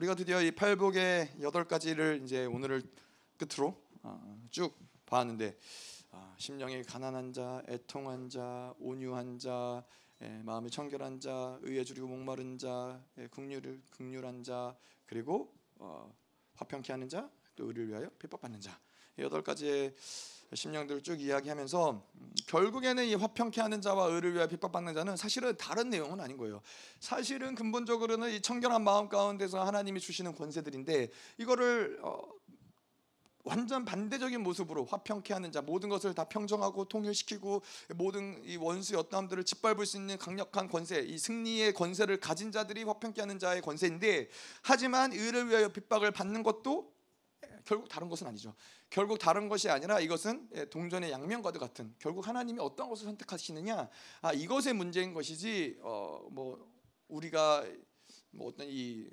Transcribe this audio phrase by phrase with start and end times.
[0.00, 2.82] 우리가 드디어 이 팔복의 여덟 가지를 이제 오늘을
[3.36, 5.58] 끝으로 어, 쭉 봤는데
[6.10, 9.84] 아, 심령이 가난한 자, 애통한 자, 온유한 자,
[10.22, 14.74] 예, 마음이 청결한 자, 의에 줄이고 목마른 자, 예, 국률을 국률한 자,
[15.04, 16.10] 그리고 어,
[16.54, 18.80] 화평케 하는 자, 또 의를 위하여 핍박받는 자.
[19.18, 19.94] 이 여덟 가지의
[20.54, 25.90] 심령들을 쭉 이야기하면서 음, 결국에는 이 화평케 하는 자와 의를 위하여 핍박받는 자는 사실은 다른
[25.90, 26.60] 내용은 아닌 거예요.
[26.98, 32.20] 사실은 근본적으로는 이 청결한 마음 가운데서 하나님이 주시는 권세들인데 이거를 어,
[33.44, 37.62] 완전 반대적인 모습으로 화평케 하는 자 모든 것을 다 평정하고 통일시키고
[37.94, 43.20] 모든 이 원수의 어떠함들을 짓밟을 수 있는 강력한 권세 이 승리의 권세를 가진 자들이 화평케
[43.20, 44.28] 하는 자의 권세인데
[44.62, 46.92] 하지만 의를 위하여 핍박을 받는 것도
[47.64, 48.54] 결국 다른 것은 아니죠.
[48.90, 53.88] 결국 다른 것이 아니라 이것은 예, 동전의 양면과도 같은 결국 하나님이 어떤 것을 선택하시느냐?
[54.22, 56.68] 아 이것의 문제인 것이지 어 뭐
[57.08, 57.64] 우리가
[58.30, 59.08] 뭐 어떤 이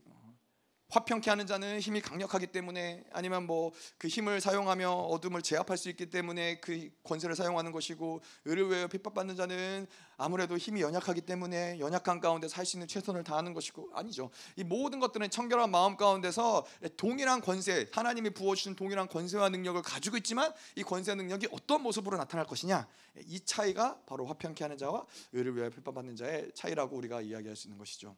[0.90, 6.10] 화평케 하는 자는 힘이 강력하기 때문에 아니면 뭐 그 힘을 사용하며 어둠을 제압할 수 있기
[6.10, 12.48] 때문에 그 권세를 사용하는 것이고 의를 위하여 핍박받는 자는 아무래도 힘이 연약하기 때문에 연약한 가운데
[12.48, 14.30] 살 수 있는 최선을 다하는 것이고 아니죠.
[14.58, 16.66] 이 모든 것들은 청결한 마음 가운데서
[16.98, 22.46] 동일한 권세, 하나님이 부어주신 동일한 권세와 능력을 가지고 있지만 이 권세 능력이 어떤 모습으로 나타날
[22.46, 22.88] 것이냐
[23.26, 27.78] 이 차이가 바로 화평케 하는 자와 의를 위하여 핍박받는 자의 차이라고 우리가 이야기할 수 있는
[27.78, 28.16] 것이죠.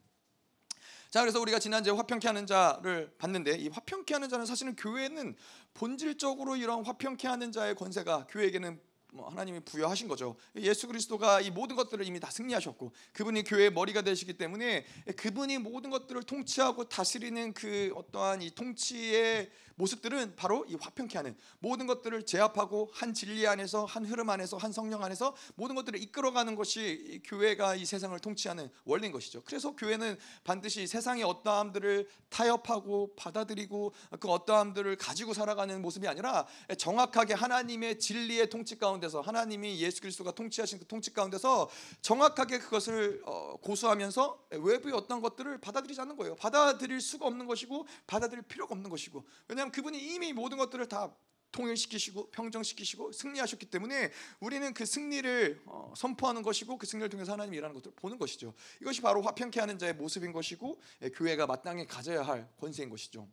[1.10, 5.36] 자 그래서 우리가 지난주에 화평케 하는 자를 봤는데 이 화평케 하는 자는 사실은 교회는
[5.74, 8.80] 본질적으로 이런 화평케 하는 자의 권세가 교회에게는
[9.12, 10.36] 뭐 하나님이 부여하신 거죠.
[10.58, 14.86] 예수 그리스도가 이 모든 것들을 이미 다 승리하셨고 그분이 교회의 머리가 되시기 때문에
[15.18, 21.88] 그분이 모든 것들을 통치하고 다스리는 그 어떠한 이 통치의 모습들은 바로 이 화평케 하는 모든
[21.88, 27.22] 것들을 제압하고 한 진리 안에서 한 흐름 안에서 한 성령 안에서 모든 것들을 이끌어가는 것이
[27.24, 29.42] 교회가 이 세상을 통치하는 원리인 것이죠.
[29.46, 36.46] 그래서 교회는 반드시 세상의 어떠함들을 타협하고 받아들이고 그 어떠함들을 가지고 살아가는 모습이 아니라
[36.78, 41.70] 정확하게 하나님의 진리의 통치 가운데서 하나님이 예수 그리스도가 통치하신 그 통치 가운데서
[42.02, 46.36] 정확하게 그것을 어, 고수하면서 외부의 어떤 것들을 받아들이지 않는 거예요.
[46.36, 51.16] 받아들일 수가 없는 것이고 받아들일 필요가 없는 것이고 왜냐하면 왜냐하면 그분이 이미 모든 것들을 다
[51.52, 57.74] 통일시키시고 평정시키시고 승리하셨기 때문에 우리는 그 승리를 어, 선포하는 것이고 그 승리를 통해서 하나님이 일하는
[57.74, 58.54] 것들을 보는 것이죠.
[58.82, 63.28] 이것이 바로 화평케 하는 자의 모습인 것이고 예, 교회가 마땅히 가져야 할 권세인 것이죠.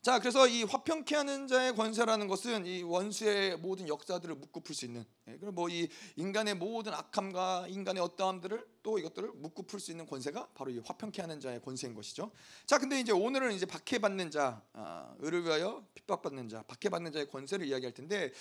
[0.00, 0.02] 음.
[0.02, 4.86] 자, 그래서 이 화평케 하는 자의 권세라는 것은 이 원수의 모든 역사들을 묶고 풀 수
[4.86, 9.90] 있는, 예, 그리고 뭐 이 인간의 모든 악함과 인간의 어떠함들을 또 이것들을 묶고 풀 수
[9.90, 12.30] 있는 권세가 바로 이 화평케 하는 자의 권세인 것이죠.
[12.66, 17.66] 자, 근데 이제 오늘은 이제 박해받는 자, 아, 의를 위하여 핍박받는 자, 박해받는 자의 권세를
[17.66, 18.32] 이야기할 텐데,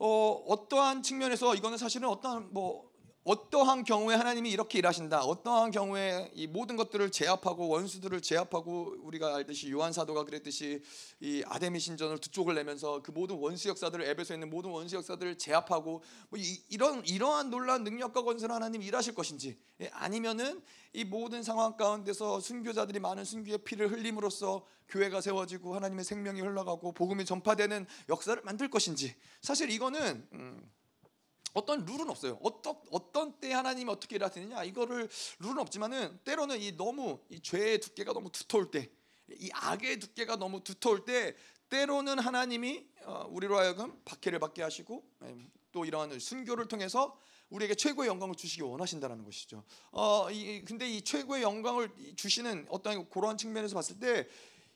[0.00, 2.87] 어, 어떠한 측면에서 이거는 사실은 어떠한 뭐
[3.28, 5.20] 어떠한 경우에 하나님이 이렇게 일하신다.
[5.20, 10.82] 어떠한 경우에 이 모든 것들을 제압하고 원수들을 제압하고 우리가 알듯이 요한 사도가 그랬듯이
[11.20, 15.36] 이 아데미 신전을 두 쪽을 내면서 그 모든 원수 역사들을 에베소에 있는 모든 원수 역사들을
[15.36, 20.62] 제압하고 뭐 이, 런 이러한 놀라운 능력과 권세로 하나님 일하실 것인지 예, 아니면은
[20.94, 27.26] 이 모든 상황 가운데서 순교자들이 많은 순교의 피를 흘림으로써 교회가 세워지고 하나님의 생명이 흘러가고 복음이
[27.26, 30.77] 전파되는 역사를 만들 것인지 사실 이거는 음,
[31.58, 32.38] 어떤 룰은 없어요.
[32.42, 35.08] 어떤 어떤 때 하나님이 어떻게 일하시느냐 이거를
[35.40, 38.90] 룰은 없지만은 때로는 이 너무 이 죄의 두께가 너무 두터울 때,
[39.30, 41.36] 이 악의 두께가 너무 두터울 때
[41.68, 45.36] 때로는 하나님이 어, 우리로 하여금 박해를 받게 하시고 예,
[45.72, 47.18] 또 이러한 순교를 통해서
[47.50, 49.64] 우리에게 최고의 영광을 주시기 원하신다는 것이죠.
[49.90, 54.28] 어, 이, 근데 이 최고의 영광을 주시는 어떤 그러한 측면에서 봤을 때,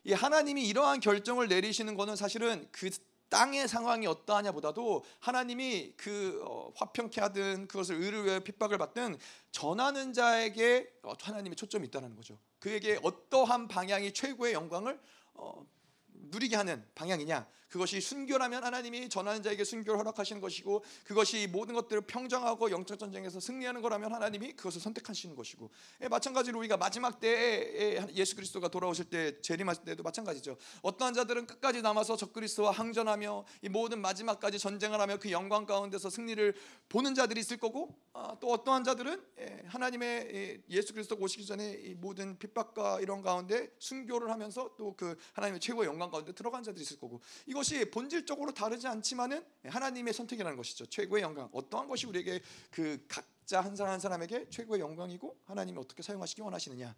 [0.04, 2.90] 이 하나님이 이러한 결정을 내리시는 것은 사실은 그
[3.32, 9.16] 땅의 상황이 어떠하냐보다도 하나님이 그 어, 화평케 하든 그것을 의를 위해 핍박을 받든
[9.50, 12.38] 전하는 자에게 어, 하나님의 초점이 있다는 거죠.
[12.58, 15.00] 그에게 어떠한 방향이 최고의 영광을
[15.32, 15.66] 어,
[16.08, 22.70] 누리게 하는 방향이냐 그것이 순교라면 하나님이 전하는 자에게 순교를 허락하시는 것이고 그것이 모든 것들을 평정하고
[22.70, 25.70] 영적 전쟁에서 승리하는 거라면 하나님이 그것을 선택하시는 것이고
[26.02, 30.56] 예, 마찬가지로 우리가 마지막 때에 예수 그리스도가 돌아오실 때 재림하실 때도 마찬가지죠.
[30.82, 36.54] 어떠한 자들은 끝까지 남아서 적그리스도와 항전하며 이 모든 마지막까지 전쟁을 하며 그 영광 가운데서 승리를
[36.88, 41.94] 보는 자들이 있을 거고 아, 또 어떠한 자들은 예, 하나님의 예수 그리스도가 오시기 전에 이
[41.94, 46.98] 모든 핍박과 이런 가운데 순교를 하면서 또 그 하나님의 최고의 영광 가운데 들어간 자들이 있을
[46.98, 50.86] 거고 이거 것이 본질적으로 다르지 않지만은 하나님의 선택이라는 것이죠.
[50.86, 51.48] 최고의 영광.
[51.52, 52.40] 어떠한 것이 우리에게
[52.72, 56.94] 그 각자 한 사람 한 사람에게 최고의 영광이고 하나님이 어떻게 사용하시기 원하시느냐.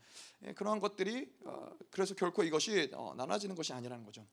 [0.46, 4.26] 예, 그러한 것들이 어, 그래서 결코 이것이 어, 나눠지는 것이 아니라는 거죠.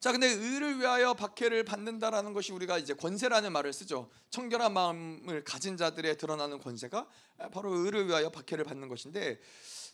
[0.00, 4.08] 자, 근데 의를 위하여 박해를 받는다라는 것이 우리가 이제 권세라는 말을 쓰죠.
[4.30, 7.06] 청결한 마음을 가진 자들의 드러나는 권세가
[7.52, 9.40] 바로 의를 위하여 박해를 받는 것인데,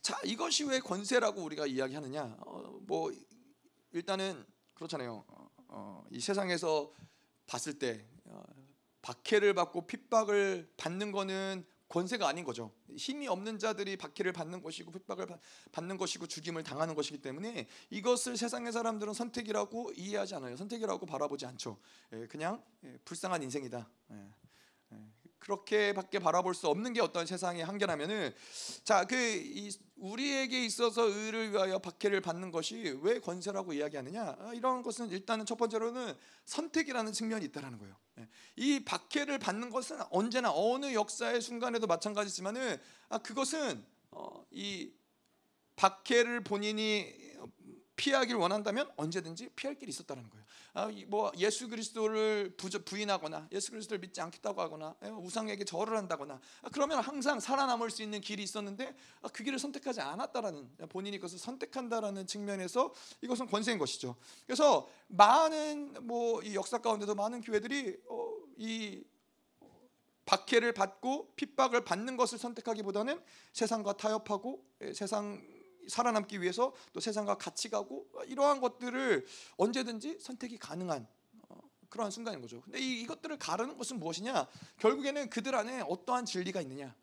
[0.03, 2.37] 자, 이것이 왜 권세라고 우리가 이야기하느냐?
[2.41, 3.11] 어, 뭐
[3.93, 5.25] 일단은 그렇잖아요.
[5.29, 6.93] 어, 어, 이 세상에서
[7.47, 8.43] 봤을 때 어,
[9.03, 12.73] 박해를 받고 핍박을 받는 거는 권세가 아닌 거죠.
[12.97, 15.27] 힘이 없는 자들이 박해를 받는 것이고 핍박을
[15.71, 20.57] 받는 것이고 죽임을 당하는 것이기 때문에 이것을 세상의 사람들은 선택이라고 이해하지 않아요.
[20.57, 21.79] 선택이라고 바라보지 않죠.
[22.13, 23.89] 예, 그냥 예, 불쌍한 인생이다.
[25.45, 28.35] 예, 그렇게밖에 바라볼 수 없는 게 어떤 세상의 한계라면은
[28.85, 35.47] 자그 우리에게 있어서 의를 위하여 박해를 받는 것이 왜 권세라고 이야기하느냐 아, 이런 것은 일단은
[35.47, 36.15] 첫 번째로는
[36.45, 37.95] 선택이라는 측면이 있다라는 거예요.
[38.19, 38.29] 예.
[38.57, 44.93] 이 박해를 받는 것은 언제나 어느 역사의 순간에도 마찬가지지만은 아 그것은 어, 이
[45.77, 47.13] 박해를 본인이
[47.97, 50.44] 피하기를 원한다면 언제든지 피할 길이 있었다는 거예요.
[50.75, 56.69] 아, 뭐 예수 그리스도를 부인하거나 예수 그리스도를 믿지 않겠다고 하거나 예, 우상에게 절을 한다거나 아,
[56.73, 62.27] 그러면 항상 살아남을 수 있는 길이 있었는데 아, 그 길을 선택하지 않았다라는 본인이 그것을 선택한다라는
[62.27, 62.93] 측면에서
[63.23, 64.17] 이것은 권세인 것이죠.
[64.47, 69.05] 그래서 많은 뭐 이 역사 가운데도 많은 교회들이 어, 이
[70.27, 73.21] 박해를 받고 핍박을 받는 것을 선택하기보다는
[73.53, 75.43] 세상과 타협하고 예, 세상
[75.89, 79.27] 살아남기 위해서 또 세상과 같이 가고 이러한 것들을
[79.57, 81.07] 언제든지 선택이 가능한
[81.49, 82.61] 어, 그러한 순간인 거죠.
[82.63, 84.47] 근데 이, 이것들을 가르는 것은 무엇이냐?
[84.79, 86.95] 결국에는 그들 안에 어떠한 진리가 있느냐?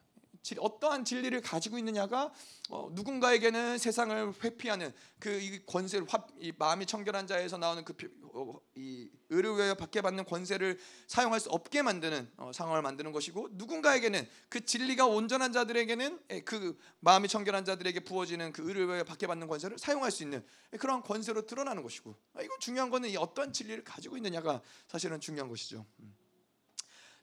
[0.60, 2.34] 어떠한 진리를 가지고 있느냐가
[2.70, 7.94] 어, 누군가에게는 세상을 회피하는 그 권세를 화, 이 마음이 청결한 자에서 나오는 그
[8.34, 13.50] 어, 이 의를 위하여 받게 받는 권세를 사용할 수 없게 만드는 어, 상황을 만드는 것이고
[13.52, 19.78] 누군가에게는 그 진리가 온전한 자들에게는 그 마음이 청결한 자들에게 부어지는 그 위하여 받게 받는 권세를
[19.78, 20.44] 사용할 수 있는
[20.80, 25.50] 그런 권세로 드러나는 것이고 아, 이거 중요한 거는 이 어떠한 진리를 가지고 있느냐가 사실은 중요한
[25.50, 25.86] 것이죠.
[26.00, 26.21] 음.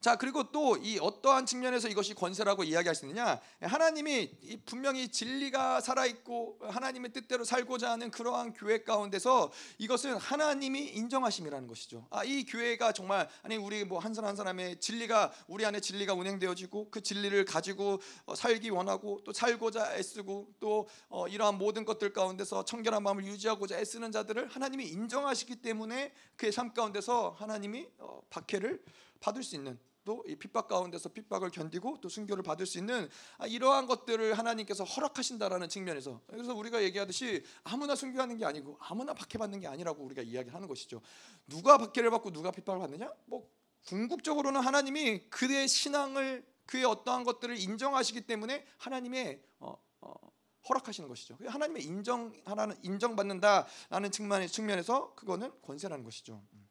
[0.00, 3.40] 자 그리고 또 이 어떠한 측면에서 이것이 권세라고 이야기할 수 있느냐?
[3.60, 12.06] 하나님이 분명히 진리가 살아있고 하나님의 뜻대로 살고자 하는 그러한 교회 가운데서 이것은 하나님이 인정하심이라는 것이죠.
[12.10, 16.14] 아, 이 교회가 정말 아니 우리 뭐 한 사람 한 사람의 진리가 우리 안에 진리가
[16.14, 22.12] 운행되어지고 그 진리를 가지고 어, 살기 원하고 또 살고자 애쓰고 또 어, 이러한 모든 것들
[22.12, 28.82] 가운데서 청결한 마음을 유지하고자 애쓰는 자들을 하나님이 인정하시기 때문에 그의 삶 가운데서 하나님이 어, 박해를
[29.20, 29.78] 받을 수 있는
[30.08, 34.84] 또 이 핍박 가운데서 핍박을 견디고 또 순교를 받을 수 있는 아, 이러한 것들을 하나님께서
[34.84, 40.54] 허락하신다라는 측면에서 그래서 우리가 얘기하듯이 아무나 순교하는 게 아니고 아무나 박해받는 게 아니라고 우리가 이야기를
[40.54, 41.02] 하는 것이죠.
[41.46, 43.12] 누가 박해를 받고 누가 핍박을 받느냐?
[43.26, 43.50] 뭐
[43.86, 50.14] 궁극적으로는 하나님이 그의 신앙을 그의 어떠한 것들을 인정하시기 때문에 하나님의 어, 어,
[50.68, 51.36] 허락하시는 것이죠.
[51.46, 56.42] 하나님의 인정하라는 인정받는다라는 측면에서 그거는 권세라는 것이죠.
[56.52, 56.68] 음.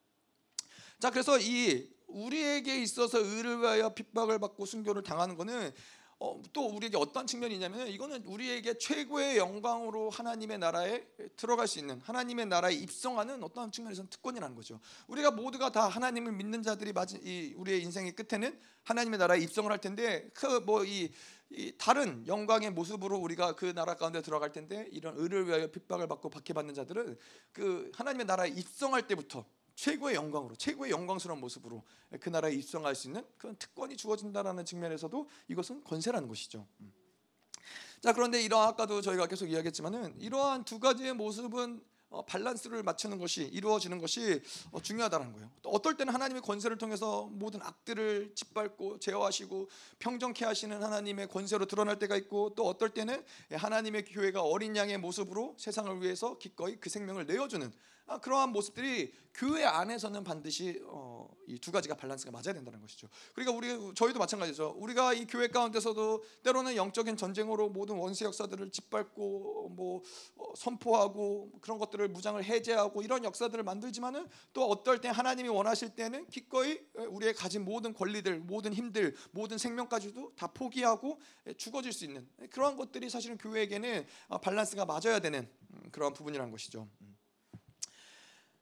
[0.99, 5.71] 자, 그래서 이 우리에게 있어서 의를 위하여 핍박을 받고 순교를 당하는 것은
[6.19, 11.05] 어, 또 우리에게 어떤 측면이 있냐면 이거는 우리에게 최고의 영광으로 하나님의 나라에
[11.35, 14.79] 들어갈 수 있는 하나님의 나라에 입성하는 어떤 측면에서는 특권이라는 거죠.
[15.07, 19.79] 우리가 모두가 다 하나님을 믿는 자들이 맞은 이 우리의 인생의 끝에는 하나님의 나라에 입성을 할
[19.79, 21.11] 텐데 그뭐이
[21.51, 26.29] 이 다른 영광의 모습으로 우리가 그 나라 가운데 들어갈 텐데 이런 의를 위하여 핍박을 받고
[26.29, 27.15] 박해받는 자들은
[27.53, 29.45] 그 하나님의 나라에 입성할 때부터
[29.77, 31.83] 최고의 영광으로 최고의 영광스러운 모습으로
[32.19, 36.65] 그 나라에 입성할 수 있는 그런 특권이 주어진다라는 측면에서도 이것은 권세라는 것이죠.
[36.81, 36.91] 음.
[38.01, 41.79] 자 그런데 이러 아까도 저희가 계속 이야기했지만은 이러한 두 가지의 모습은
[42.09, 45.51] 어, 밸런스를 맞추는 것이 이루어지는 것이 어, 중요하다는 거예요.
[45.61, 51.99] 또 어떨 때는 하나님의 권세를 통해서 모든 악들을 짓밟고 제어하시고 평정케 하시는 하나님의 권세로 드러날
[51.99, 57.27] 때가 있고 또 어떨 때는 하나님의 교회가 어린 양의 모습으로 세상을 위해서 기꺼이 그 생명을
[57.27, 57.71] 내어주는 아,
[58.21, 63.07] 그러한 모습들이 교회 안에서는 반드시 어, 이 두 가지가 밸런스가 맞아야 된다는 것이죠.
[63.35, 64.75] 그러니까 우리 저희도 마찬가지죠.
[64.77, 70.01] 우리가 이 교회 가운데서도 때로는 영적인 전쟁으로 모든 원수 역사들을 짓밟고 뭐
[70.37, 76.27] 어, 선포하고 그런 것들을 무장을 해제하고 이런 역사들을 만들지만은 또 어떨 때 하나님이 원하실 때는
[76.29, 81.19] 기꺼이 우리의 가진 모든 권리들, 모든 힘들, 모든 생명까지도 다 포기하고
[81.57, 86.87] 죽어질 수 있는 그러한 것들이 사실은 교회에게는 어, 밸런스가 맞아야 되는 음, 그러한 부분이라는 것이죠.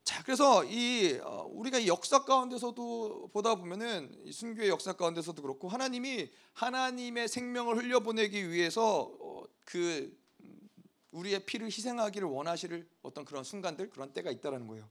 [0.05, 0.07] 음.
[0.07, 6.29] 자, 그래서 이 어, 우리가 이 역사 가운데서도 보다 보면은 순교의 역사 가운데서도 그렇고 하나님이
[6.53, 10.69] 하나님의 생명을 흘려보내기 위해서 어, 그 음,
[11.11, 14.87] 우리의 피를 희생하기를 원하시를 어떤 그런 순간들 그런 때가 있다라는 거예요.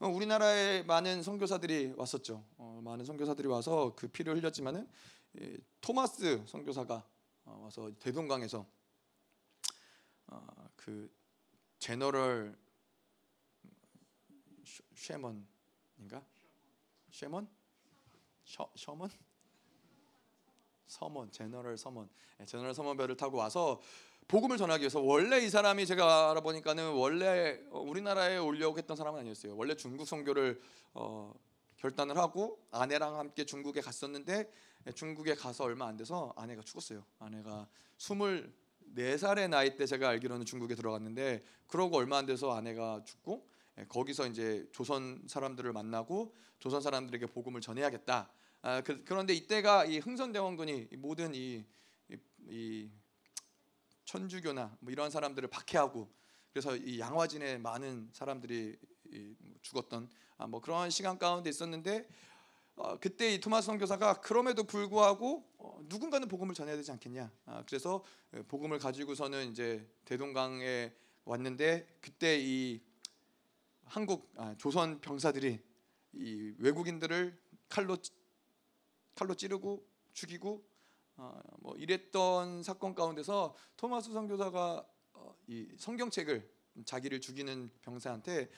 [0.00, 2.42] 어, 우리나라에 많은 선교사들이 왔었죠.
[2.82, 4.88] 많은 선교사들이 와서 그 피를 흘렸지만은
[5.80, 7.02] 토마스 선교사가
[7.44, 8.66] 와서 대동강에서
[10.76, 11.10] 그
[11.78, 12.56] 제너럴
[15.06, 16.22] 쉐먼인가?
[17.10, 17.46] 쉐먼?
[18.44, 19.08] 셔 셔먼?
[20.86, 22.08] 서먼 제너럴 서먼
[22.40, 23.80] 예, 제너럴 서먼별을 타고 와서
[24.28, 29.56] 복음을 전하기 위해서 원래 이 사람이 제가 알아보니까는 원래 어, 우리나라에 올려고 했던 사람은 아니었어요.
[29.56, 30.60] 원래 중국 선교를
[30.94, 31.32] 어,
[31.76, 34.50] 결단을 하고 아내랑 함께 중국에 갔었는데
[34.86, 37.04] 예, 중국에 가서 얼마 안 돼서 아내가 죽었어요.
[37.20, 43.02] 아내가 스물 네 살의 나이 때 제가 알기로는 중국에 들어갔는데 그러고 얼마 안 돼서 아내가
[43.04, 43.55] 죽고 예,
[43.88, 48.30] 거기서 이제 조선 사람들을 만나고 조선 사람들에게 복음을 전해야겠다.
[48.62, 51.64] 아, 그, 런데 이때가 이 흥선대원군이 모든 이,
[52.08, 52.16] 이,
[52.48, 52.90] 이
[54.04, 56.10] 천주교나 뭐 이런 사람들을 박해하고
[56.52, 58.76] 그래서 이 양화진에 많은 사람들이
[59.38, 62.08] 뭐 죽었던 아, 뭐 그런 시간 가운데 있었는데
[62.76, 67.30] 어, 그때 이 토마스 선교사가 그럼에도 불구하고 어, 누군가는 복음을 전해야 되지 않겠냐.
[67.46, 68.04] 아, 그래서
[68.34, 70.92] 예, 복음을 가지고서는 이제 대동강에
[71.24, 72.80] 왔는데 그때 이
[73.86, 75.60] 한국 아, 조선 병사들이
[76.14, 77.38] 이 외국인들을
[77.68, 77.96] 칼로
[79.14, 80.66] 칼로 찌르고 죽이고
[81.16, 86.50] 어, 뭐 이랬던 사건 가운데서 토마스 선교사가 어, 이 성경책을
[86.84, 88.50] 자기를 죽이는 병사한테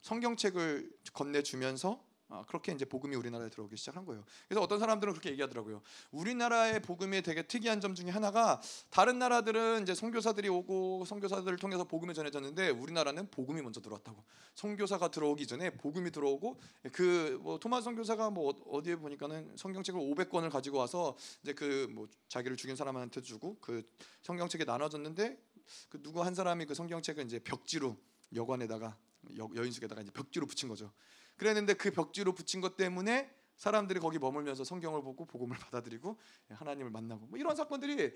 [0.00, 2.09] 성경책을 건네주면서 아,
[2.46, 4.24] 그렇게 이제 복음이 우리나라에 들어오기 시작한 거예요.
[4.48, 5.82] 그래서 어떤 사람들은 그렇게 얘기하더라고요.
[6.12, 12.14] 우리나라의 복음이 되게 특이한 점 중에 하나가 다른 나라들은 이제 선교사들이 오고 선교사들을 통해서 복음이
[12.14, 14.24] 전해졌는데 우리나라는 복음이 먼저 들어왔다고.
[14.54, 16.58] 선교사가 들어오기 전에 복음이 들어오고
[16.92, 22.56] 그 뭐 토마스 선교사가 뭐 어디에 보니까는 성경책을 500권을 가지고 와서 이제 그 뭐 자기를
[22.56, 23.82] 죽인 사람한테 주고 그
[24.22, 25.42] 성경책에 나눠줬는데
[25.88, 27.96] 그 누구 한 사람이 그 성경책을 이제 벽지로
[28.34, 28.96] 여관에다가
[29.38, 30.92] 여, 여인숙에다가 이제 벽지로 붙인 거죠.
[31.40, 36.18] 그랬는데 그 벽지로 붙인 것 때문에 사람들이 거기 머물면서 성경을 보고 복음을 받아들이고
[36.50, 38.12] 하나님을 만나고 뭐 이런 사건들이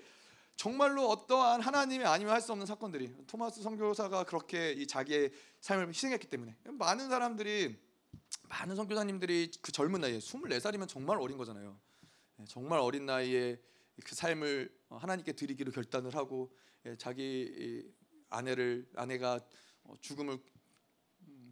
[0.55, 6.27] 정말로 어떠한 하나님이 아니면 할 수 없는 사건들이 토마스 선교사가 그렇게 이 자기의 삶을 희생했기
[6.27, 7.75] 때문에 많은 사람들이
[8.47, 11.79] 많은 선교사님들이 그 젊은 나이에 24살이면 정말 어린 거잖아요.
[12.41, 13.59] 예, 정말 어린 나이에
[14.03, 16.55] 그 삶을 하나님께 드리기로 결단을 하고
[16.85, 17.91] 예, 자기
[18.29, 19.39] 아내를 아내가
[19.83, 20.37] 어, 죽음을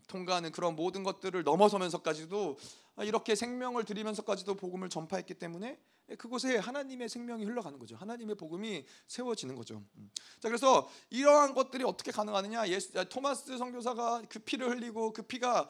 [0.07, 2.57] 통과하는 그런 모든 것들을 넘어서면서까지도
[3.01, 5.79] 이렇게 생명을 드리면서까지도 복음을 전파했기 때문에
[6.17, 7.95] 그곳에 하나님의 생명이 흘러가는 거죠.
[7.95, 9.81] 하나님의 복음이 세워지는 거죠.
[9.95, 10.11] 음.
[10.39, 12.67] 자, 그래서 이러한 것들이 어떻게 가능하느냐?
[12.67, 15.69] 예수, 토마스 선교사가 그 피를 흘리고 그 피가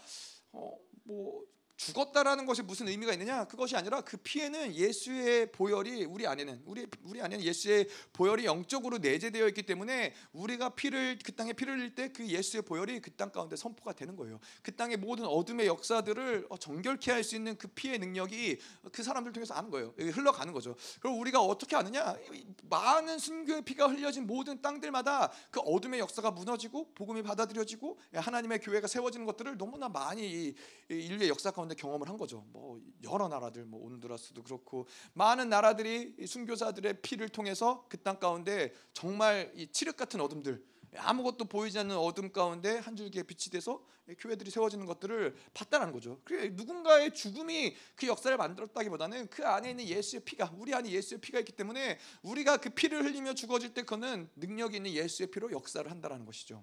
[0.51, 1.43] 어, 뭐
[1.85, 3.45] 죽었다라는 것이 무슨 의미가 있느냐?
[3.45, 9.47] 그것이 아니라 그 피에는 예수의 보혈이 우리 안에는 우리 우리 안에는 예수의 보혈이 영적으로 내재되어
[9.49, 13.55] 있기 때문에 우리가 피를 그 땅에 피를 흘릴 때 그 예수의 보혈이 그 땅 가운데
[13.55, 14.39] 선포가 되는 거예요.
[14.61, 18.59] 그 땅의 모든 어둠의 역사들을 어, 정결케 할 수 있는 그 피의 능력이
[18.91, 19.93] 그 사람들 통해서 아는 거예요.
[19.97, 20.75] 흘러가는 거죠.
[20.99, 22.17] 그럼 우리가 어떻게 아느냐?
[22.63, 29.25] 많은 순교의 피가 흘려진 모든 땅들마다 그 어둠의 역사가 무너지고 복음이 받아들여지고 하나님의 교회가 세워지는
[29.25, 30.53] 것들을 너무나 많이
[30.89, 32.45] 인류의 역사 가운데 가운데 경험을 한 거죠.
[32.51, 39.51] 뭐 여러 나라들, 뭐 온두라스도 그렇고 많은 나라들이 순교자들의 피를 통해서 그 땅 가운데 정말
[39.55, 40.63] 이 칠흑 같은 어둠들,
[40.95, 43.83] 아무것도 보이지 않는 어둠 가운데 한 줄기의 빛이 돼서
[44.19, 46.19] 교회들이 세워지는 것들을 봤다는 거죠.
[46.25, 51.39] 그 누군가의 죽음이 그 역사를 만들었다기보다는 그 안에 있는 예수의 피가 우리 안에 예수의 피가
[51.39, 56.25] 있기 때문에 우리가 그 피를 흘리며 죽어질 때 그는 능력이 있는 예수의 피로 역사를 한다라는
[56.25, 56.61] 것이죠.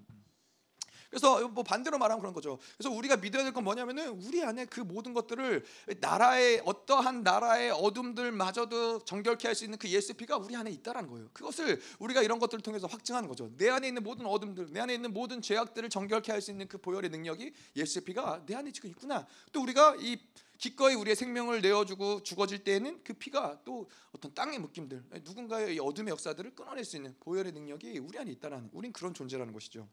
[1.10, 2.58] 그래서 뭐 반대로 말하면 그런 거죠.
[2.78, 5.64] 그래서 우리가 믿어야 될 건 뭐냐면은 우리 안에 그 모든 것들을
[6.00, 11.28] 나라의 어떠한 나라의 어둠들마저도 정결케 할 수 있는 그 예수 피가 우리 안에 있다라는 거예요.
[11.32, 13.50] 그것을 우리가 이런 것들을 통해서 확증하는 거죠.
[13.56, 16.78] 내 안에 있는 모든 어둠들, 내 안에 있는 모든 죄악들을 정결케 할 수 있는 그
[16.78, 19.26] 보혈의 능력이 예수 피가 내 안에 지금 있구나.
[19.52, 20.16] 또 우리가 이
[20.56, 26.54] 기꺼이 우리의 생명을 내어주고 죽어질 때에는 그 피가 또 어떤 땅의 묶임들, 누군가의 어둠의 역사들을
[26.54, 29.88] 끊어낼 수 있는 보혈의 능력이 우리 안에 있다라는, 우린 그런 존재라는 것이죠.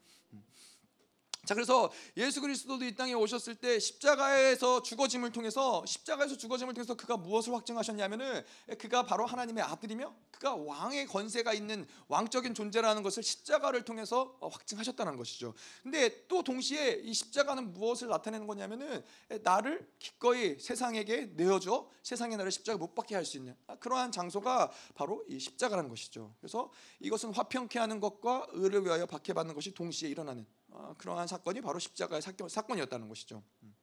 [1.48, 1.50] 음.
[1.50, 7.18] 자 그래서 예수 그리스도도 이 땅에 오셨을 때 십자가에서 죽어짐을 통해서 십자가에서 죽어짐을 통해서 그가
[7.18, 8.44] 무엇을 확증하셨냐면은
[8.78, 15.16] 그가 바로 하나님의 아들이며 그가 왕의 권세가 있는 왕적인 존재라는 것을 십자가를 통해서 어, 확증하셨다는
[15.16, 15.54] 것이죠.
[15.84, 19.04] 근데 또 동시에 이 십자가는 무엇을 나타내는 거냐면은
[19.44, 24.72] 나를 기꺼이 세상에게 내어줘 세상에 나를 십자가 못 박게 할 수 있는 아, 그러한 장소가
[24.96, 26.34] 바로 이 십자가라는 것이죠.
[26.40, 30.57] 그래서 이것은 화평케 하는 것과 의를 위하여 박해받는 것이 동시에 일어나는 어,
[30.98, 33.44] 그러한 사건이 바로 십자가의 사건, 사건이었다는 것이죠.
[33.64, 33.76] 음.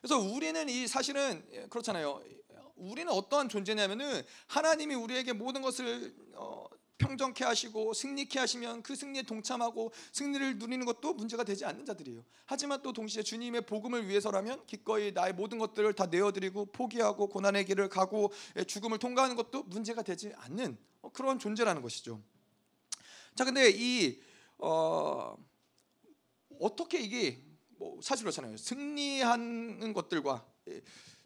[0.00, 2.22] 그래서 우리는 이 사실은 예, 그렇잖아요.
[2.76, 6.66] 우리는 어떠한 존재냐면은 하나님이 우리에게 모든 것을 어,
[6.98, 12.24] 평정케 하시고 승리케 하시면 그 승리에 동참하고 승리를 누리는 것도 문제가 되지 않는 자들이에요.
[12.46, 17.88] 하지만 또 동시에 주님의 복음을 위해서라면 기꺼이 나의 모든 것들을 다 내어드리고 포기하고 고난의 길을
[17.88, 22.20] 가고 예, 죽음을 통과하는 것도 문제가 되지 않는 어, 그런 존재라는 것이죠.
[23.34, 24.20] 자, 근데 이
[24.58, 25.36] 어,
[26.60, 27.42] 어떻게 이게
[27.78, 28.56] 뭐 사실 그렇잖아요.
[28.56, 30.80] 승리하는 것들과 예,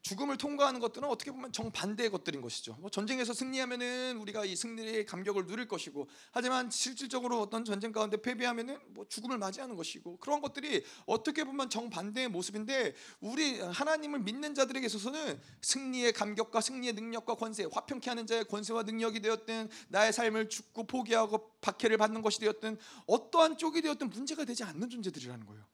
[0.08, 2.74] 죽음을 통과하는 것들은 어떻게 보면 정반대의 것들인 것이죠.
[2.80, 8.78] 뭐 전쟁에서 승리하면은 우리가 이 승리의 감격을 누릴 것이고, 하지만 실질적으로 어떤 전쟁 가운데 패배하면은
[8.94, 15.38] 뭐 죽음을 맞이하는 것이고 그런 것들이 어떻게 보면 정반대의 모습인데 우리 하나님을 믿는 자들에게 있어서는
[15.60, 21.50] 승리의 감격과 승리의 능력과 권세, 화평케 하는 자의 권세와 능력이 되었든 나의 삶을 죽고 포기하고
[21.60, 25.66] 박해를 받는 것이 되었든 어떠한 쪽이 되었든 문제가 되지 않는 존재들이라는 거예요.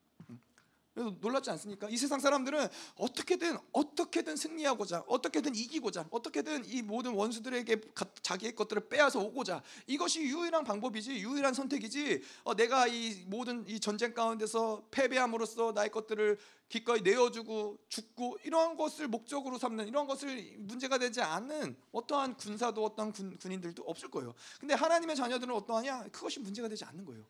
[0.95, 1.89] 그래서 놀랍지 않습니까?
[1.89, 7.81] 이 세상 사람들은 어떻게든 어떻게든 승리하고자, 어떻게든 이기고자, 어떻게든 이 모든 원수들에게
[8.23, 12.23] 자기의 것들을 빼앗아 오고자 이것이 유일한 방법이지, 유일한 선택이지.
[12.45, 19.09] 어, 내가 이 모든 이 전쟁 가운데서 패배함으로써 나의 것들을 기꺼이 내어주고 죽고 이러한 것을
[19.09, 24.33] 목적으로 삼는 이러한 것을 문제가 되지 않는 어떠한 군사도 어떠한 군, 군인들도 없을 거예요.
[24.61, 26.05] 근데 하나님의 자녀들은 어떠하냐?
[26.13, 27.25] 그것이 문제가 되지 않는 거예요.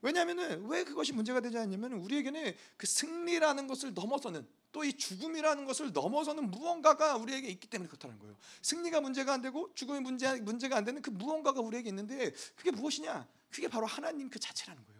[0.00, 5.92] 왜냐하면은 왜 그것이 문제가 되지 않냐면 우리에게는 그 승리라는 것을 넘어서는 또 이 죽음이라는 것을
[5.92, 8.36] 넘어서는 무언가가 우리에게 있기 때문에 그렇다는 거예요.
[8.62, 13.26] 승리가 문제가 안 되고 죽음이 문제 문제가 안 되는 그 무언가가 우리에게 있는데 그게 무엇이냐?
[13.50, 14.97] 그게 바로 하나님 그 자체라는 거예요.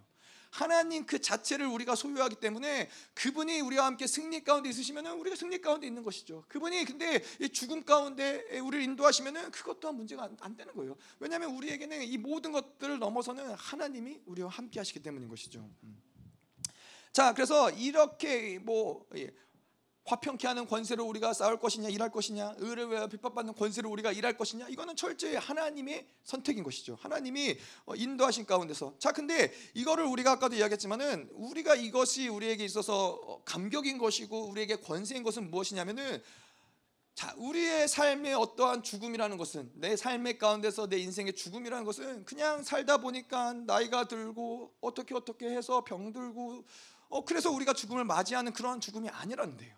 [0.50, 5.86] 하나님 그 자체를 우리가 소유하기 때문에 그분이 우리와 함께 승리 가운데 있으시면은 우리가 승리 가운데
[5.86, 6.44] 있는 것이죠.
[6.48, 10.96] 그분이 근데 이 죽음 가운데 우리를 인도하시면은 그것 또한 문제가 안, 안 되는 거예요.
[11.20, 15.68] 왜냐하면 우리에게는 이 모든 것들을 넘어서는 하나님이 우리와 함께 하시기 때문인 것이죠.
[15.82, 16.02] 음.
[17.12, 19.32] 자, 그래서 이렇게 뭐 예,
[20.08, 24.68] 화평케 하는 권세로 우리가 싸울 것이냐 일할 것이냐 의를 위하여 핍박받는 권세로 우리가 일할 것이냐
[24.68, 31.28] 이거는 철저히 하나님의 선택인 것이죠 하나님이 어, 인도하신 가운데서 자 근데 이거를 우리가 아까도 이야기했지만은
[31.32, 36.22] 우리가 이것이 우리에게 있어서 어, 감격인 것이고 우리에게 권세인 것은 무엇이냐면은
[37.14, 42.98] 자, 우리의 삶의 어떠한 죽음이라는 것은 내 삶의 가운데서 내 인생의 죽음이라는 것은 그냥 살다
[42.98, 46.64] 보니까 나이가 들고 어떻게 어떻게 해서 병들고
[47.08, 49.77] 어 그래서 우리가 죽음을 맞이하는 그런 죽음이 아니라는데요.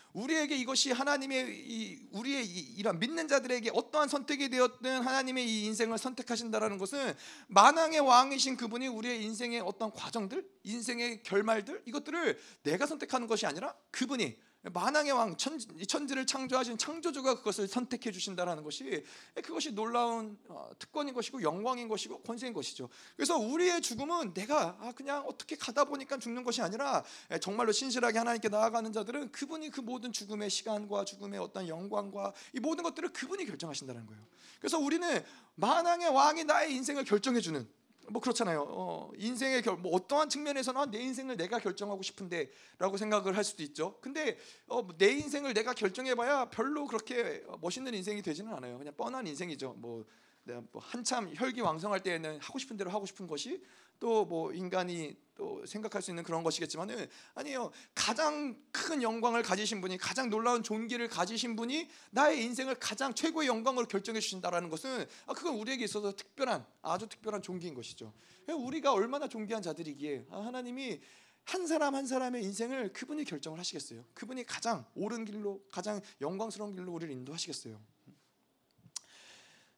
[0.13, 5.97] 우리에게 이것이 하나님의 이, 우리의 이 런 믿는 자들에게 어떠한 선택이 되었든 하나님의 이 인생을
[5.97, 7.13] 선택하신다라는 것은
[7.47, 14.35] 만왕의 왕이신 그분이 우리의 인생의 어떤 과정들, 인생의 결말들 이것들을 내가 선택하는 것이 아니라 그분이
[14.63, 19.03] 만왕의 왕 천, 천지를 창조하신 창조주가 그것을 선택해 주신다라는 것이
[19.43, 22.87] 그것이 놀라운 어, 특권인 것이고 영광인 것이고 권세인 것이죠.
[23.15, 27.03] 그래서 우리의 죽음은 내가 아, 그냥 어떻게 가다 보니까 죽는 것이 아니라
[27.41, 32.83] 정말로 신실하게 하나님께 나아가는 자들은 그분이 그 모든 죽음의 시간과 죽음의 어떤 영광과 이 모든
[32.83, 34.23] 것들을 그분이 결정하신다는 거예요.
[34.59, 35.23] 그래서 우리는
[35.55, 37.67] 만왕의 왕이 나의 인생을 결정해 주는
[38.09, 38.65] 뭐 그렇잖아요.
[38.67, 43.63] 어, 인생의 결, 뭐 어떠한 측면에서는 아, 내 인생을 내가 결정하고 싶은데라고 생각을 할 수도
[43.63, 43.97] 있죠.
[44.01, 44.37] 근데
[44.67, 48.77] 어, 내 인생을 내가 결정해봐야 별로 그렇게 멋있는 인생이 되지는 않아요.
[48.77, 49.75] 그냥 뻔한 인생이죠.
[49.77, 50.05] 뭐
[50.43, 53.61] 뭐 한참 혈기왕성할 때에는 하고 싶은 대로 하고 싶은 것이
[53.99, 57.71] 또 뭐 인간이 또 생각할 수 있는 그런 것이겠지만은 아니에요.
[57.93, 63.87] 가장 큰 영광을 가지신 분이 가장 놀라운 존귀를 가지신 분이 나의 인생을 가장 최고의 영광으로
[63.87, 68.13] 결정해 주신다라는 것은 아 그건 우리에게 있어서 특별한 아주 특별한 존귀인 것이죠.
[68.47, 70.99] 우리가 얼마나 존귀한 자들이기에 아, 하나님이
[71.43, 74.03] 한 사람 한 사람의 인생을 그분이 결정을 하시겠어요.
[74.13, 77.79] 그분이 가장 옳은 길로 가장 영광스러운 길로 우리를 인도하시겠어요.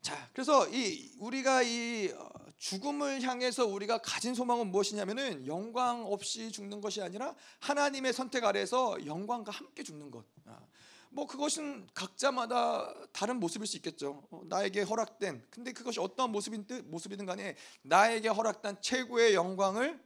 [0.04, 6.82] 자, 그래서 이 우리가 이 어, 죽음을 향해서 우리가 가진 소망은 무엇이냐면은 영광 없이 죽는
[6.82, 10.26] 것이 아니라 하나님의 선택 아래서 영광과 함께 죽는 것.
[10.46, 10.60] 아,
[11.10, 14.28] 뭐 그것은 각자마다 다른 모습일 수 있겠죠.
[14.30, 20.04] 어, 나에게 허락된 근데 그것이 어떠한 모습이든 모습이든 간에 나에게 허락된 최고의 영광을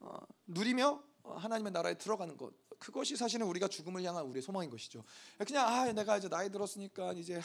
[0.00, 2.54] 어, 누리며 하나님의 나라에 들어가는 것.
[2.78, 5.04] 그것이 사실은 우리가 죽음을 향한 우리의 소망인 것이죠.
[5.46, 7.40] 그냥 아 내가 이제 나이 들었으니까 이제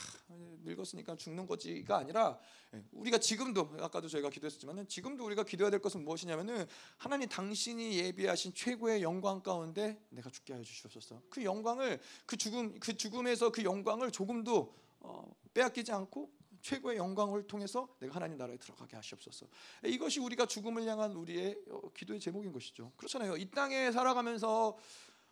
[0.63, 2.39] 늙었으니까 죽는 거지가 아니라
[2.73, 8.53] 예, 우리가 지금도 아까도 저희가 기도했지만은 지금도 우리가 기도해야 될 것은 무엇이냐면은 하나님 당신이 예비하신
[8.53, 11.21] 최고의 영광 가운데 내가 죽게 하여 주시옵소서.
[11.29, 17.87] 그 영광을 그 죽음 그 죽음에서 그 영광을 조금도 어, 빼앗기지 않고 최고의 영광을 통해서
[17.99, 19.47] 내가 하나님 나라에 들어가게 하시옵소서.
[19.85, 22.91] 이것이 우리가 죽음을 향한 우리의 어, 기도의 제목인 것이죠.
[22.97, 23.37] 그렇잖아요.
[23.37, 24.77] 이 땅에 살아가면서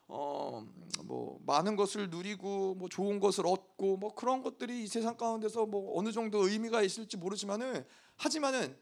[0.08, 0.66] 어
[1.08, 5.98] 뭐 많은 것을 누리고 뭐 좋은 것을 얻고 뭐 그런 것들이 이 세상 가운데서 뭐
[5.98, 7.86] 어느 정도 의미가 있을지 모르지만은
[8.18, 8.78] 하지만은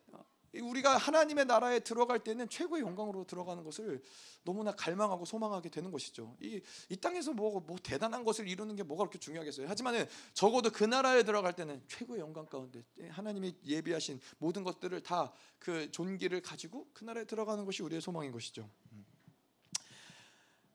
[0.53, 4.01] 우리가 하나님의 나라에 들어갈 때는 최고의 영광으로 들어가는 것을
[4.45, 6.38] 너무나 갈망하고 소망하게 되는 것이죠.
[6.39, 9.67] 이, 이 땅에서 뭐, 뭐 대단한 것을 이루는 게 뭐가 그렇게 중요하겠어요.
[9.67, 15.33] 하지만은 적어도 그 나라에 들어갈 때는 최고의 영광 가운데 하나님이 예비하신 모든 것들을 다
[15.65, 18.69] 그 존귀를 가지고 그 나라에 들어가는 것이 우리의 소망인 것이죠.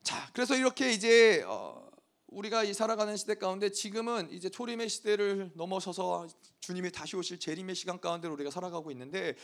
[0.03, 1.91] 자, 그래서 이렇게 이제 어,
[2.29, 6.29] 우리가 이 살아가는 시대 가운데 지금은 이제 초림의 시대를 넘어서서
[6.61, 9.37] 주님이 다시 오실 재림의 시간 가운데 우리가 살아가고 있는데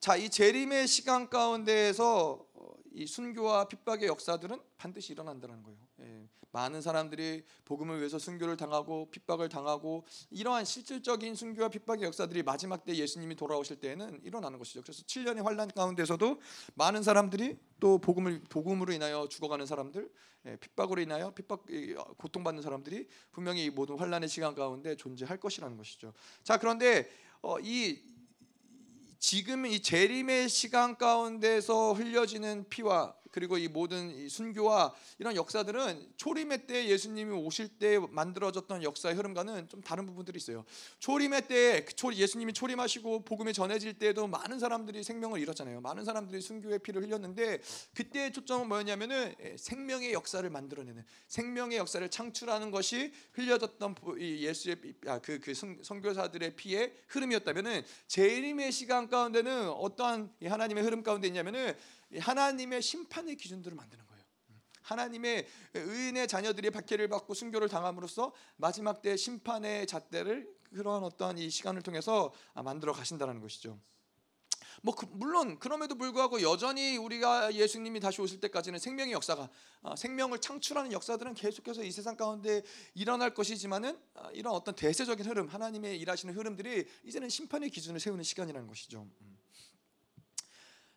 [0.00, 5.78] 자, 이 재림의 시간 가운데에서 어, 이 순교와 핍박의 역사들은 반드시 일어난다는 거예요.
[6.00, 12.84] 예, 많은 사람들이 복음을 위해서 순교를 당하고 핍박을 당하고 이러한 실질적인 순교와 핍박의 역사들이 마지막
[12.84, 14.82] 때 예수님이 돌아오실 때에는 일어나는 것이죠.
[14.82, 16.40] 그래서 7년의 환란 가운데서도
[16.74, 20.08] 많은 사람들이 또 복음을 복음으로 인하여 죽어가는 사람들,
[20.46, 21.64] 예, 핍박으로 인하여 핍박
[22.18, 26.12] 고통받는 사람들이 분명히 이 모든 환란의 시간 가운데 존재할 것이라는 것이죠.
[26.44, 27.10] 자 그런데
[27.42, 28.00] 어, 이
[29.18, 36.68] 지금 이 재림의 시간 가운데서 흘려지는 피와 그리고 이 모든 이 순교와 이런 역사들은 초림의
[36.68, 40.64] 때 예수님이 오실 때 만들어졌던 역사의 흐름과는 좀 다른 부분들이 있어요.
[41.00, 45.80] 초림의 때그 예수님이 초림하시고 복음이 전해질 때도 많은 사람들이 생명을 잃었잖아요.
[45.80, 47.60] 많은 사람들이 순교의 피를 흘렸는데
[47.94, 55.54] 그때의 초점은 뭐였냐면은 예, 생명의 역사를 만들어내는 생명의 역사를 창출하는 것이 흘려졌던 예수의 그그 그
[55.82, 61.74] 선교사들의 피의 흐름이었다면은 재림의 시간 가운데는 어떠한 하나님의 흐름 가운데 있냐면은
[62.18, 64.24] 하나님의 심판의 기준들을 만드는 거예요.
[64.82, 71.82] 하나님의 의인의 자녀들이 박해를 받고 순교를 당함으로써 마지막 때 심판의 잣대를 그러한 어떠한 이 시간을
[71.82, 73.78] 통해서 만들어 가신다는 것이죠.
[74.82, 79.48] 뭐 그, 물론 그럼에도 불구하고 여전히 우리가 예수님이 다시 오실 때까지는 생명의 역사가
[79.82, 82.62] 어, 생명을 창출하는 역사들은 계속해서 이 세상 가운데
[82.94, 88.66] 일어날 것이지만은 어, 이런 어떤 대세적인 흐름 하나님의 일하시는 흐름들이 이제는 심판의 기준을 세우는 시간이라는
[88.68, 89.08] 것이죠.
[89.22, 89.38] 음.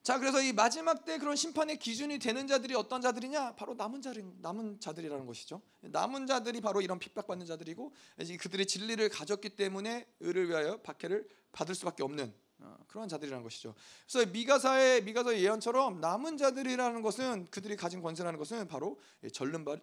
[0.08, 3.56] 자, 그래서 이 마지막 때 그런 심판의 기준이 되는 자들이 어떤 자들이냐?
[3.58, 5.62] 바로 남은 자들 남은 자들이라는 것이죠.
[5.82, 7.94] 남은 자들이 바로 이런 핍박받는 자들이고
[8.40, 13.76] 그들의 진리를 가졌기 때문에 의를 위하여 박해를 받을 수밖에 없는 어, 그런 자들이라는 것이죠.
[14.10, 18.98] 그래서 미가사의 미가서 예언처럼 남은 자들이라는 것은 그들이 가진 권세라는 것은 바로
[19.34, 19.76] 절른 바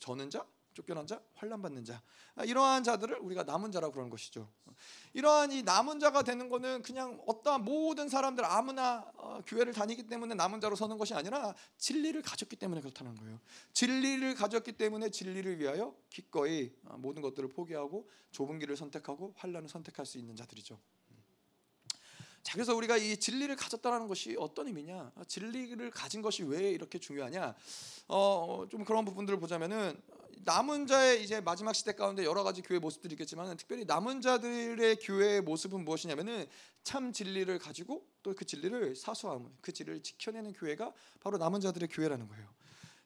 [0.00, 2.02] 저는 자 쫓겨난 자, 환란 받는 자
[2.34, 4.48] 아, 이러한 자들을 우리가 남은 자라고 그러는 것이죠.
[5.12, 10.34] 이러한 이 남은 자가 되는 것은 그냥 어떠한 모든 사람들 아무나 어, 교회를 다니기 때문에
[10.34, 13.40] 남은 자로 서는 것이 아니라 진리를 가졌기 때문에 그렇다는 거예요.
[13.72, 20.06] 진리를 가졌기 때문에 진리를 위하여 기꺼이 어, 모든 것들을 포기하고 좁은 길을 선택하고 환란을 선택할
[20.06, 20.78] 수 있는 자들이죠.
[22.42, 25.12] 자, 그래서 우리가 이 진리를 가졌다는 것이 어떤 의미냐?
[25.14, 27.54] 아, 진리를 가진 것이 왜 이렇게 중요하냐?
[28.08, 30.00] 어, 좀 그런 부분들을 보자면은
[30.44, 35.42] 남은 자의 이제 마지막 시대 가운데 여러 가지 교회 모습들이 있겠지만 특별히 남은 자들의 교회의
[35.42, 36.46] 모습은 무엇이냐면은
[36.82, 42.26] 참 진리를 가지고 또 그 진리를 사수함, 그 진리를 지켜내는 교회가 바로 남은 자들의 교회라는
[42.28, 42.48] 거예요.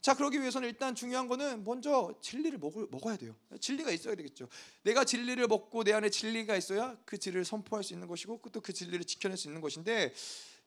[0.00, 3.34] 자 그러기 위해서는 일단 중요한 거는 먼저 진리를 먹을, 먹어야 돼요.
[3.58, 4.48] 진리가 있어야 되겠죠.
[4.82, 8.72] 내가 진리를 먹고 내 안에 진리가 있어야 그 진리를 선포할 수 있는 것이고 또 그
[8.72, 10.12] 진리를 지켜낼 수 있는 것인데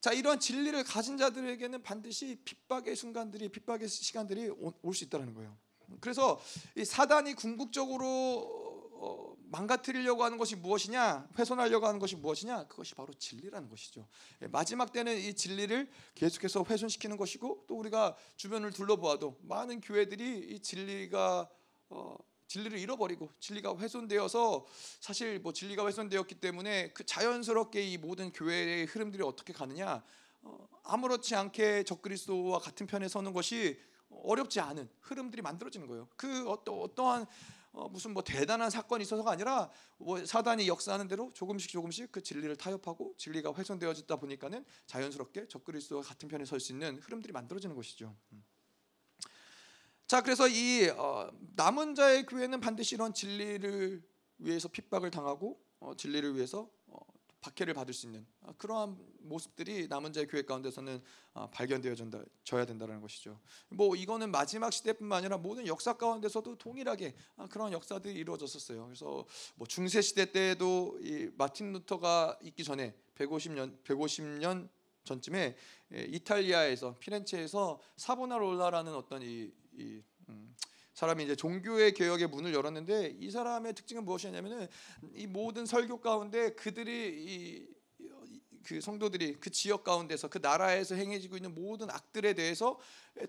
[0.02, 4.50] 자 이러한 진리를 가진 자들에게는 반드시 핍박의 순간들이 핍박의 시간들이
[4.82, 5.56] 올 수 있다는 거예요.
[6.00, 6.40] 그래서
[6.76, 8.58] 이 사단이 궁극적으로
[9.00, 14.08] 어, 망가뜨리려고 하는 것이 무엇이냐, 훼손하려고 하는 것이 무엇이냐, 그것이 바로 진리라는 것이죠.
[14.42, 20.60] 예, 마지막 때는 이 진리를 계속해서 훼손시키는 것이고 또 우리가 주변을 둘러보아도 많은 교회들이 이
[20.60, 21.50] 진리가
[21.90, 24.66] 어, 진리를 잃어버리고 진리가 훼손되어서
[25.00, 30.04] 사실 뭐 진리가 훼손되었기 때문에 그 자연스럽게 이 모든 교회의 흐름들이 어떻게 가느냐
[30.42, 33.80] 어, 아무렇지 않게 적그리스도와 같은 편에 서는 것이
[34.24, 36.08] 어렵지 않은 흐름들이 만들어지는 거예요.
[36.16, 37.26] 그 어떠, 어떠한
[37.74, 42.56] 어, 무슨 뭐 대단한 사건이 있어서가 아니라 뭐 사단이 역사하는 대로 조금씩 조금씩 그 진리를
[42.56, 48.16] 타협하고 진리가 훼손되어졌다 보니까는 자연스럽게 적그리스도와 같은 편에 설 수 있는 흐름들이 만들어지는 것이죠.
[48.32, 48.44] 음.
[50.08, 54.02] 자, 그래서 이 어, 남은 자의 교회는 반드시 이런 진리를
[54.40, 56.70] 위해서 핍박을 당하고 어, 진리를 위해서
[57.42, 61.02] 박해를 받을 수 있는 아, 그러한 모습들이 남은 자의 교회 가운데서는
[61.34, 63.40] 아, 발견되어져야 된다는 것이죠.
[63.70, 68.86] 뭐 이거는 마지막 시대뿐만 아니라 모든 역사 가운데서도 동일하게 아, 그런 역사들이 이루어졌었어요.
[68.86, 74.70] 그래서 뭐 중세 시대 때에도 이 마틴 루터가 있기 전에 150년 150년
[75.04, 75.56] 전쯤에
[75.94, 80.54] 예, 이탈리아에서 피렌체에서 사보나롤라라는 어떤 이, 이 음,
[80.98, 84.68] 사람이 이제 종교의 개혁의 문을 열었는데 이 사람의 특징은 무엇이냐면은
[85.14, 87.78] 이 모든 설교 가운데 그들이 이
[88.68, 92.78] 그 성도들이 그 지역 가운데서 그 나라에서 행해지고 있는 모든 악들에 대해서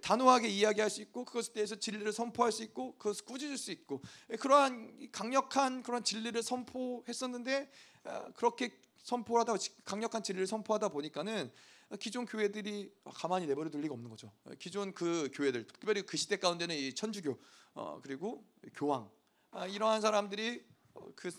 [0.03, 4.03] 단호하게 이야기할 수 있고 그것에 대해서 진리를 선포할 수 있고 그것을 꾸짖을 수 있고
[4.41, 7.71] 그러한 강력한 그런 진리를 선포했었는데
[8.03, 8.73] 아, 그렇게
[9.05, 9.55] 선포하다
[9.85, 11.53] 강력한 진리를 선포하다 보니까는
[11.97, 14.31] 기존 교회들이 가만히 내버려 둘 리가 없는 거죠.
[14.59, 17.39] 기존 그 교회들, 특별히 그 시대 가운데는 이 천주교
[17.75, 19.11] 어, 그리고 교황
[19.51, 21.31] 아, 이러한 사람들이 어, 그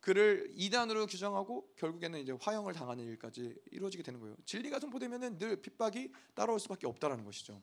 [0.00, 4.36] 그를 이단으로 규정하고 결국에는 이제 화형을 당하는 일까지 이루어지게 되는 거예요.
[4.44, 7.62] 진리가 선포되면은 늘 핍박이 따라올 수밖에 없다라는 것이죠.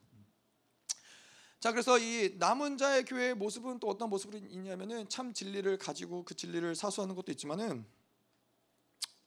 [1.60, 6.34] 자 그래서 이 남은 자의 교회의 모습은 또 어떤 모습이 있냐면은 참 진리를 가지고 그
[6.34, 7.86] 진리를 사수하는 것도 있지만은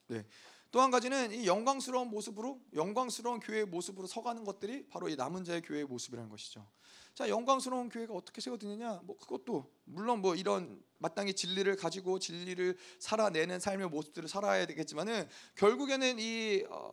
[0.09, 0.27] 네.
[0.75, 5.63] 또 한 가지는 이 영광스러운 모습으로 영광스러운 교회의 모습으로 서가는 것들이 바로 이 남은 자의
[5.63, 6.67] 교회의 모습이라는 것이죠.
[7.15, 9.03] 자, 영광스러운 교회가 어떻게 세워지느냐?
[9.05, 16.19] 뭐 그것도 물론 뭐 이런 마땅히 진리를 가지고 진리를 살아내는 삶의 모습들을 살아야 되겠지만은 결국에는
[16.19, 16.93] 이 어,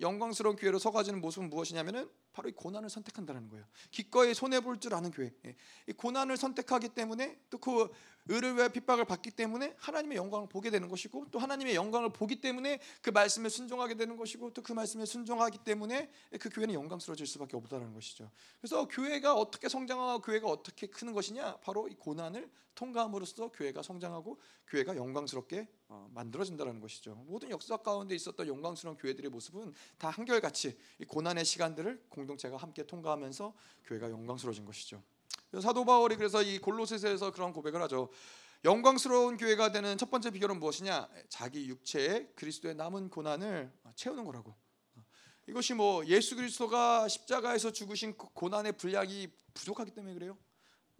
[0.00, 3.64] 영광스러운 교회로 서가지는 모습은 무엇이냐면은 바로 이 고난을 선택한다는 거예요.
[3.90, 5.32] 기꺼이 손해 볼 줄 아는 교회.
[5.46, 5.54] 예.
[5.88, 7.88] 이 고난을 선택하기 때문에 또 그
[8.28, 12.78] 의를 위해 핍박을 받기 때문에 하나님의 영광을 보게 되는 것이고 또 하나님의 영광을 보기 때문에
[13.00, 16.08] 그 말씀에 순종하게 되는 것이고 또 그 말씀에 순종하기 때문에
[16.40, 18.30] 그 교회는 영광스러워질 수밖에 없다는 것이죠.
[18.60, 21.56] 그래서 교회가 어떻게 성장하고 교회가 어떻게 크는 것이냐?
[21.56, 27.16] 바로 이 고난을 통과함으로써 교회가 성장하고 교회가 영광스럽게 어, 만들어진다는 것이죠.
[27.26, 32.84] 모든 역사 가운데 있었던 영광스러운 교회들의 모습은 다 한결같이 이 고난의 시간들을 공 동체가 함께
[32.84, 33.54] 통과하면서
[33.84, 35.02] 교회가 영광스러워진 것이죠.
[35.60, 38.08] 사도 바울이 그래서 이 골로새서에서 그런 고백을 하죠.
[38.64, 41.08] 영광스러운 교회가 되는 첫 번째 비결은 무엇이냐?
[41.28, 44.54] 자기 육체에 그리스도의 남은 고난을 채우는 거라고.
[45.48, 50.38] 이것이 뭐 예수 그리스도가 십자가에서 죽으신 그 고난의 분량이 부족하기 때문에 그래요.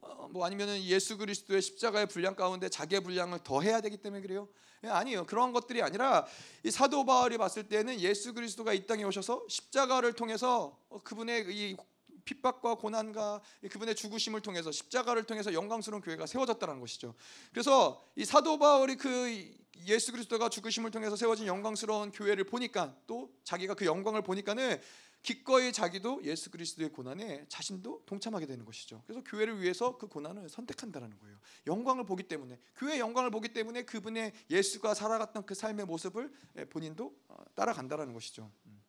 [0.02, 4.48] 어, 뭐 아니면은 예수 그리스도의 십자가의 분량 가운데 자기의 분량을 더 해야 되기 때문에 그래요?
[4.84, 5.24] 예, 아니에요.
[5.26, 6.26] 그런 것들이 아니라
[6.64, 11.76] 이 사도 바울이 봤을 때는 예수 그리스도가 이 땅에 오셔서 십자가를 통해서 어, 그분의 이
[12.24, 17.14] 핍박과 고난과 그분의 죽으심을 통해서 십자가를 통해서 영광스러운 교회가 세워졌다는 것이죠.
[17.50, 19.50] 그래서 이 사도 바울이 그
[19.86, 24.80] 예수 그리스도가 죽으심을 통해서 세워진 영광스러운 교회를 보니까 또 자기가 그 영광을 보니까는
[25.22, 29.02] 기꺼이 자기도 예수 그리스도의 고난에 자신도 동참하게 되는 것이죠.
[29.06, 31.38] 그래서 교회를 위해서 그 고난을 선택한다는 거예요.
[31.66, 36.32] 영광을 보기 때문에 교회의 영광을 보기 때문에 그분의 예수가 살아갔던 그 삶의 모습을
[36.70, 38.50] 본인도 어, 따라간다는 것이죠.
[38.66, 38.81] 음.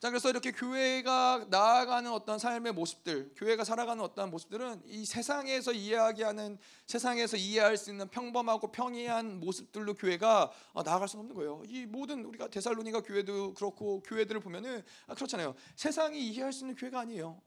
[0.00, 6.56] 자 그래서 이렇게 교회가 나아가는 어떤 삶의 모습들, 교회가 살아가는 어떤 모습들은 이 세상에서 이야기하는
[6.86, 11.62] 세상에서 이해할 수 있는 평범하고 평이한 모습들로 교회가 어, 나아갈 수는 없는 거예요.
[11.66, 15.54] 이 모든 우리가 데살로니가 교회도 그렇고 교회들을 보면은 아, 그렇잖아요.
[15.76, 17.38] 세상이 이해할 수 있는 교회가 아니에요.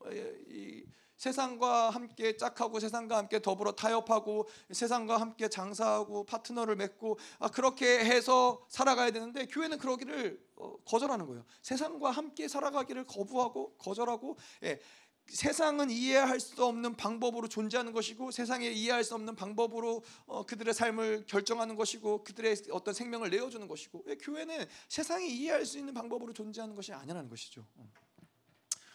[0.51, 0.83] 이,
[1.17, 8.65] 세상과 함께 짝하고 세상과 함께 더불어 타협하고 세상과 함께 장사하고 파트너를 맺고 아, 그렇게 해서
[8.69, 11.45] 살아가야 되는데 교회는 그러기를 어, 거절하는 거예요.
[11.61, 14.79] 세상과 함께 살아가기를 거부하고 거절하고 예,
[15.27, 21.25] 세상은 이해할 수 없는 방법으로 존재하는 것이고 세상에 이해할 수 없는 방법으로 어, 그들의 삶을
[21.27, 26.75] 결정하는 것이고 그들의 어떤 생명을 내어주는 것이고 예, 교회는 세상이 이해할 수 있는 방법으로 존재하는
[26.75, 27.65] 것이 아니라는 것이죠.
[27.77, 27.91] 음.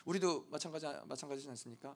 [0.05, 1.95] 우리도 마찬가지 마찬가지지 않습니까?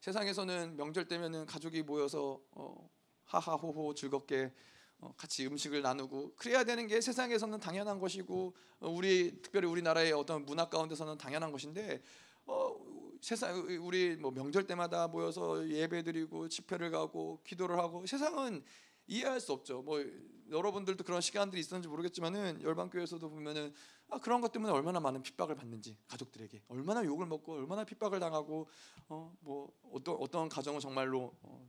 [0.00, 2.90] 세상에서는 명절 때면은 가족이 모여서 어,
[3.24, 4.52] 하하호호 즐겁게
[4.98, 10.44] 어, 같이 음식을 나누고 그래야 되는 게 세상에서는 당연한 것이고 어, 우리 특별히 우리나라의 어떤
[10.44, 12.02] 문화 가운데서는 당연한 것인데
[12.46, 12.76] 어,
[13.20, 18.62] 세상 우리 뭐 명절 때마다 모여서 예배드리고 집회를 가고 기도를 하고 세상은
[19.06, 19.82] 이해할 수 없죠.
[19.82, 20.02] 뭐
[20.50, 23.72] 여러분들도 그런 시간들이 있었는지 모르겠지만은 열방교회에서도 보면은
[24.10, 28.68] 아, 그런 것 때문에 얼마나 많은 핍박을 받는지 가족들에게 얼마나 욕을 먹고 얼마나 핍박을 당하고
[29.08, 31.68] 어, 뭐 어떤 어떤 가정은 정말로 어,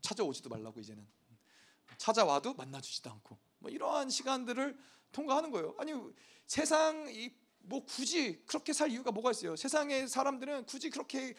[0.00, 1.06] 찾아오지도 말라고 이제는
[1.98, 4.76] 찾아와도 만나주지도 않고 뭐 이러한 시간들을
[5.12, 5.74] 통과하는 거예요.
[5.78, 5.92] 아니
[6.46, 9.56] 세상 이뭐 굳이 그렇게 살 이유가 뭐가 있어요?
[9.56, 11.34] 세상의 사람들은 굳이 그렇게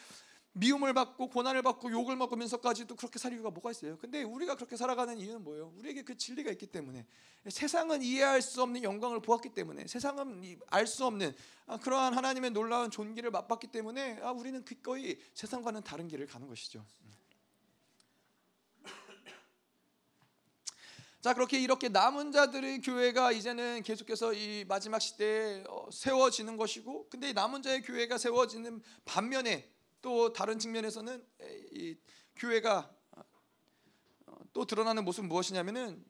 [0.56, 3.98] 미움을 받고 고난을 받고 욕을 먹으면서까지도 그렇게 살 이유가 뭐가 있어요?
[3.98, 5.72] 근데 우리가 그렇게 살아가는 이유는 뭐예요?
[5.76, 7.04] 우리에게 그 진리가 있기 때문에
[7.48, 11.34] 세상은 이해할 수 없는 영광을 보았기 때문에 세상은 알 수 없는
[11.66, 16.86] 아, 그러한 하나님의 놀라운 존귀를 맛봤기 때문에 아, 우리는 기꺼이 세상과는 다른 길을 가는 것이죠.
[21.20, 27.30] 자 그렇게 이렇게 남은 자들의 교회가 이제는 계속해서 이 마지막 시대에 어, 세워지는 것이고 근데
[27.30, 31.24] 이 남은 자의 교회가 세워지는 반면에 또 다른 측면에서는
[31.72, 31.96] 이
[32.36, 32.90] 교회가
[34.26, 36.04] 어, 또 드러나는 모습은 무엇이냐면은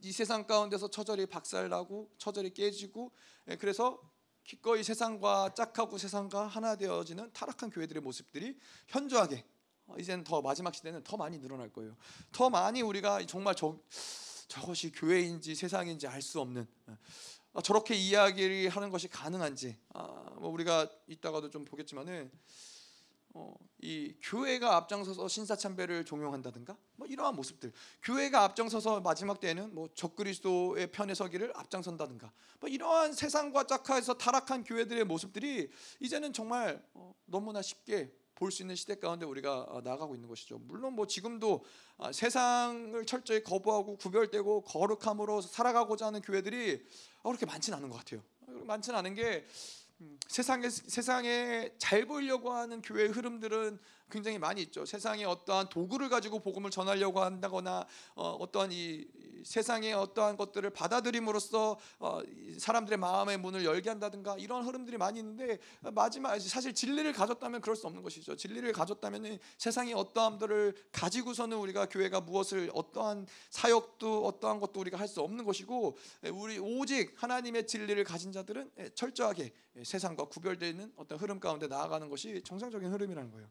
[0.00, 3.10] 이 세상 가운데서 처절히 박살나고 처절히 깨지고
[3.58, 3.98] 그래서
[4.44, 8.58] 기꺼이 세상과 짝하고 세상과 하나 되어지는 타락한 교회들의 모습들이
[8.88, 9.44] 현저하게
[9.86, 11.96] 어, 이제는 더 마지막 시대는 더 많이 늘어날 거예요.
[12.32, 13.78] 더 많이 우리가 정말 저,
[14.48, 16.66] 저것이 교회인지 세상인지 알 수 없는
[17.52, 20.02] 어, 저렇게 이야기를 하는 것이 가능한지 아,
[20.36, 22.30] 뭐 우리가 이따가도 좀 보겠지만은
[23.34, 29.88] 어, 이 교회가 앞장서서 신사 참배를 종용한다든가 뭐 이러한 모습들 교회가 앞장서서 마지막 때에는 뭐
[29.94, 35.68] 적그리스도의 편에 서기를 앞장선다든가 뭐 이러한 세상과 짝하에서 타락한 교회들의 모습들이
[36.00, 40.58] 이제는 정말 어, 너무나 쉽게 볼 수 있는 시대 가운데 우리가 어, 나가고 있는 것이죠.
[40.58, 41.64] 물론 뭐 지금도
[41.98, 46.84] 아, 세상을 철저히 거부하고 구별되고 거룩함으로 살아가고자 하는 교회들이
[47.22, 48.22] 어, 그렇게 많지는 않은 것 같아요.
[48.46, 49.46] 많지는 않은 게
[50.28, 53.78] 세상에 세상에 잘 보이려고 하는 교회의 흐름들은
[54.10, 54.84] 굉장히 많이 있죠.
[54.84, 59.06] 세상에 어떠한 도구를 가지고 복음을 전하려고 한다거나 어, 떠한이
[59.44, 62.20] 세상의 어떠한 것들을 받아들임으로써 어,
[62.58, 65.58] 사람들의 마음의 문을 열게 한다든가 이런 흐름들이 많이 있는데
[65.92, 68.36] 마지막 사실 진리를 가졌다면 그럴 수 없는 것이죠.
[68.36, 75.20] 진리를 가졌다면 세상의 어떠함들을 가지고서는 우리가 교회가 무엇을 어떠한 사역도 어떠한 것도 우리가 할 수
[75.20, 75.96] 없는 것이고
[76.32, 82.42] 우리 오직 하나님의 진리를 가진 자들은 철저하게 세상과 구별되어 있는 어떤 흐름 가운데 나아가는 것이
[82.42, 83.46] 정상적인 흐름이라는 거예요.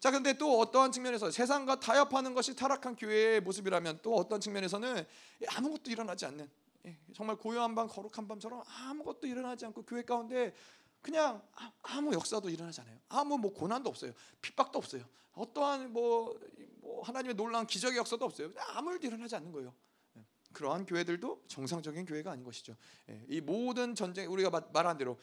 [0.00, 5.04] 자, 근데 또 어떠한 측면에서 세상과 타협하는 것이 타락한 교회의 모습이라면 또 어떤 측면에서는
[5.48, 6.48] 아무것도 일어나지 않는
[6.86, 10.54] 예, 정말 고요한 밤 거룩한 밤처럼 아무것도 일어나지 않고 교회 가운데
[11.02, 12.98] 그냥 아, 아무 역사도 일어나지 않아요.
[13.08, 14.12] 아무 뭐 고난도 없어요.
[14.40, 15.04] 핍박도 없어요.
[15.32, 16.38] 어떠한 뭐,
[16.80, 18.50] 뭐 하나님의 놀라운 기적의 역사도 없어요.
[18.74, 19.74] 아무 일도 일어나지 않는 거예요.
[20.16, 22.76] 예, 그러한 교회들도 정상적인 교회가 아닌 것이죠.
[23.10, 25.18] 예, 이 모든 전쟁 우리가 말한 대로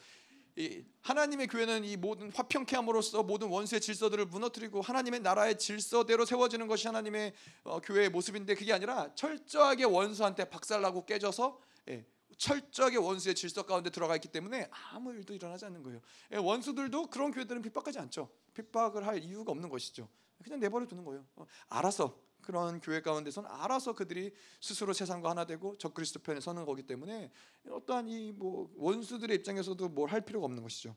[1.02, 6.86] 하나님의 교회는 이 모든 화평케 함으로써 모든 원수의 질서들을 무너뜨리고 하나님의 나라의 질서대로 세워지는 것이
[6.86, 12.06] 하나님의 어, 교회의 모습인데 그게 아니라 철저하게 원수한테 박살나고 깨져서 예,
[12.38, 16.00] 철저하게 원수의 질서 가운데 들어가 있기 때문에 아무 일도 일어나지 않는 거예요.
[16.32, 18.30] 예, 원수들도 그런 교회들은 핍박하지 않죠.
[18.54, 20.08] 핍박을 할 이유가 없는 것이죠.
[20.42, 21.26] 그냥 내버려 두는 거예요.
[21.36, 26.82] 어, 알아서 그런 교회 가운데서는 알아서 그들이 스스로 세상과 하나 되고 적그리스도 편에 서는 거기
[26.84, 27.30] 때문에
[27.68, 30.94] 어떠한 이 뭐 원수들의 입장에서도 뭘 할 필요가 없는 것이죠.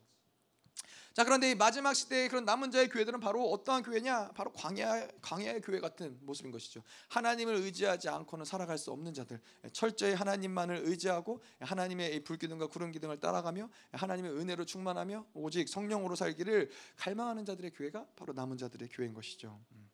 [1.13, 4.29] 자 그런데 이 마지막 시대의 그런 남은 자의 교회들은 바로 어떠한 교회냐?
[4.33, 6.83] 바로 광야 광야의 교회 같은 모습인 것이죠.
[7.09, 9.41] 하나님을 의지하지 않고는 살아갈 수 없는 자들,
[9.73, 17.43] 철저히 하나님만을 의지하고 하나님의 불기둥과 구름 기둥을 따라가며 하나님의 은혜로 충만하며 오직 성령으로 살기를 갈망하는
[17.43, 19.59] 자들의 교회가 바로 남은 자들의 교회인 것이죠.
[19.73, 19.88] 음.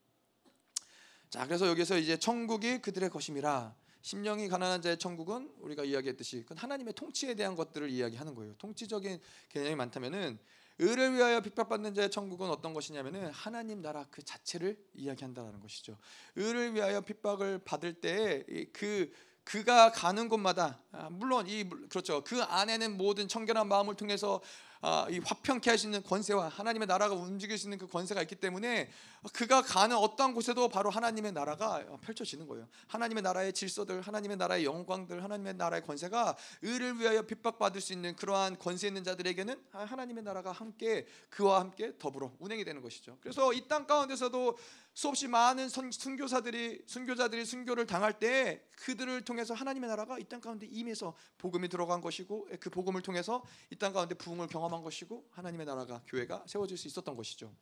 [1.35, 3.75] 자, 그래서 여기서 이제 천국이 그들의 것임이라.
[4.01, 8.53] 심령이 가난한 자의 천국은 우리가 이야기했듯이 그건 하나님의 통치에 대한 것들을 이야기하는 거예요.
[8.57, 9.19] 통치적인
[9.49, 10.39] 개념이 많다면은
[10.79, 15.97] 의를 위하여 핍박받는 자의 천국은 어떤 것이냐면은 하나님 나라 그 자체를 이야기한다라는 것이죠.
[16.37, 19.11] 의를 위하여 핍박을 받을 때 그
[19.45, 22.23] 그가 가는 곳마다 아, 물론 이 그렇죠.
[22.23, 24.41] 그 안에는 모든 청결한 마음을 통해서
[24.74, 24.74] 아,
[25.09, 28.89] 이 화평케 있는 권세와 하나님의 나라가 움직일 수 있는 그 권세가 있기 때문에
[29.33, 32.67] 그가 가는 어떠한 곳에도 바로 하나님의 나라가 펼쳐지는 거예요.
[32.87, 38.59] 하나님의 나라의 질서들, 하나님의 나라의 영광들, 하나님의 나라의 권세가 의를 위하여 핍박받을 수 있는 그러한
[38.59, 43.17] 권세 있는 자들에게는 하나님의 나라가 함께 그와 함께 더불어 운행이 되는 것이죠.
[43.21, 44.57] 그래서 이 땅 가운데서도
[44.93, 51.15] 수없이 많은 순교사들이 순교자들이 순교를 당할 때 그들을 통해서 하나님의 나라가 이 땅 가운데 임해서
[51.39, 56.45] 복음이 들어간 것이고 그 복음을 통해서 이 땅 가운데 부흥을 경험한 것이고 하나님의 나라가 교회가
[56.47, 57.53] 세워질 수 있었던 것이죠.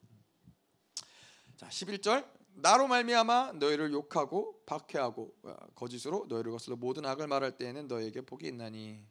[1.58, 7.88] 자, 11절 나로 말미암아 너희를 욕하고 박해하고 어, 거짓으로 너희를 거슬러 모든 악을 말할 때에는
[7.88, 9.04] 너에게 복이 있나니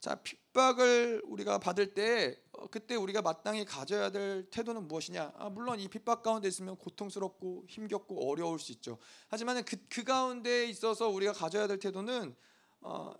[0.00, 5.34] 자 핍박을 우리가 받을 때 어, 그때 우리가 마땅히 가져야 될 태도는 무엇이냐?
[5.36, 8.98] 아, 물론 이 핍박 가운데 있으면 고통스럽고 힘겹고 어려울 수 있죠.
[9.28, 12.34] 하지만 그, 그 가운데 있어서 우리가 가져야 될 태도는
[12.80, 13.12] 어,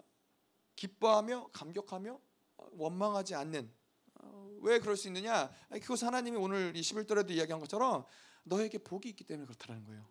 [0.77, 2.19] 기뻐하며 감격하며
[2.57, 3.80] 어, 원망하지 않는 어,
[4.61, 5.51] 왜 그럴 수 있느냐?
[5.71, 8.05] 그것 하나님이 오늘 이 11절에도 이야기한 것처럼
[8.45, 10.07] 너에게 복이 있기 때문에 그렇다는 거예요.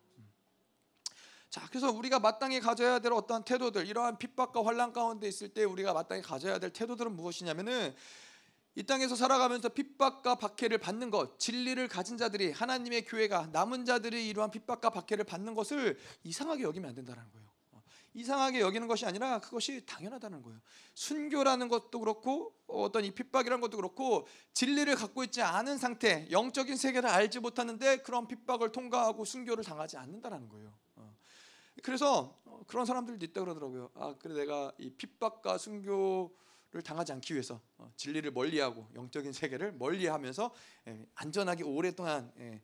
[1.50, 5.92] 자, 그래서 우리가 마땅히 가져야 될 어떠한 태도들, 이러한 핍박과 환란 가운데 있을 때 우리가
[5.92, 7.92] 마땅히 가져야 될 태도들은 무엇이냐면은
[8.76, 14.52] 이 땅에서 살아가면서 핍박과 박해를 받는 것, 진리를 가진 자들이 하나님의 교회가 남은 자들이 이러한
[14.52, 17.49] 핍박과 박해를 받는 것을 이상하게 여기면 안 된다는 거예요.
[18.10, 20.60] 어, 이상하게 여기는 것이 아니라 그것이 당연하다는 거예요.
[20.94, 27.08] 순교라는 것도 그렇고 어떤 이 핍박이라는 것도 그렇고 진리를 갖고 있지 않은 상태, 영적인 세계를
[27.08, 30.72] 알지 못하는데 그런 핍박을 통과하고 순교를 당하지 않는다라는 거예요.
[31.82, 33.90] 그래서 어, 그런 사람들도 있다 그러더라고요.
[33.94, 40.50] 아 그래 내가 이 핍박과 순교를 당하지 않기 위해서 어, 진리를 멀리하고 영적인 세계를 멀리하면서
[40.88, 42.60] 예, 안전하게 오랫동안 예,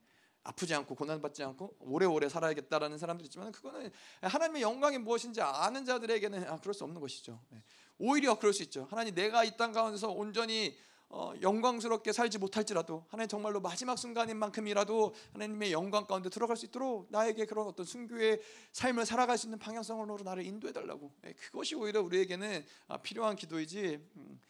[0.46, 3.90] 아프지 않고 고난받지 않고 오래오래 살아야겠다라는 사람들이 있지만 그거는
[4.22, 7.40] 하나님의 영광이 무엇인지 아는 자들에게는 아, 그럴 수 없는 것이죠.
[7.52, 7.62] 예.
[7.98, 8.86] 오히려 그럴 수 있죠.
[8.90, 10.76] 하나님 내가 이 땅 가운데서 온전히
[11.08, 17.06] 어, 영광스럽게 살지 못할지라도 하나님 정말로 마지막 순간인 만큼이라도 하나님의 영광 가운데 들어갈 수 있도록
[17.10, 18.40] 나에게 그런 어떤 순교의
[18.72, 24.00] 삶을 살아갈 수 있는 방향성으로 나를 인도해 달라고 예, 그것이 오히려 우리에게는 아, 필요한 기도이지
[24.16, 24.40] 음,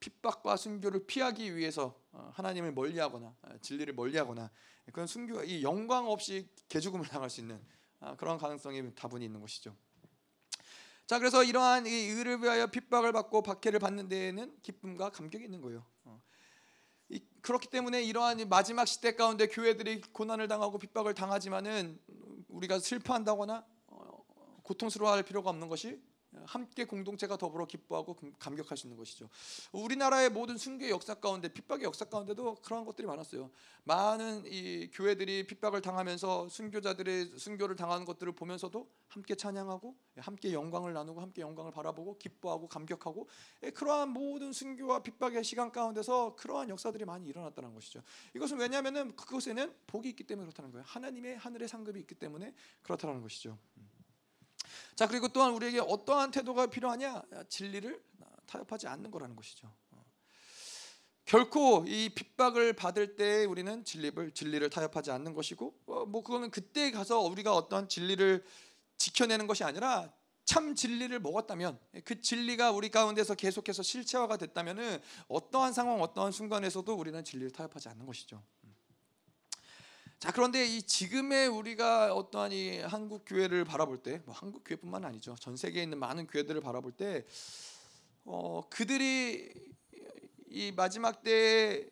[0.00, 4.50] 핍박과 순교를 피하기 위해서 어, 하나님을 멀리하거나 아, 진리를 멀리하거나
[4.90, 7.60] 그런 순교 이 영광 없이 개죽음을 당할 수 있는
[8.00, 9.76] 아, 그런 가능성이 다분히 있는 것이죠.
[11.06, 15.84] 자 그래서 이러한 이 의를 위하여 핍박을 받고 박해를 받는 데에는 기쁨과 감격이 있는 거예요.
[16.04, 16.20] 어.
[17.10, 22.00] 이, 그렇기 때문에 이러한 마지막 시대 가운데 교회들이 고난을 당하고 핍박을 당하지만은
[22.48, 26.00] 우리가 슬퍼한다거나 어, 고통스러워할 필요가 없는 것이
[26.46, 29.28] 함께 공동체가 더불어 기뻐하고 감격할 수 있는 것이죠.
[29.72, 33.50] 우리나라의 모든 순교의 역사 가운데 핍박의 역사 가운데도 그러한 것들이 많았어요.
[33.84, 41.20] 많은 이 교회들이 핍박을 당하면서 순교자들의 순교를 당하는 것들을 보면서도 함께 찬양하고 함께 영광을 나누고
[41.20, 43.28] 함께 영광을 바라보고 기뻐하고 감격하고
[43.64, 48.02] 예, 그러한 모든 순교와 핍박의 시간 가운데서 그러한 역사들이 많이 일어났다는 것이죠.
[48.34, 50.84] 이것은 왜냐하면은 그것에는 복이 있기 때문에 그렇다는 거예요.
[50.86, 53.58] 하나님의 하늘의 상급이 있기 때문에 그렇다는 것이죠.
[54.94, 58.02] 자 그리고 또한 우리에게 어떠한 태도가 필요하냐 진리를
[58.46, 59.72] 타협하지 않는 거라는 것이죠.
[61.24, 66.90] 결코 이 핍박을 받을 때 우리는 진리를 진리를 타협하지 않는 것이고 어, 뭐 그거는 그때
[66.90, 68.44] 가서 우리가 어떤 진리를
[68.98, 70.12] 지켜내는 것이 아니라
[70.44, 77.24] 참 진리를 먹었다면 그 진리가 우리 가운데서 계속해서 실체화가 됐다면은 어떠한 상황 어떠한 순간에서도 우리는
[77.24, 78.42] 진리를 타협하지 않는 것이죠.
[80.22, 85.34] 자 그런데 이 지금의 우리가 어떠한 이 한국 교회를 바라볼 때, 뭐 한국 교회뿐만 아니죠.
[85.34, 87.26] 전 세계에 있는 많은 교회들을 바라볼 때,
[88.24, 89.52] 어 그들이
[90.48, 91.90] 이 마지막 때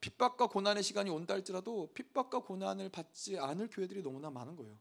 [0.00, 4.76] 핍박과 고난의 시간이 온다 할지라도 핍박과 고난을 받지 않을 교회들이 너무나 많은 거예요.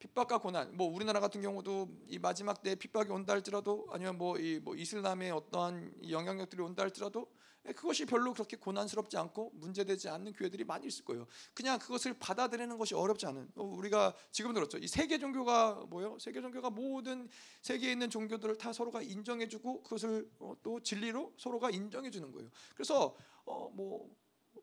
[0.00, 5.30] 핍박과 고난, 뭐 우리나라 같은 경우도 이 마지막 때 핍박이 온다 할지라도 아니면 뭐이뭐 이슬람의
[5.30, 11.04] 어떠한 영향력들이 온다 할지라도 예, 그것이 별로 그렇게 고난스럽지 않고 문제되지 않는 교회들이 많이 있을
[11.04, 11.26] 거예요.
[11.54, 14.78] 그냥 그것을 받아들이는 것이 어렵지 않은 어, 우리가 지금 들었죠.
[14.78, 16.18] 이 세계 종교가 뭐요?
[16.18, 17.28] 세계 종교가 모든
[17.62, 22.50] 세계에 있는 종교들을 다 서로가 인정해주고 그것을 어, 또 진리로 서로가 인정해주는 거예요.
[22.74, 24.08] 그래서 어 뭐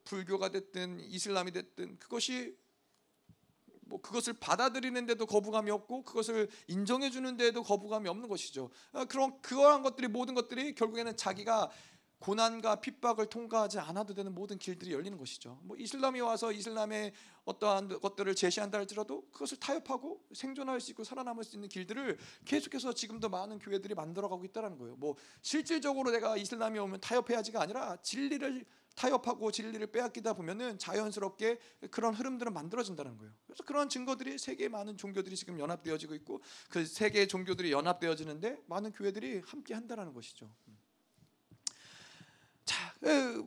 [0.04, 2.58] 불교가 됐든 이슬람이 됐든 그것이
[3.82, 8.70] 뭐 그것을 받아들이는데도 거부감이 없고 그것을 인정해 주는데도 거부감이 없는 것이죠.
[8.94, 11.70] 어, 그런 그러한 것들이 모든 것들이 결국에는 자기가
[12.22, 15.60] 고난과 핍박을 통과하지 않아도 되는 모든 길들이 열리는 것이죠.
[15.64, 17.14] 뭐 이슬람이 와서 이슬람의
[17.46, 23.30] 어떠한 것들을 제시한다 할지라도 그것을 타협하고 생존할 수 있고 살아남을 수 있는 길들을 계속해서 지금도
[23.30, 24.96] 많은 교회들이 만들어가고 있다는 거예요.
[24.98, 28.66] 뭐 실질적으로 내가 이슬람이 오면 타협해야지가 아니라 진리를
[28.96, 31.58] 타협하고 진리를 빼앗기다 보면은 자연스럽게
[31.90, 33.34] 그런 흐름들은 만들어진다는 거예요.
[33.48, 39.42] 그래서 그런 증거들이 세계의 많은 종교들이 지금 연합되어지고 있고 그 세계의 종교들이 연합되어지는데 많은 교회들이
[39.44, 40.54] 함께 한다는 것이죠.
[43.04, 43.44] 자,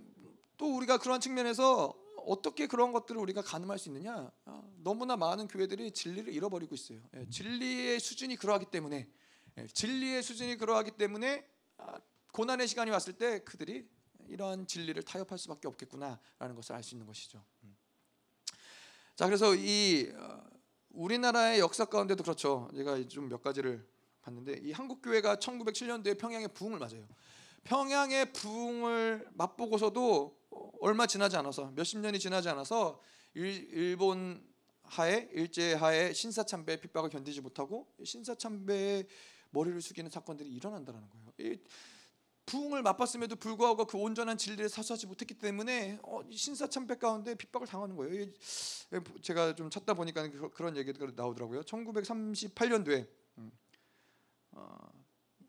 [0.56, 1.94] 또 우리가 그런 측면에서
[2.26, 4.30] 어떻게 그런 것들을 우리가 가늠할 수 있느냐?
[4.46, 7.00] 아, 너무나 많은 교회들이 진리를 잃어버리고 있어요.
[7.16, 9.08] 예, 진리의 수준이 그러하기 때문에
[9.58, 11.46] 예, 진리의 수준이 그러하기 때문에
[11.76, 11.98] 아,
[12.32, 13.86] 고난의 시간이 왔을 때 그들이
[14.28, 17.44] 이러한 진리를 타협할 수밖에 없겠구나라는 것을 알 수 있는 것이죠.
[17.64, 17.76] 음.
[19.14, 20.44] 자, 그래서 이 어,
[20.90, 22.70] 우리나라의 역사 가운데도 그렇죠.
[22.74, 23.86] 제가 좀 몇 가지를
[24.22, 27.06] 봤는데 이 한국 교회가 1907년도에 평양의 부흥을 맞아요.
[27.64, 30.38] 평양의 부흥을 맛보고서도
[30.80, 33.00] 얼마 지나지 않아서 몇십 년이 지나지 않아서
[33.34, 34.46] 일, 본
[34.82, 39.06] 하에 일제 하에 신사 참배 핍박을 견디지 못하고 신사 참배의
[39.50, 41.56] 머리를 숙이는 사건들이 일어난다는 거예요.
[42.46, 47.96] 부흥을 맛봤음에도 불구하고 그 온전한 진리를 사수하지 못했기 때문에 어, 신사 참배 가운데 핍박을 당하는
[47.96, 48.26] 거예요.
[49.22, 51.62] 제가 좀 찾다 보니까 그런 얘기가 나오더라고요.
[51.62, 53.08] 1938년도에
[53.38, 53.50] 음,
[54.52, 54.76] 어,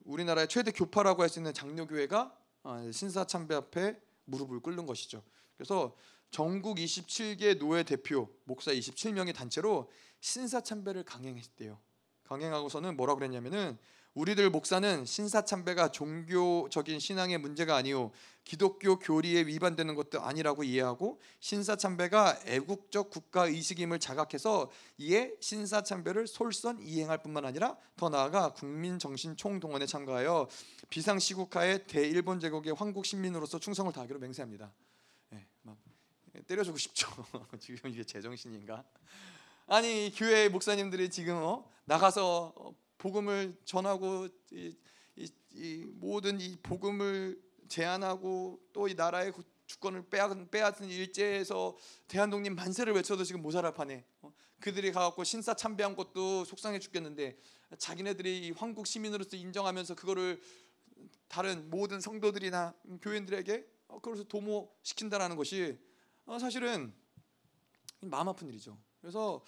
[0.05, 5.21] 우리나라의 최대 교파라고 할 수 있는 장로교회가 어, 신사참배 앞에 무릎을 꿇는 것이죠.
[5.57, 5.95] 그래서
[6.31, 9.89] 전국 27개 노회 대표 목사 27명의 단체로
[10.19, 11.79] 신사참배를 강행했대요.
[12.23, 13.77] 강행하고서는 뭐라고 그랬냐면은
[14.15, 18.11] 우리들 목사는 신사참배가 종교적인 신앙의 문제가 아니오
[18.45, 27.23] 기독교 교리에 위반되는 것도 아니라고 이해하고 신사참배가 애국적 국가 의식임을 자각해서 이에 신사참배를 솔선 이행할
[27.23, 30.47] 뿐만 아니라 더 나아가 국민 정신 총동원에 참가하여
[30.89, 34.71] 비상시국하에 대일본 제국의 황국 시민으로서 충성을 다하기로 맹세합니다.
[35.31, 35.77] 네, 막
[36.45, 37.09] 때려주고 싶죠.
[37.59, 38.83] 지금 이게 제정신인가?
[39.65, 41.67] 아니 교회 목사님들이 지금 어?
[41.85, 44.75] 나가서 어, 복음을 전하고 이,
[45.15, 49.33] 이, 이 모든 이 복음을 제안하고 또 이 나라의
[49.67, 51.75] 주권을 빼앗은, 빼앗은 일제에서
[52.07, 53.41] 대한독립 만세를 외쳐도 지금
[53.73, 54.31] 판에 어?
[54.59, 57.37] 그들이 가갖고 신사 참배한 것도 속상해 죽겠는데
[57.77, 60.41] 자기네들이 황국 시민으로서 인정하면서 그거를
[61.27, 65.77] 다른 모든 성도들이나 교인들에게 어, 그것을 도모시킨다라는 것이
[66.25, 66.93] 어, 사실은
[68.01, 68.77] 마음 아픈 일이죠.
[69.01, 69.43] 그래서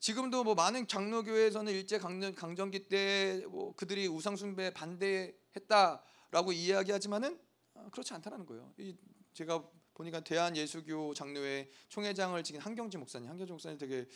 [0.00, 7.43] 지금도 뭐 많은 장로교회에서는 일제 강점, 강점기 때 뭐 그들이 우상 숭배 반대했다라고 이야기하지만은 어,
[7.90, 8.72] 그렇지 않다는 거예요.
[8.78, 8.96] 이
[9.32, 9.62] 제가
[9.94, 14.06] 보니까 대한 예수교 장로회 총회장을 지킨 한경지 목사님, 한경지 목사님 되게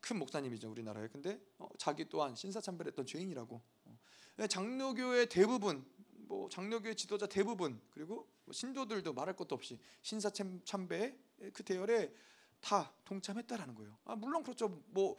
[0.00, 1.08] 큰 목사님이죠 우리나라에.
[1.08, 3.62] 근데 어, 자기 또한 신사참배했던 죄인이라고.
[3.84, 3.98] 어.
[4.48, 5.84] 장로교회 대부분,
[6.26, 11.16] 뭐 장로교회 지도자 대부분 그리고 뭐 신도들도 말할 것도 없이 신사참배의
[11.52, 12.12] 그 대열에
[12.60, 13.98] 다 동참했다라는 거예요.
[14.04, 14.82] 아, 물론 그렇죠.
[14.88, 15.16] 뭐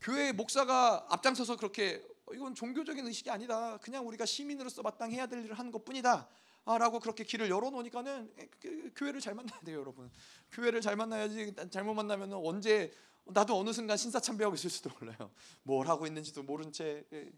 [0.00, 3.78] 교회 목사가 앞장서서 그렇게 어, 이건 종교적인 의식이 아니다.
[3.78, 6.28] 그냥 우리가 시민으로서 마땅해야 될 일을 하는 것뿐이다.
[6.66, 10.10] 아, 라고 그렇게 길을 열어놓으니까는 그 교회를 잘 만나야 돼요, 여러분.
[10.52, 11.54] 교회를 잘 만나야지.
[11.70, 12.92] 잘못 만나면 언제
[13.26, 15.30] 나도 어느 순간 신사참배하고 있을 수도 몰라요.
[15.62, 17.04] 뭘 하고 있는지도 모른 채.
[17.12, 17.32] 예.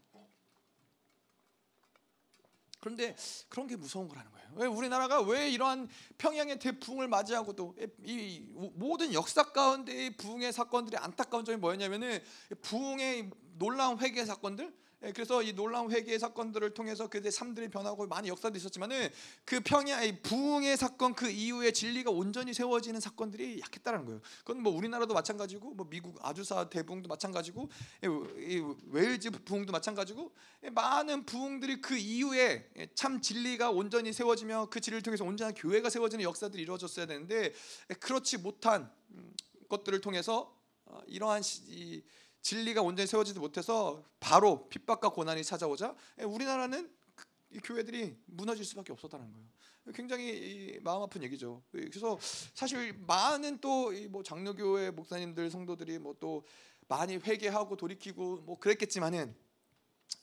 [2.79, 3.15] 그런데
[3.49, 4.47] 그런 게 무서운 거라는 거예요.
[4.55, 11.57] 왜 우리나라가 왜 이러한 평양의 대붕을 맞이하고도 이 모든 역사 가운데의 부흥의 사건들이 안타까운 점이
[11.57, 12.21] 뭐였냐면은
[12.61, 18.29] 부흥의 놀라운 회개 사건들 예, 그래서 이 놀라운 회개의 사건들을 통해서 그때 삶들이 변하고 많은
[18.29, 19.09] 역사도 있었지만은
[19.45, 24.21] 그 평야의 부흥의 사건 그 이후에 진리가 온전히 세워지는 사건들이 약했다는 거예요.
[24.39, 27.69] 그건 뭐 우리나라도 마찬가지고 뭐 미국 아주사 대부흥도 마찬가지고
[28.03, 30.31] 예, 웨일즈 부흥도 마찬가지고
[30.63, 36.23] 예, 많은 부흥들이 그 이후에 참 진리가 온전히 세워지며 그 진리를 통해서 온전한 교회가 세워지는
[36.23, 37.53] 역사들이 이루어졌어야 되는데
[37.99, 39.33] 그렇지 못한 음,
[39.69, 42.01] 것들을 통해서 어, 이러한 이
[42.47, 49.29] 진리가 온전히 세워지지 못해서 바로 핍박과 고난이 찾아오자 예, 우리나라는 그이 교회들이 무너질 수밖에 없었다는
[49.33, 49.47] 거예요.
[49.93, 51.61] 굉장히 마음 아픈 얘기죠.
[51.75, 52.17] 예, 그래서
[52.53, 56.45] 사실 많은 또 뭐 장로교회 목사님들 성도들이 뭐 또
[56.87, 59.35] 많이 회개하고 돌이키고 뭐 그랬겠지만은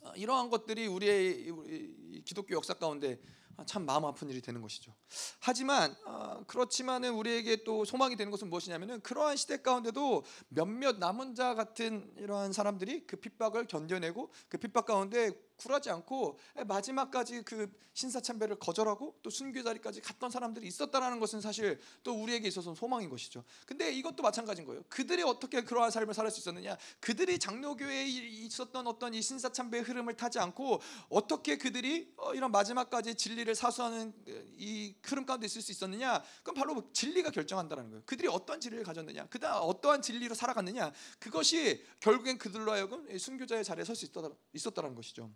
[0.00, 3.20] 어, 이러한 것들이 우리의 기독교 역사 가운데
[3.66, 4.94] 참 마음 아픈 일이 되는 것이죠.
[5.40, 11.54] 하지만 어, 그렇지만은 우리에게 또 소망이 되는 것은 무엇이냐면은 그러한 시대 가운데도 몇몇 남은 자
[11.54, 19.16] 같은 이러한 사람들이 그 핍박을 견뎌내고 그 핍박 가운데 굴하지 않고 마지막까지 그 신사참배를 거절하고
[19.22, 23.44] 또 순교 자리까지 갔던 사람들이 있었다라는 것은 사실 또 우리에게 있어서는 소망인 것이죠.
[23.66, 24.82] 근데 이것도 마찬가지인 거예요.
[24.88, 26.76] 그들이 어떻게 그러한 삶을 살 수 있었느냐?
[27.00, 30.80] 그들이 장로교회에 있었던 어떤 이 신사참배의 흐름을 타지 않고
[31.10, 34.12] 어떻게 그들이 어, 이런 마지막까지 진리를 사수하는
[34.56, 36.22] 이 흐름 가운데 있을 수 있었느냐?
[36.38, 38.02] 그건 바로 진리가 결정한다는 거예요.
[38.06, 39.26] 그들이 어떤 진리를 가졌느냐?
[39.26, 40.92] 그다음 어떠한 진리로 살아갔느냐?
[41.18, 44.06] 그것이 결국엔 그들로 하여금 순교자의 자리에 설 수
[44.52, 45.30] 있었다는 것이죠.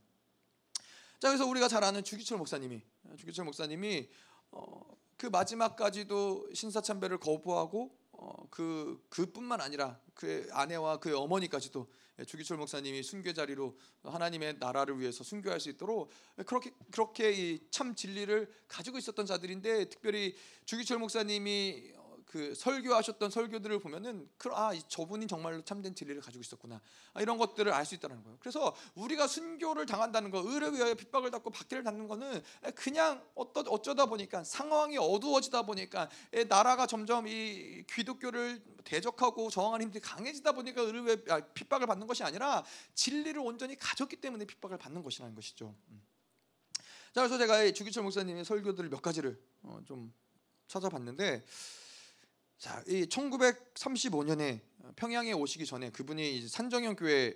[1.20, 2.80] 자 그래서 우리가 잘 아는 주기철 목사님이
[3.16, 4.08] 주기철 목사님이
[4.52, 4.80] 어,
[5.16, 11.88] 그 마지막까지도 신사참배를 거부하고 어, 그 그뿐만 아니라 그의 아내와 그의 어머니까지도
[12.24, 16.10] 주기철 목사님이 순교 자리로 하나님의 나라를 위해서 순교할 수 있도록
[16.46, 21.94] 그렇게 그렇게 참 진리를 가지고 있었던 자들인데 특별히 주기철 목사님이
[22.28, 26.80] 그 설교하셨던 설교들을 보면은 아 저분이 정말로 참된 진리를 가지고 있었구나
[27.14, 28.36] 아, 이런 것들을 알 수 있다는 거예요.
[28.38, 32.42] 그래서 우리가 순교를 당한다는 거, 의를 위하여 핍박을 받고 박해를 받는 거는
[32.74, 36.10] 그냥 어떠, 어쩌다 보니까 상황이 어두워지다 보니까
[36.48, 42.22] 나라가 점점 이 기독교를 대적하고 저항하는 힘들이 강해지다 보니까 의를 위해 아, 핍박을 받는 것이
[42.24, 42.62] 아니라
[42.94, 45.74] 진리를 온전히 가졌기 때문에 핍박을 받는 것이라는 것이죠.
[45.88, 46.02] 음.
[47.14, 50.12] 자 그래서 제가 주기철 목사님의 설교들을 몇 가지를 어, 좀
[50.66, 51.42] 찾아봤는데.
[52.58, 54.60] 자, 이 1935년에
[54.96, 57.32] 평양에 오시기 전에 그분이 산정형 교회에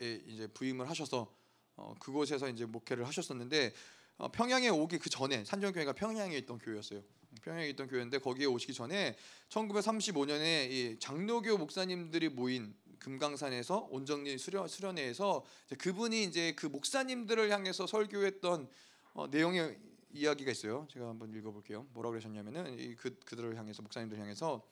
[0.00, 1.32] 이제 부임을 하셔서
[1.76, 3.72] 어, 그곳에서 이제 목회를 하셨었는데
[4.16, 7.02] 어, 평양에 오기 그 전에 산정형 교회가 평양에 있던 교회였어요.
[7.42, 9.16] 평양에 있던 교회인데 거기에 오시기 전에
[9.48, 17.86] 1935년에 이 장로교 목사님들이 모인 금강산에서 온정리 수련 수련회에서 이제 그분이 이제 그 목사님들을 향해서
[17.86, 18.68] 설교했던
[19.12, 19.78] 어, 내용의
[20.14, 20.86] 이야기가 있어요.
[20.90, 21.86] 제가 한번 읽어볼게요.
[21.92, 24.62] 뭐라고 그러셨냐면은 그 그들을 향해서 목사님들 향해서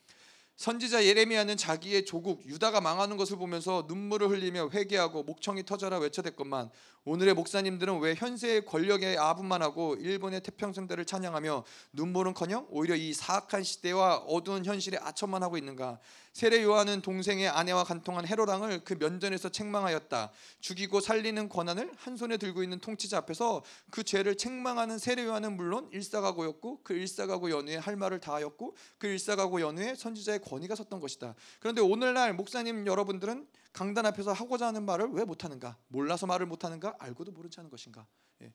[0.56, 6.70] 선지자 예레미야는 자기의 조국 유다가 망하는 것을 보면서 눈물을 흘리며 회개하고 목청이 터져라 외쳐댔건만
[7.04, 11.64] 오늘의 목사님들은 왜 현세의 권력에 아분만 하고 일본의 태평성대를 찬양하며
[11.94, 15.98] 눈물은커녕 오히려 이 사악한 시대와 어두운 현실에 아첨만 하고 있는가
[16.32, 22.62] 세례 요한은 동생의 아내와 간통한 헤로당을 그 면전에서 책망하였다 죽이고 살리는 권한을 한 손에 들고
[22.62, 28.18] 있는 통치자 앞에서 그 죄를 책망하는 세례 요한은 물론 일사가고였고 그 일사가고 연후에 할 말을
[28.20, 34.66] 다하였고 그 일사가고 연후에 선지자의 권위가 섰던 것이다 그런데 오늘날 목사님 여러분들은 강단 앞에서 하고자
[34.66, 35.76] 하는 말을 왜 못하는가?
[35.88, 36.94] 몰라서 말을 못하는가?
[36.98, 38.06] 알고도 모른 채 하는 것인가?
[38.42, 38.52] 예.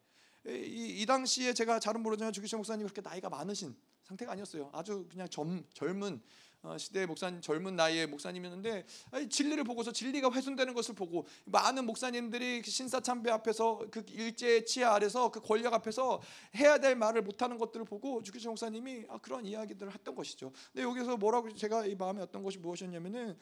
[0.47, 4.69] 이, 이, 당시에 제가 잘은 모르지만 주기철 목사님 그렇게 나이가 많으신 상태가 아니었어요.
[4.73, 6.46] 아주 그냥 젊, 젊은 어,
[6.77, 8.85] 시대의 목사님 젊은 나이의 목사님이었는데
[9.29, 14.95] 진리를 보고서 진리가 훼손되는 것을 보고 많은 목사님들이 그 신사 참배 앞에서 그 일제 치하
[14.95, 16.21] 아래서 그 권력 앞에서
[16.55, 20.51] 해야 될 말을 못하는 것들을 보고 주기철 목사님이 아, 그런 이야기들을 했던 것이죠.
[20.73, 23.37] 근데 여기서 뭐라고 제가 이 마음에 어떤 것이 무엇이었냐면은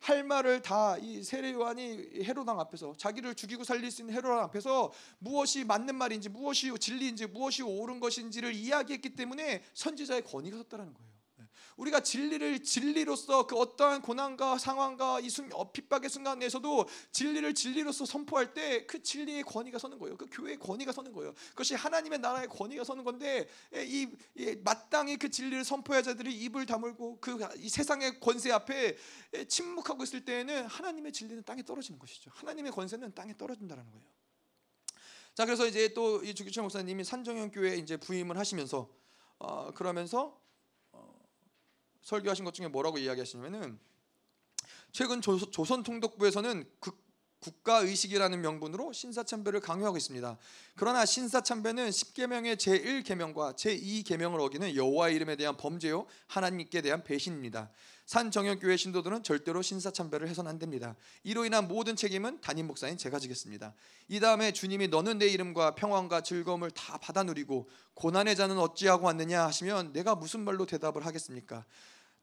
[0.00, 4.92] 할 말을 다 이 세례 요한이 헤로당 앞에서 자기를 죽이고 살릴 수 있는 헤로당 앞에서
[5.18, 11.13] 무엇이 맞는 말인지 무엇이 진리인지 무엇이 옳은 것인지를 이야기했기 때문에 선지자의 권위가 섰다라는 거예요.
[11.76, 11.82] 네.
[11.82, 18.54] 우리가 진리를 진리로서 그 어떠한 고난과 상황과 이 순, 어, 핍박의 순간에서도 진리를 진리로서 선포할
[18.54, 20.16] 때 그 진리의 권위가 서는 거예요.
[20.16, 21.34] 그 교회의 권위가 서는 거예요.
[21.50, 27.20] 그것이 하나님의 나라의 권위가 서는 건데 이, 이 마땅히 그 진리를 선포해야 자들이 입을 다물고
[27.20, 28.96] 그이 세상의 권세 앞에
[29.48, 32.30] 침묵하고 있을 때에는 하나님의 진리는 땅에 떨어지는 것이죠.
[32.34, 34.06] 하나님의 권세는 땅에 떨어진다는 거예요.
[35.34, 38.88] 자 그래서 이제 또 이 주기철 목사님이 산정현 교회 이제 부임을 하시면서
[39.38, 40.43] 어, 그러면서 어,
[42.04, 43.78] 설교하신 것 중에 뭐라고 이야기하시냐면은
[44.92, 46.92] 최근 조, 조선 통독부에서는 그
[47.44, 50.38] 국가 의식이라는 명분으로 신사 참배를 강요하고 있습니다.
[50.76, 57.04] 그러나 신사 참배는 10계명의 제1 계명과 제2 계명을 어기는 여호와 이름에 대한 범죄요 하나님께 대한
[57.04, 57.70] 배신입니다.
[58.06, 60.96] 산정혁교회 신도들은 절대로 신사 참배를 해서는 안 됩니다.
[61.22, 63.74] 이로 인한 모든 책임은 담임 목사인 제가 지겠습니다.
[64.08, 69.44] 이 다음에 주님이 너는 내 이름과 평안과 즐거움을 다 받아 누리고 고난의 자는 어찌하고 왔느냐
[69.44, 71.66] 하시면 내가 무슨 말로 대답을 하겠습니까?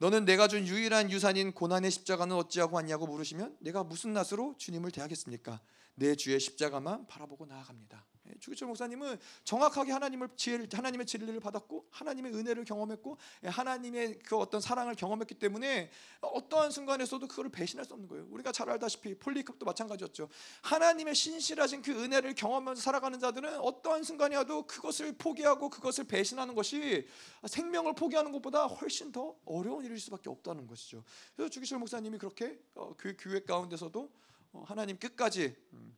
[0.02, 5.62] 너는 내가 준 유일한 유산인 고난의 십자가는 어찌하고 왔냐고 물으시면 내가 무슨 낯으로 주님을 대하겠습니까?
[5.94, 8.04] 내 주의 십자가만 바라보고 나아갑니다.
[8.28, 14.38] 예, 주기철 목사님은 정확하게 하나님을 지혜를 하나님의 진리를 받았고 하나님의 은혜를 경험했고 예, 하나님의 그
[14.38, 15.90] 어떤 사랑을 경험했기 때문에
[16.22, 18.28] 어떠한 순간에서도 그거를 배신할 수 없는 거예요.
[18.30, 20.30] 우리가 잘 알다시피 폴리컵도 마찬가지였죠.
[20.62, 27.08] 하나님의 신실하신 그 은혜를 경험하면서 살아가는 자들은 어떠한 순간이라도 그것을 포기하고 그것을 배신하는 것이
[27.48, 31.04] 생명을 포기하는 것보다 훨씬 더 어려운 일일 수밖에 없다는 것이죠.
[31.36, 34.12] 그래서 주기철 목사님이 그렇게 어, 그 교회 가운데서도
[34.54, 35.96] 어, 하나님 끝까지 음,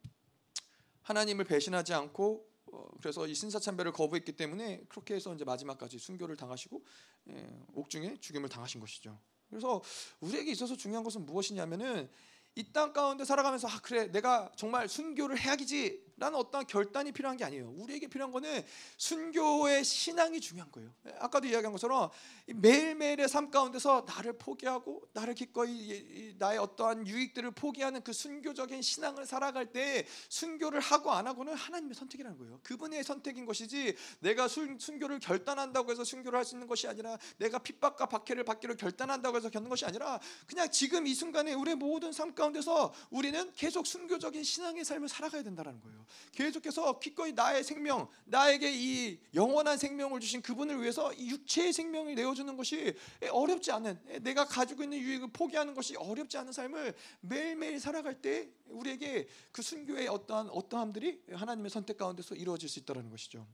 [1.04, 6.84] 하나님을 배신하지 않고 어, 그래서 이 신사참배를 거부했기 때문에 그렇게 해서 이제 마지막까지 순교를 당하시고
[7.30, 9.20] 예, 옥중에 죽임을 당하신 것이죠.
[9.50, 9.82] 그래서
[10.20, 12.10] 우리에게 있어서 중요한 것은 무엇이냐면은
[12.56, 17.44] 이 땅 가운데 살아가면서 아 그래 내가 정말 순교를 해야지 라는 어떤 결단이 필요한 게
[17.44, 17.74] 아니에요.
[17.76, 18.64] 우리에게 필요한 거는
[18.98, 20.94] 순교의 신앙이 중요한 거예요.
[21.18, 22.12] 아까도 이야기한 것처럼
[22.46, 29.72] 매일매일의 삶 가운데서 나를 포기하고 나를 기꺼이 나의 어떠한 유익들을 포기하는 그 순교적인 신앙을 살아갈
[29.72, 32.60] 때 순교를 하고 안 하고는 하나님의 선택이라는 거예요.
[32.62, 37.58] 그분의 선택인 것이지 내가 순, 순교를 결단한다고 해서 순교를 할 수 있는 것이 아니라 내가
[37.58, 42.36] 핍박과 박해를 받기를 결단한다고 해서 겪는 것이 아니라 그냥 지금 이 순간에 우리의 모든 삶
[42.36, 46.06] 가운데 서 우리는 계속 순교적인 신앙의 삶을 살아가야 된다는 거예요.
[46.34, 52.56] 계속해서 기꺼이 나의 생명, 나에게 이 영원한 생명을 주신 그분을 위해서 이 육체의 생명을 내어주는
[52.58, 52.96] 것이
[53.32, 59.28] 어렵지 않은 내가 가지고 있는 유익을 포기하는 것이 어렵지 않은 삶을 매일매일 살아갈 때 우리에게
[59.52, 63.48] 그 순교의 어떠한 어떠함들이 하나님의 선택 가운데서 이루어질 수 있다는 것이죠.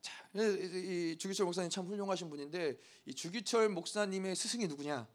[0.00, 5.08] 자, 이 주기철 목사님 참 훌륭하신 분인데 이 주기철 목사님의 스승이 누구냐?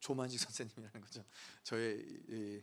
[0.00, 1.24] 어, 조만식 선생님이라는 거죠.
[1.62, 2.62] 저의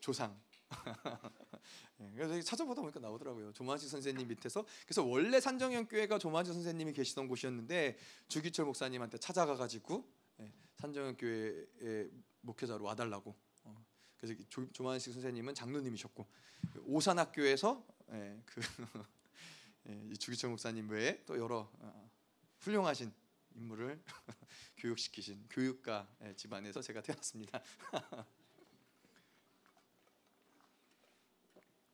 [0.00, 0.38] 조상.
[2.00, 3.52] 예, 그래서 찾아보다 보니까 나오더라고요.
[3.52, 7.98] 조만지 선생님 밑에서 그래서 원래 산정현 교회가 조만지 선생님이 계시던 곳이었는데
[8.28, 10.08] 주기철 목사님한테 찾아가 가지고
[10.40, 12.10] 예, 산정현 교회의
[12.42, 13.36] 목회자로 와달라고.
[13.64, 13.86] 어,
[14.16, 16.26] 그래서 조, 조만식 선생님은 장로님이셨고
[16.84, 18.60] 오산학교에서 예, 그
[20.18, 22.10] 주기철 목사님 외에 또 여러 어,
[22.60, 23.12] 훌륭하신
[23.54, 24.02] 인물을
[24.80, 27.62] 교육시키신 교육가 집안에서 제가 태어났습니다.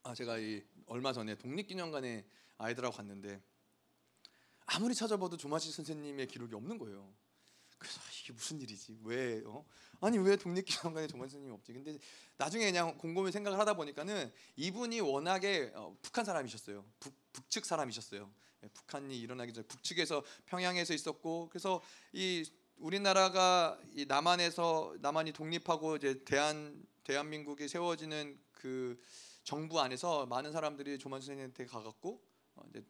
[0.05, 2.25] 아 제가 이 얼마 전에 독립기념관에
[2.59, 3.43] 아이들하고 갔는데
[4.67, 7.13] 아무리 찾아봐도 조마시 선생님의 기록이 없는 거예요.
[7.77, 9.01] 그래서 아, 이게 무슨 일이지?
[9.03, 9.67] 왜 어?
[10.01, 11.73] 아니 왜 독립기념관에 조마시 선생님이 없지?
[11.73, 11.99] 근데
[12.37, 16.85] 나중에 그냥 곰곰이 생각을 하다 보니까는 이분이 워낙에 어, 북한 사람이셨어요.
[17.01, 18.33] 북, 북측 사람이셨어요.
[18.63, 21.83] 예, 북한이 일어나기 전에 북측에서 평양에서 있었고 그래서
[22.13, 29.01] 이 우리나라가 이 남한에서 남한이 독립하고 이제 대한 대한민국이 세워지는 그
[29.45, 32.23] 정부 안에서 많은 사람들이 조만 선생님한테 가갖고
[32.57, 32.85] 어, 이제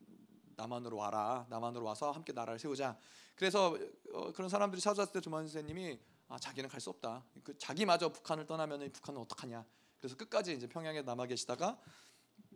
[0.56, 2.98] 남한으로 와라 남한으로 와서 함께 나라를 세우자.
[3.36, 3.78] 그래서
[4.12, 7.24] 어, 그런 사람들이 찾아왔을 때 조만 선생님이 아 자기는 갈 수 없다.
[7.44, 9.64] 그 자기마저 북한을 떠나면 북한은 어떡하냐.
[9.98, 11.78] 그래서 끝까지 이제 평양에 남아 계시다가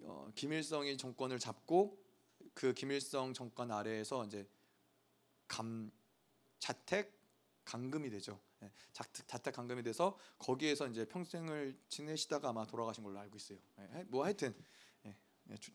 [0.03, 2.03] 어, 김일성이 정권을 잡고
[2.55, 4.49] 그 김일성 정권 아래에서 이제
[5.47, 5.93] 감
[6.59, 7.20] 자택
[7.71, 8.71] 감금이 되죠 예,
[9.27, 13.59] 자택 감금이 돼서 거기에서 이제 평생을 지내시다가 아마 돌아가신 걸로 알고 있어요.
[13.79, 14.55] 예, 뭐 하여튼
[15.07, 15.17] 예,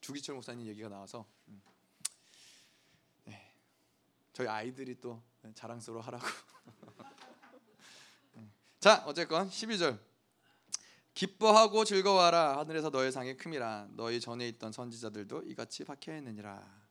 [0.02, 1.62] 주기철 목사님 얘기가 나와서 음.
[4.34, 5.24] 저희 아이들이 또
[5.54, 6.26] 자랑스러워하라고.
[8.82, 9.98] 자 어쨌건 12절
[11.14, 16.85] 기뻐하고 즐거워하라 하늘에서 너의 상이 큼이라 너희 전에 있던 선지자들도 이같이 박해했느니라.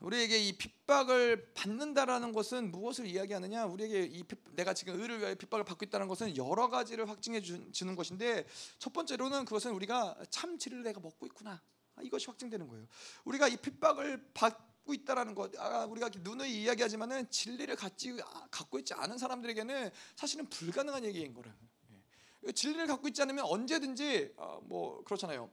[0.00, 3.66] 우리에게 이 핍박을 받는다라는 것은 무엇을 이야기하느냐?
[3.66, 8.46] 우리에게 이 내가 지금 의를 위하여 핍박을 받고 있다는 것은 여러 가지를 확증해 주는 것인데
[8.78, 11.60] 첫 번째로는 그것은 우리가 참 진리를 내가 먹고 있구나.
[11.96, 12.86] 아, 이것이 확증되는 거예요.
[13.24, 15.54] 우리가 이 핍박을 받 갖고 있다라는 것.
[15.58, 18.16] 아, 우리가 누누이 이야기하지만은 진리를 갖지
[18.50, 21.36] 갖고 있지 않은 사람들에게는 사실은 불가능한 얘기인.
[22.46, 22.52] 예.
[22.52, 25.50] 진리를 갖고 있지 않으면 언제든지 어, 뭐 그렇잖아요.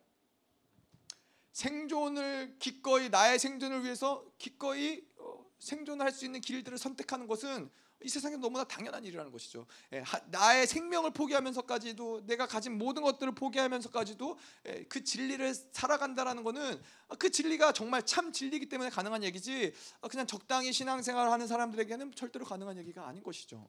[1.55, 7.71] 생존을 기꺼이 나의 생존을 위해서 기꺼이 어, 생존할 수 있는 길들을 선택하는 것은
[8.03, 9.65] 이 세상에 너무나 당연한 일이라는 것이죠.
[9.93, 14.37] 예, 나의 생명을 포기하면서까지도 내가 가진 모든 것들을 포기하면서까지도
[14.67, 16.83] 예, 그 진리를 살아간다라는 것은
[17.17, 22.43] 그 진리가 정말 참 진리이기 때문에 가능한 얘기지 아, 그냥 적당히 신앙생활을 하는 사람들에게는 절대로
[22.43, 23.65] 가능한 얘기가 아닌 것이죠.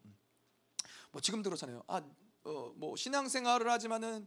[1.12, 1.84] 뭐 지금 들었잖아요.
[1.86, 2.02] 아,
[2.42, 4.26] 어, 뭐 신앙생활을 하지만은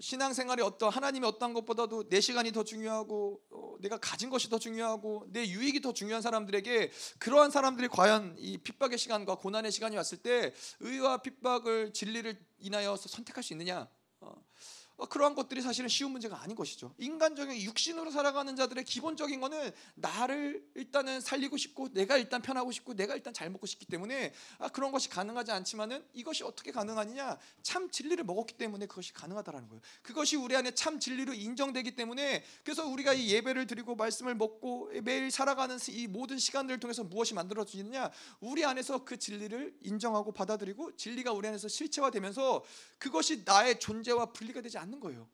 [0.00, 5.26] 신앙생활이 어떤 하나님이 어떤 것보다도 내 시간이 더 중요하고 어, 내가 가진 것이 더 중요하고
[5.28, 10.52] 내 유익이 더 중요한 사람들에게 그러한 사람들이 과연 이 핍박의 시간과 고난의 시간이 왔을 때
[10.80, 13.88] 의와 핍박을 진리를 인하여서 선택할 수 있느냐?
[14.20, 14.44] 어, 어,
[14.96, 16.94] 그러한 것들이 사실은 쉬운 문제가 아닌 것이죠.
[16.98, 23.14] 인간적인 육신으로 살아가는 자들의 기본적인 거는 나를 일단은 살리고 싶고 내가 일단 편하고 싶고 내가
[23.16, 27.38] 일단 잘 먹고 싶기 때문에 아, 그런 것이 가능하지 않지만은 이것이 어떻게 가능하느냐?
[27.62, 29.82] 참 진리를 먹었기 때문에 그것이 가능하다라는 거예요.
[30.02, 35.30] 그것이 우리 안에 참 진리로 인정되기 때문에 그래서 우리가 이 예배를 드리고 말씀을 먹고 매일
[35.30, 38.10] 살아가는 이 모든 시간들을 통해서 무엇이 만들어지느냐?
[38.40, 42.64] 우리 안에서 그 진리를 인정하고 받아들이고 진리가 우리 안에서 실체화되면서
[42.98, 45.28] 그것이 나의 존재와 분리가 되지 않는 거예요.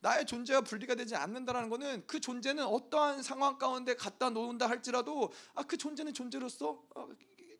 [0.00, 5.62] 나의 존재와 분리가 되지 않는다라는 것은 그 존재는 어떠한 상황 가운데 갖다 놓는다 할지라도 아,
[5.62, 7.08] 그 존재는 존재로서 어,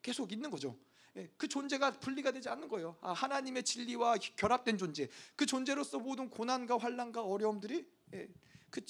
[0.02, 0.76] 계속 있는 거죠.
[1.16, 2.96] 예, 그 존재가 분리가 되지 않는 거예요.
[3.00, 5.08] 아, 하나님의 진리와 결합된 존재.
[5.36, 8.28] 그 존재로서 모든 고난과 환란과 어려움들이 예,
[8.70, 8.80] 그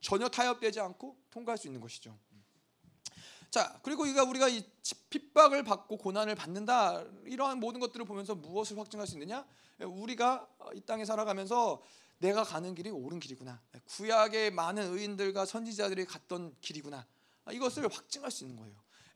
[0.00, 2.18] 전혀 타협되지 않고 통과할 수 있는 것이죠.
[3.54, 4.64] 자, 그리고 이가 우리가 이
[5.10, 9.46] 핍박을 받고 고난을 받는다 이러한 모든 것들을 보면서 무엇을 확증할 수 있느냐?
[9.78, 11.80] 우리가 이 땅에 살아가면서
[12.18, 13.62] 내가 가는 길이 옳은 길이구나.
[13.90, 17.06] 구약의 많은 의인들과 선지자들이 갔던 길이구나.
[17.52, 18.74] 이것을 확증할 수 있는 거예요.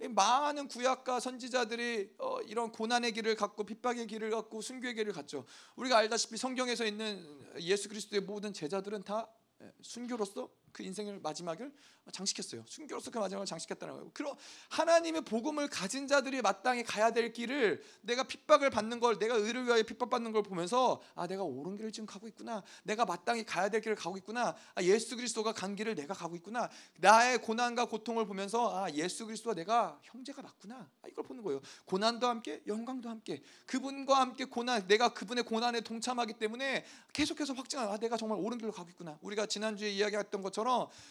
[0.08, 5.44] 많은 구약과 선지자들이 어, 이런 고난의 길을 갖고 핍박의 길을 갖고 순교의 길을 갔죠.
[5.74, 7.26] 우리가 알다시피 성경에서 있는
[7.58, 9.28] 예수 그리스도의 모든 제자들은 다
[9.82, 11.72] 순교로서 그 인생을 마지막을
[12.12, 12.62] 장식했어요.
[12.66, 14.10] 순교로서 그 마지막을 장식했다는 거예요.
[14.14, 14.36] 그럼
[14.70, 19.82] 하나님의 복음을 가진 자들이 마땅히 가야 될 길을 내가 핍박을 받는 걸 내가 의를 위하여
[19.82, 22.62] 핍박받는 걸 보면서 아 내가 옳은 길을 지금 가고 있구나.
[22.84, 24.54] 내가 마땅히 가야 될 길을 가고 있구나.
[24.76, 26.70] 아, 예수 그리스도가 간 길을 내가 가고 있구나.
[26.98, 30.88] 나의 고난과 고통을 보면서 아 예수 그리스도와 내가 형제가 맞구나.
[31.02, 31.60] 아, 이걸 보는 거예요.
[31.86, 37.98] 고난도 함께 영광도 함께 그분과 함께 고난 내가 그분의 고난에 동참하기 때문에 계속해서 확증하 아
[37.98, 39.18] 내가 정말 옳은 길로 가고 있구나.
[39.22, 40.67] 우리가 지난주에 이야기했던 것처럼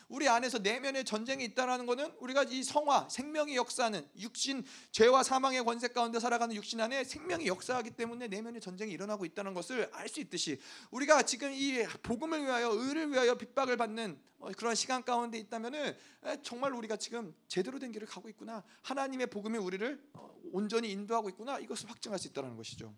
[0.10, 5.64] 우리 안에서 내면 내면에 전쟁이 있다라는 것은 우리가 이 성화 생명의 역사는 육신 죄와 사망의
[5.64, 10.22] 권세 가운데 살아가는 육신 안에 생명이 역사하기 때문에 내면에 전쟁이 일어나고 있다는 것을 알 수
[10.22, 10.58] 있듯이
[10.92, 15.98] 우리가 지금 이 복음을 위하여 의를 위하여 핍박을 받는 어, 그런 시간 가운데 있다면은
[16.44, 21.60] 정말 우리가 지금 제대로 된 길을 가고 있구나 하나님의 복음이 우리를 어, 온전히 인도하고 있구나
[21.60, 22.96] 이것을 확증할 수 있다는 것이죠.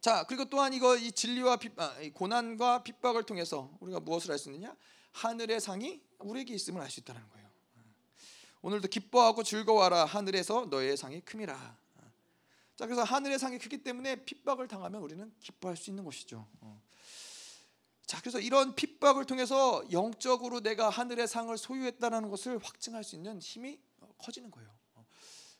[0.00, 4.74] 자 그리고 또한 이거 이 진리와 핍박, 고난과 핍박을 통해서 우리가 무엇을 할 수 있느냐?
[5.18, 7.48] 하늘의 상이 우리에게 있음을 알 수 있다는 거예요.
[8.62, 11.76] 오늘도 기뻐하고 즐거워하라 하늘에서 너의 상이 큼이라.
[12.76, 16.46] 자 그래서 하늘의 상이 크기 때문에 핍박을 당하면 우리는 기뻐할 수 있는 것이죠.
[16.60, 16.80] 어.
[18.06, 23.80] 자 그래서 이런 핍박을 통해서 영적으로 내가 하늘의 상을 소유했다는 것을 확증할 수 있는 힘이
[24.18, 24.70] 커지는 거예요.
[24.94, 25.04] 어.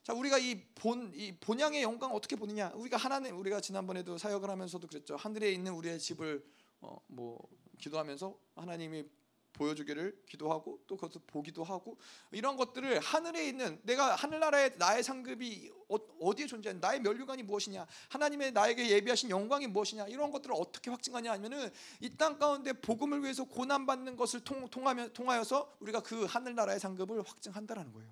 [0.04, 2.70] 자 우리가 이 본 이 본향의 영광 어떻게 보느냐?
[2.76, 5.16] 우리가 하나님 우리가 지난번에도 사역을 하면서도 그랬죠.
[5.16, 6.44] 하늘에 있는 우리의 집을
[6.80, 7.40] 어, 뭐
[7.78, 9.04] 기도하면서 하나님이
[9.54, 11.96] 보여주기를 기도하고 또 그것을 보기도 하고
[12.30, 18.52] 이런 것들을 하늘에 있는 내가 하늘나라의 나의 상급이 어, 디에 존재하는 나의 면류관이 무엇이냐 하나님의
[18.52, 21.70] 나에게 예비하신 영광이 무엇이냐 이런 것들을 어떻게 확증하냐 하면은
[22.00, 27.22] 이 땅 가운데 복음을 위해서 고난 받는 것을 통, 통하며 통하여서 우리가 그 하늘나라의 상급을
[27.22, 28.10] 확증한다라는 거예요.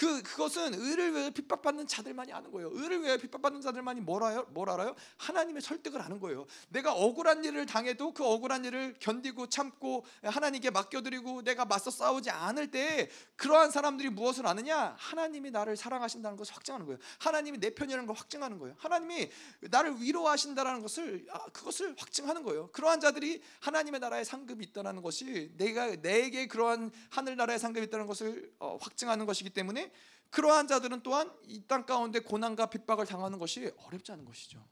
[0.00, 2.70] 그 그것은 의를 위해 핍박받는 자들만이 아는 거예요.
[2.72, 4.46] 의를 위해 핍박받는 자들만이 뭘 알아요?
[4.48, 4.94] 뭘 알아요?
[5.18, 6.46] 하나님의 설득을 아는 거예요.
[6.70, 12.70] 내가 억울한 일을 당해도 그 억울한 일을 견디고 참고 하나님께 맡겨드리고 내가 맞서 싸우지 않을
[12.70, 14.94] 때 그러한 사람들이 무엇을 아느냐?
[14.96, 16.98] 하나님이 나를 사랑하신다는 것을 확증하는 거예요.
[17.18, 18.76] 하나님이 내 편이라는 걸 확증하는 거예요.
[18.78, 19.30] 하나님이
[19.60, 22.70] 나를 위로하신다라는 것을 아, 그것을 확증하는 거예요.
[22.72, 28.50] 그러한 자들이 하나님의 나라의 상급이 있다는 것이 내가 내게 그러한 하늘 나라의 상급이 있다는 것을
[28.60, 29.89] 어, 확증하는 것이기 때문에
[30.30, 34.64] 그러한 자들은 또한 이 땅 가운데 고난과 핍박을 당하는 것이 어렵지 않은 것이죠.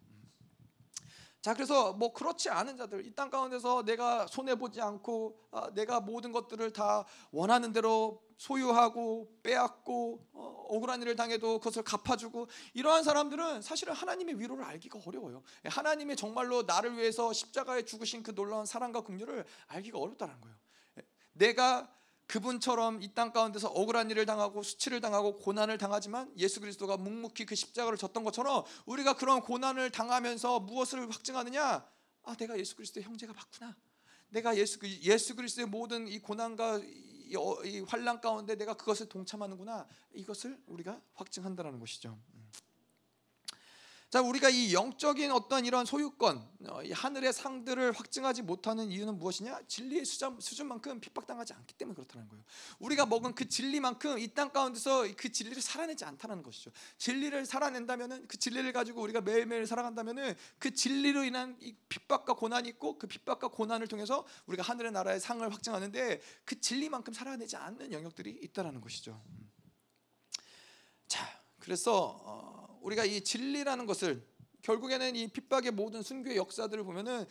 [1.40, 6.00] 자 그래서 뭐 그렇지 않은 자들 이 땅 가운데서 내가 손해 보지 않고 아, 내가
[6.00, 13.62] 모든 것들을 다 원하는 대로 소유하고 빼앗고 어, 억울한 일을 당해도 그것을 갚아주고 이러한 사람들은
[13.62, 15.42] 사실은 하나님의 위로를 알기가 어려워요.
[15.64, 20.56] 하나님의 정말로 나를 위해서 십자가에 죽으신 그 놀라운 사랑과 긍휼을 알기가 어렵다는 거예요.
[21.32, 21.88] 내가
[22.28, 27.54] 그분처럼 이 땅 가운데서 억울한 일을 당하고 수치를 당하고 고난을 당하지만 예수 그리스도가 묵묵히 그
[27.54, 31.84] 십자가를 졌던 것처럼 우리가 그런 고난을 당하면서 무엇을 확증하느냐?
[32.24, 33.74] 아, 내가 예수 그리스도의 형제가 맞구나.
[34.28, 39.08] 내가 예수 그 예수 그리스도의 모든 이 고난과 이, 어, 이 환란 가운데 내가 그것을
[39.08, 39.86] 동참하는구나.
[40.12, 42.18] 이것을 우리가 확증한다라는 것이죠.
[44.10, 49.60] 자, 우리가 이 영적인 어떤 이런 소유권, 어, 이 하늘의 상들을 확증하지 못하는 이유는 무엇이냐?
[49.68, 52.42] 진리의 수준, 수준만큼 핍박당하지 않기 때문에 그렇다는 거예요.
[52.78, 56.70] 우리가 먹은 그 진리만큼 이 땅 가운데서 그 진리를 살아내지 않다는 것이죠.
[56.96, 62.96] 진리를 살아낸다면은 그 진리를 가지고 우리가 매일매일 살아간다면은 그 진리로 인한 이 핍박과 고난이 있고
[62.98, 68.80] 그 핍박과 고난을 통해서 우리가 하늘의 나라의 상을 확증하는데 그 진리만큼 살아내지 않는 영역들이 있다라는
[68.80, 69.22] 것이죠.
[71.08, 71.37] 자,
[71.68, 74.26] 그래서 어, 우리가 이 진리라는 것을
[74.62, 77.26] 결국에는 이 핍박의 모든 순교의 역사들을 보면은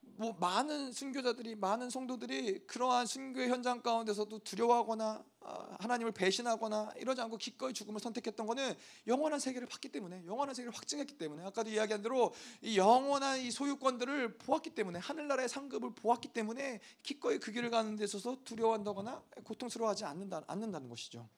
[0.00, 7.36] 뭐 많은 순교자들이 많은 성도들이 그러한 순교의 현장 가운데서도 두려워하거나 아, 하나님을 배신하거나 이러지 않고
[7.36, 8.76] 기꺼이 죽음을 선택했던 것은
[9.08, 14.38] 영원한 세계를 봤기 때문에 영원한 세계를 확증했기 때문에 아까도 이야기한 대로 이 영원한 이 소유권들을
[14.38, 20.44] 보았기 때문에 하늘나라의 상급을 보았기 때문에 기꺼이 그 길을 가는 데 있어서 두려워한다거나 고통스러워하지 않는다,
[20.46, 21.28] 않는다는 것이죠.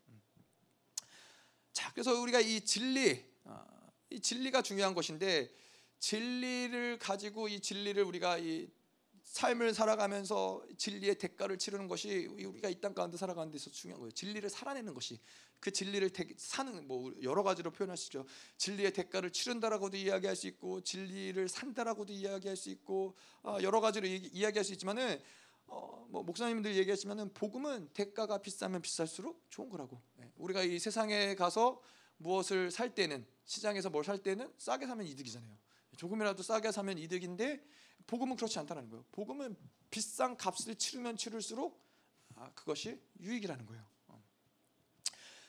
[1.76, 3.62] 자, 그래서 우리가 이 진리 아,
[4.08, 5.52] 이 진리가 중요한 것인데
[5.98, 8.70] 진리를 가지고 이 진리를 우리가 이
[9.24, 14.10] 삶을 살아가면서 진리의 대가를 치르는 것이 우리가 이 땅 가운데 살아가는 데서 중요한 거예요.
[14.12, 15.20] 진리를 살아내는 것이
[15.60, 18.24] 그 진리를 대, 사는 뭐 여러 가지로 표현하시죠.
[18.56, 24.30] 진리의 대가를 치른다라고도 이야기할 수 있고 진리를 산다라고도 이야기할 수 있고 어, 여러 가지로 이,
[24.32, 25.20] 이야기할 수 있지만은
[25.66, 30.00] 어, 뭐 목사님들 얘기하시면은 복음은 대가가 비싸면 비쌀수록 좋은 거라고.
[30.16, 30.30] 네.
[30.36, 31.80] 우리가 이 세상에 가서
[32.18, 35.56] 무엇을 살 때는 시장에서 뭘 살 때는 싸게 사면 이득이잖아요.
[35.96, 37.62] 조금이라도 싸게 사면 이득인데
[38.06, 39.04] 복음은 그렇지 않다는 거예요.
[39.12, 39.56] 복음은
[39.90, 41.84] 비싼 값을 치르면 치를수록
[42.36, 43.84] 아, 그것이 유익이라는 거예요.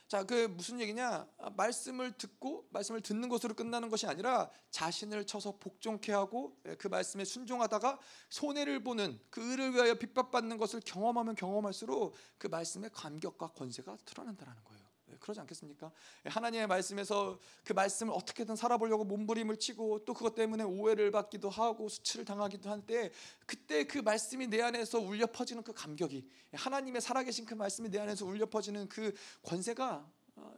[0.08, 0.10] 어.
[0.10, 1.28] 자, 그 무슨 얘기냐?
[1.38, 6.88] 아, 말씀을 듣고 말씀을 듣는 것으로 끝나는 것이 아니라 자신을 쳐서 복종케 하고 예, 그
[6.88, 8.00] 말씀에 순종하다가
[8.30, 14.77] 손해를 보는 그 의를 위하여 핍박받는 것을 경험하면 경험할수록 그 말씀의 감격과 권세가 드러난다는 거예요.
[15.20, 15.92] 그러지 않겠습니까?
[16.26, 22.26] 하나님의 말씀에서 그 말씀을 어떻게든 살아보려고 몸부림을 치고 또 그것 때문에 오해를 받기도 하고 수치를
[22.26, 23.12] 당하기도 할때
[23.46, 28.26] 그때 그 말씀이 내 안에서 울려 퍼지는 그 감격이 하나님의 살아계신 그 말씀이 내 안에서
[28.26, 29.14] 울려 퍼지는 그
[29.44, 30.54] 권세가 어,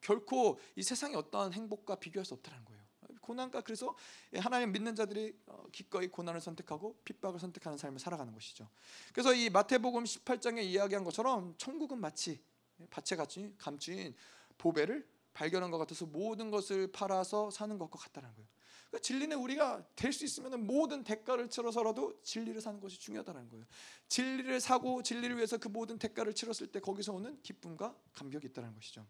[0.00, 2.82] 결코 이 세상의 어떠한 행복과 비교할 수 없다는 거예요.
[3.22, 3.94] 고난과 그래서
[4.34, 8.68] 하나님 믿는 자들이 어, 기꺼이 고난을 선택하고 핍박을 선택하는 삶을 살아가는 것이죠.
[9.12, 12.42] 그래서 이 마태복음 18장에 이야기한 것처럼 천국은 마치
[12.90, 14.14] 밭에 같이 감추인
[14.58, 18.48] 보배를 발견한 것 같아서 모든 것을 팔아서 사는 것과 같다는 거예요.
[18.88, 23.64] 그러니까 진리는 우리가 될 수 있으면 모든 대가를 치러서라도 진리를 사는 것이 중요하다는 거예요.
[24.08, 29.06] 진리를 사고 진리를 위해서 그 모든 대가를 치렀을 때 거기서 오는 기쁨과 감격이 있다는 것이죠.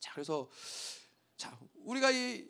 [0.00, 0.50] 자, 그래서
[1.38, 2.46] 자, 우리가 이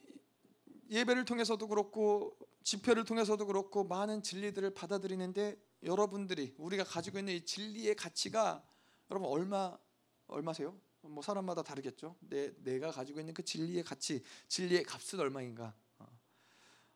[0.91, 7.95] 예배를 통해서도 그렇고 집회를 통해서도 그렇고 많은 진리들을 받아들이는데 여러분들이 우리가 가지고 있는 이 진리의
[7.95, 8.65] 가치가
[9.11, 9.77] 여러분 얼마
[10.27, 10.79] 얼마세요?
[11.03, 12.17] 뭐 사람마다 다르겠죠.
[12.21, 15.75] 내 내가 가지고 있는 그 진리의 가치, 진리의 값은 얼마인가?
[15.99, 16.07] 어.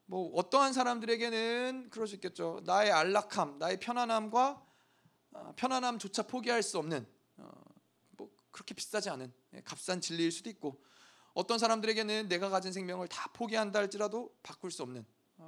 [0.06, 2.60] 뭐 어떠한 사람들에게는 그럴 수 있겠죠.
[2.64, 4.66] 나의 안락함, 나의 편안함과
[5.32, 7.06] 어, 편안함조차 포기할 수 없는
[7.36, 7.50] 어,
[8.16, 10.82] 뭐 그렇게 비싸지 않은 예, 값싼 진리일 수도 있고
[11.34, 15.04] 어떤 사람들에게는 내가 가진 생명을 다 포기한다 할지라도 바꿀 수 없는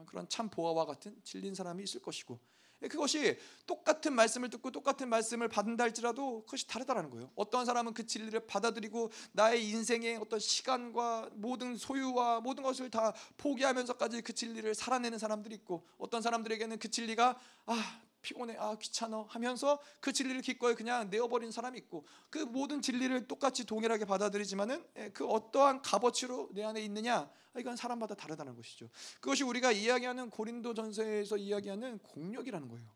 [0.07, 5.49] 그런 참 보아와 같은 진린 사람이 있을 것이고 예, 그것이 똑같은 말씀을 듣고 똑같은 말씀을
[5.49, 7.31] 받는다 할지라도 그것이 다르다라는 거예요.
[7.35, 14.23] 어떤 사람은 그 진리를 받아들이고 나의 인생의 어떤 시간과 모든 소유와 모든 것을 다 포기하면서까지
[14.23, 20.13] 그 진리를 살아내는 사람들이 있고 어떤 사람들에게는 그 진리가 아 피곤해 아 귀찮어 하면서 그
[20.13, 25.83] 진리를 기꺼이 그냥 내어버린 사람이 있고 그 모든 진리를 똑같이 동일하게 받아들이지만은 예, 그 어떠한
[25.83, 28.89] 값어치로 내 안에 있느냐 아, 이건 사람마다 다르다는 것이죠.
[29.21, 32.87] 그것이 우리가 이야기하는 고린도 전서에서 이야기하는 공력이라는 거예요.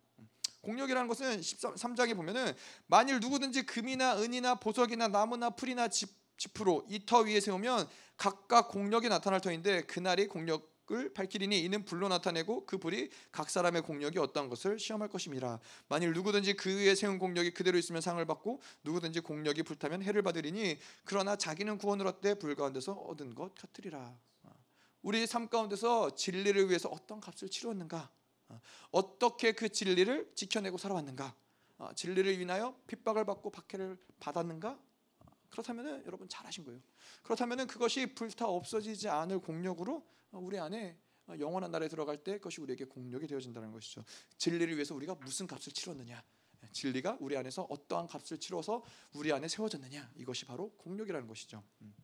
[0.61, 2.55] 공력이라는 것은 13장에 보면은
[2.87, 6.09] 만일 누구든지 금이나 은이나 보석이나 나무나 풀이나 집,
[6.39, 12.09] 지프로 이 터 위에 세우면 각각 공력이 나타날 터인데 그날이 공력 을 밝히리니 이는 불로
[12.09, 15.59] 나타내고 그 불이 각 사람의 공력이 어떠한 것을 시험할 것임이라
[15.89, 20.78] 만일 누구든지 그 위에 세운 공력이 그대로 있으면 상을 받고 누구든지 공력이 불타면 해를 받으리니
[21.05, 24.14] 그러나 자기는 구원을 얻되 불 가운데서 얻은 것 같으리라.
[25.01, 28.11] 우리 삶 가운데서 진리를 위해서 어떤 값을 치루었는가?
[28.91, 31.35] 어떻게 그 진리를 지켜내고 살아왔는가?
[31.95, 34.78] 진리를 위하여 핍박을 받고 박해를 받았는가?
[35.49, 36.80] 그렇다면 여러분 잘하신 거예요.
[37.22, 40.05] 그렇다면 그것이 불타 없어지지 않을 공력으로
[40.39, 40.99] 우리 안에
[41.39, 44.05] 영원한 나라에 들어갈 때 그것이 우리에게 공력이 되어진다는 것이죠.
[44.37, 46.22] 진리를 위해서 우리가 무슨 값을 치렀느냐.
[46.72, 48.82] 진리가 우리 안에서 어떠한 값을 치러서
[49.12, 51.62] 우리 안에 세워졌느냐 이것이 바로 공력이라는 것이죠.
[51.82, 51.95] 음.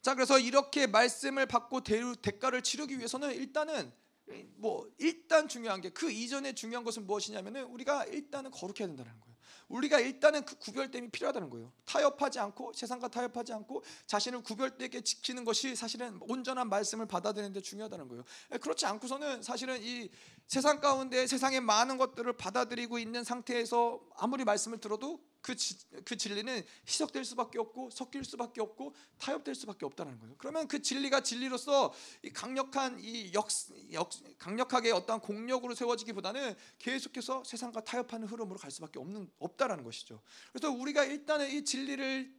[0.00, 3.92] 자 그래서 이렇게 말씀을 받고 대가를 치르기 위해서는 일단은
[4.56, 9.36] 뭐 일단 중요한 게 그 이전에 중요한 것은 무엇이냐면은 우리가 일단은 거룩해야 된다는 거예요.
[9.68, 11.72] 우리가 일단은 그 구별됨이 필요하다는 거예요.
[11.84, 18.24] 타협하지 않고 세상과 타협하지 않고 자신을 구별되게 지키는 것이 사실은 온전한 말씀을 받아들이는데 중요하다는 거예요.
[18.52, 20.10] 예, 그렇지 않고서는 사실은 이
[20.48, 25.76] 세상 가운데 세상의 많은 것들을 받아들이고 있는 상태에서 아무리 말씀을 들어도 그, 지,
[26.06, 30.34] 그 진리는 희석될 수밖에 없고 섞일 수밖에 없고 타협될 수밖에 없다는 거예요.
[30.38, 31.92] 그러면 그 진리가 진리로서
[32.22, 33.48] 이 강력한 이 역,
[33.92, 40.22] 역, 강력하게 어떠한 공력으로 세워지기보다는 계속해서 세상과 타협하는 흐름으로 갈 수밖에 없는 없다라는 것이죠.
[40.50, 42.34] 그래서 우리가 일단은 이 진리를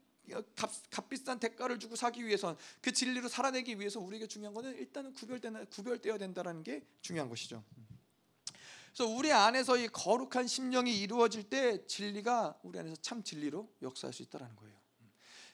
[0.56, 5.66] 값, 값비싼 대가를 주고 사기 위해선 그 진리로 살아내기 위해서 우리에게 중요한 것은 일단은 구별되나
[5.66, 7.64] 구별되어야 된다라는 게 중요한 것이죠.
[9.00, 14.24] 그래서 우리 안에서 이 거룩한 심령이 이루어질 때 진리가 우리 안에서 참 진리로 역사할 수
[14.24, 14.78] 있다라는 거예요.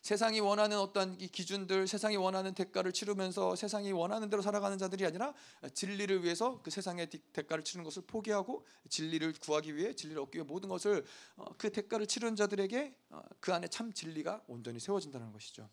[0.01, 5.35] 세상이 원하는 어떤 기준들, 세상이 원하는 대가를 치르면서 세상이 원하는 대로 살아가는 자들이 아니라
[5.75, 10.67] 진리를 위해서 그 세상의 대가를 치르는 것을 포기하고 진리를 구하기 위해 진리를 얻기 위해 모든
[10.67, 15.69] 것을 어, 그 대가를 치르는 자들에게 어, 그 안에 참 진리가 온전히 세워진다는 것이죠.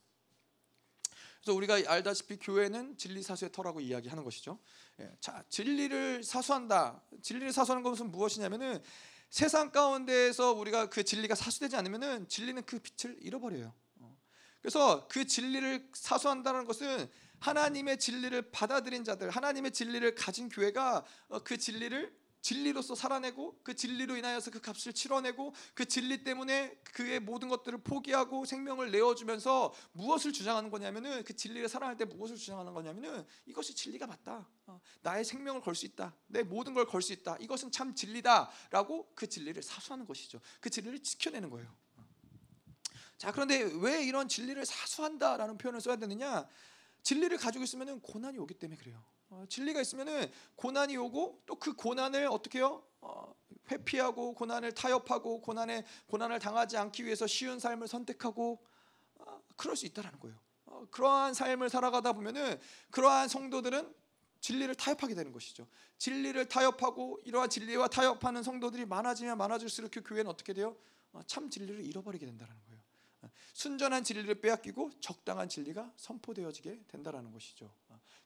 [1.41, 4.59] 그래서 우리가 알다시피 교회는 진리 사수의 터라고 이야기하는 것이죠.
[5.01, 7.03] 예, 자, 진리를 사수한다.
[7.23, 8.83] 진리를 사수하는 것은 무엇이냐면은
[9.31, 13.73] 세상 가운데에서 우리가 그 진리가 사수되지 않으면은 진리는 그 빛을 잃어버려요.
[14.01, 14.19] 어.
[14.61, 21.57] 그래서 그 진리를 사수한다는 것은 하나님의 진리를 받아들인 자들, 하나님의 진리를 가진 교회가 어, 그
[21.57, 27.79] 진리를 진리로서 살아내고 그 진리로 인하여서 그 값을 치러내고 그 진리 때문에 그의 모든 것들을
[27.83, 34.07] 포기하고 생명을 내어주면서 무엇을 주장하는 거냐면은 그 진리를 사랑할 때 무엇을 주장하는 거냐면은 이것이 진리가
[34.07, 34.49] 맞다.
[34.67, 36.15] 어, 나의 생명을 걸 수 있다.
[36.27, 37.37] 내 모든 걸 걸 수 있다.
[37.41, 40.41] 이것은 참 진리다라고 그 진리를 사수하는 것이죠.
[40.61, 41.75] 그 진리를 지켜내는 거예요.
[43.17, 46.47] 자 그런데 왜 이런 진리를 사수한다라는 표현을 써야 되느냐?
[47.05, 49.03] 진리를 가지고 있으면 고난이 오기 때문에 그래요.
[49.33, 52.83] 어, 진리가 있으면은 고난이 오고 또 그 고난을 어떻게요?
[53.01, 53.35] 어,
[53.71, 58.63] 회피하고 고난을 타협하고 고난에 고난을 당하지 않기 위해서 쉬운 삶을 선택하고
[59.19, 60.37] 어, 그럴 수 있다라는 거예요.
[60.67, 62.61] 어, 그러한 삶을 살아가다 보면은
[62.91, 63.95] 그러한 성도들은
[64.41, 65.69] 진리를 타협하게 되는 것이죠.
[65.99, 70.77] 진리를 타협하고 이러한 진리와 타협하는 성도들이 많아지면 많아질수록 그 교회는 어떻게 돼요?
[71.13, 72.83] 어, 참 진리를 잃어버리게 된다는 거예요.
[73.23, 77.73] 어, 순전한 진리를 빼앗기고 적당한 진리가 선포되어지게 된다라는 것이죠.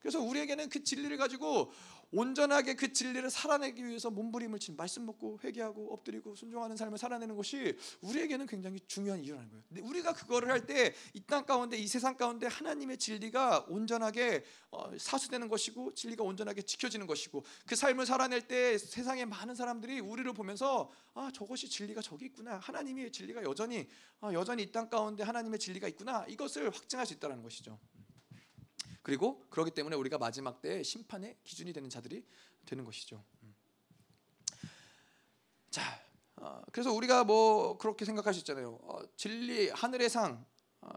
[0.06, 1.72] 그래서 우리에게는 그 진리를 가지고
[2.12, 7.76] 온전하게 그 진리를 살아내기 위해서 몸부림을 친 말씀 먹고 회개하고 엎드리고 순종하는 삶을 살아내는 것이
[8.02, 9.64] 우리에게는 굉장히 중요한 이유라는 거예요.
[9.68, 14.96] 근데 우리가 그거를 할 때 이 땅 가운데 이 세상 가운데 하나님의 진리가 온전하게 어,
[14.96, 20.88] 사수되는 것이고 진리가 온전하게 지켜지는 것이고 그 삶을 살아낼 때 세상의 많은 사람들이 우리를 보면서
[21.14, 23.88] 아 저것이 진리가 저기 있구나 하나님의 진리가 여전히
[24.20, 27.76] 아, 여전히 이 땅 가운데 하나님의 진리가 있구나 이것을 확증할 수 있다는 것이죠.
[29.06, 32.26] 그리고 그렇기 때문에 우리가 마지막 때 심판의 기준이 되는 자들이
[32.64, 33.22] 되는 것이죠.
[33.44, 33.54] 음.
[35.70, 35.80] 자,
[36.34, 38.80] 어, 그래서 우리가 뭐 그렇게 생각할 수 있잖아요.
[38.82, 40.44] 어, 진리 하늘의 상,
[40.80, 40.88] 어,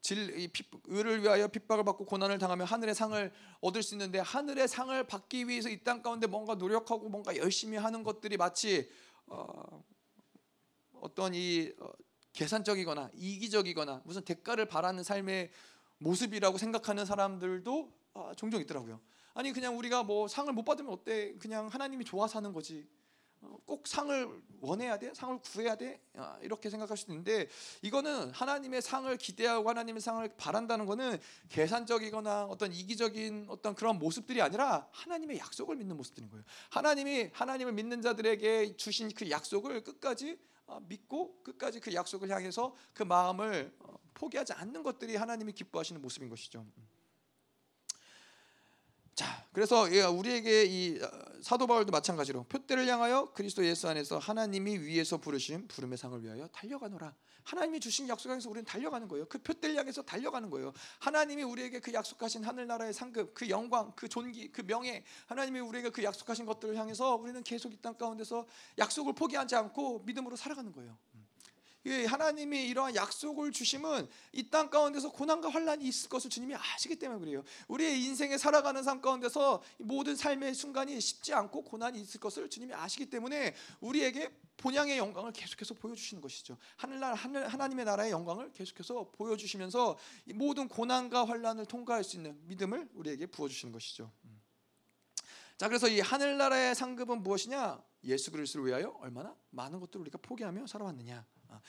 [0.00, 0.50] 진
[0.86, 5.68] 의를 위하여 핍박을 받고 고난을 당하면 하늘의 상을 얻을 수 있는데 하늘의 상을 받기 위해서
[5.68, 8.90] 이 땅 가운데 뭔가 노력하고 뭔가 열심히 하는 것들이 마치
[9.26, 9.84] 어,
[10.94, 11.88] 어떤 이 어,
[12.32, 15.52] 계산적이거나 이기적이거나 무슨 대가를 바라는 삶의
[16.04, 19.00] 모습이라고 생각하는 사람들도 아, 종종 있더라고요.
[19.32, 21.34] 아니 그냥 우리가 뭐 상을 못 받으면 어때?
[21.38, 22.86] 그냥 하나님이 좋아서 하는 거지.
[23.40, 25.12] 어, 꼭 상을 원해야 돼?
[25.12, 26.00] 상을 구해야 돼?
[26.16, 27.48] 아, 이렇게 생각할 수 있는데
[27.82, 34.86] 이거는 하나님의 상을 기대하고 하나님의 상을 바란다는 거는 계산적이거나 어떤 이기적인 어떤 그런 모습들이 아니라
[34.92, 36.44] 하나님의 약속을 믿는 모습들인 거예요.
[36.70, 43.02] 하나님이 하나님을 믿는 자들에게 주신 그 약속을 끝까지 어, 믿고 끝까지 그 약속을 향해서 그
[43.02, 46.66] 마음을 어, 포기하지 않는 것들이 하나님이 기뻐하시는 모습인 것이죠.
[49.14, 51.08] 자, 그래서 우리에게 이 어,
[51.40, 57.14] 사도 바울도 마찬가지로 표대를 향하여 그리스도 예수 안에서 하나님이 위에서 부르신 부름의 상을 위하여 달려가노라.
[57.44, 59.26] 하나님이 주신 약속 에서 우리는 달려가는 거예요.
[59.28, 60.72] 그 표대를 향해서 달려가는 거예요.
[60.98, 66.02] 하나님이 우리에게 그 약속하신 하늘나라의 상급, 그 영광, 그 존귀, 그 명예, 하나님이 우리에게 그
[66.02, 68.46] 약속하신 것들을 향해서 우리는 계속 이 땅 가운데서
[68.78, 70.96] 약속을 포기하지 않고 믿음으로 살아가는 거예요.
[71.90, 77.42] 하나님이 이러한 약속을 주심은 이 땅 가운데서 고난과 환란이 있을 것을 주님이 아시기 때문에 그래요.
[77.68, 83.10] 우리의 인생에 살아가는 삶 가운데서 모든 삶의 순간이 쉽지 않고 고난이 있을 것을 주님이 아시기
[83.10, 86.56] 때문에 우리에게 본향의 영광을 계속해서 보여주시는 것이죠.
[86.76, 89.98] 하늘나라 하늘, 하나님의 나라의 영광을 계속해서 보여주시면서
[90.34, 94.12] 모든 고난과 환란을 통과할 수 있는 믿음을 우리에게 부어주시는 것이죠.
[95.56, 97.82] 자, 그래서 이 하늘나라의 상급은 무엇이냐?
[98.04, 101.26] 예수 그리스도를 위하여 얼마나 많은 것들을 우리가 포기하며 살아왔느냐.
[101.54, 101.60] 아,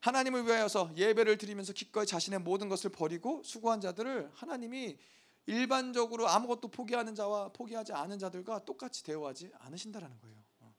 [0.00, 4.98] 하나님을 위하여서 예배를 드리면서 기꺼이 자신의 모든 것을 버리고 수고한 자들을 하나님이
[5.46, 10.36] 일반적으로 아무것도 포기하는 자와 포기하지 않은 자들과 똑같이 대우하지 않으신다라는 거예요.
[10.60, 10.74] 어.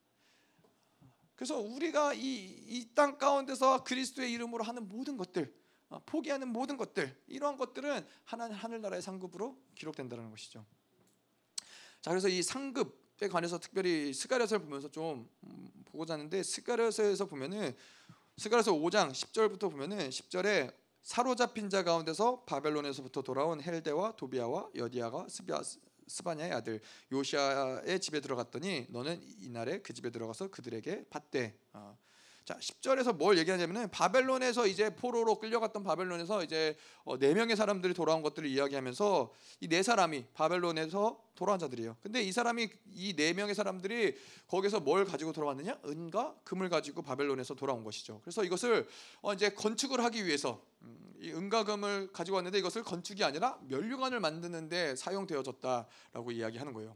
[1.36, 5.54] 그래서 우리가 이이땅 가운데서 그리스도의 이름으로 하는 모든 것들,
[5.90, 10.66] 어, 포기하는 모든 것들, 이러한 것들은 하나님 하늘나라의 상급으로 기록된다는 것이죠.
[12.02, 17.76] 자, 그래서 이 상급에 관해서 특별히 스가랴서를 보면서 좀 음, 보고자 하는데 스가랴서에서 보면은
[18.38, 25.62] 스가랴서 5장 10절부터 보면은 10절에 사로잡힌 자 가운데서 바벨론에서부터 돌아온 헬대와 도비야와 여다야가 스비아,
[26.08, 26.82] 스바냐의 아들
[27.12, 31.98] 요시아의 집에 들어갔더니 너는 이날에 그 집에 들어가서 그들에게 받되 어.
[32.46, 36.76] 자 10절에서 뭘 얘기하냐면은 바벨론에서 이제 포로로 끌려갔던 바벨론에서 이제
[37.06, 39.32] 어, 네 명의 사람들이 돌아온 것들을 이야기하면서
[39.62, 41.96] 이 네 사람이 바벨론에서 돌아온 자들이에요.
[42.02, 44.18] 근데 이 사람이 이 네 명의 사람들이
[44.48, 45.80] 거기서 뭘 가지고 돌아왔느냐?
[45.86, 48.20] 은과 금을 가지고 바벨론에서 돌아온 것이죠.
[48.24, 48.88] 그래서 이것을
[49.22, 54.20] 어, 이제 건축을 하기 위해서 음, 이 은과 금을 가지고 왔는데 이것을 건축이 아니라 면류관을
[54.20, 56.96] 만드는데 사용되어졌다라고 이야기하는 거예요.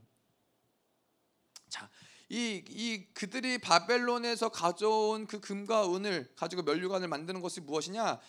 [1.69, 1.89] 자,
[2.29, 8.19] 이, 이 그들이 바벨론에서 가져온 그 금과 은을 가지고 면류관을 만드는 것이 무엇이냐?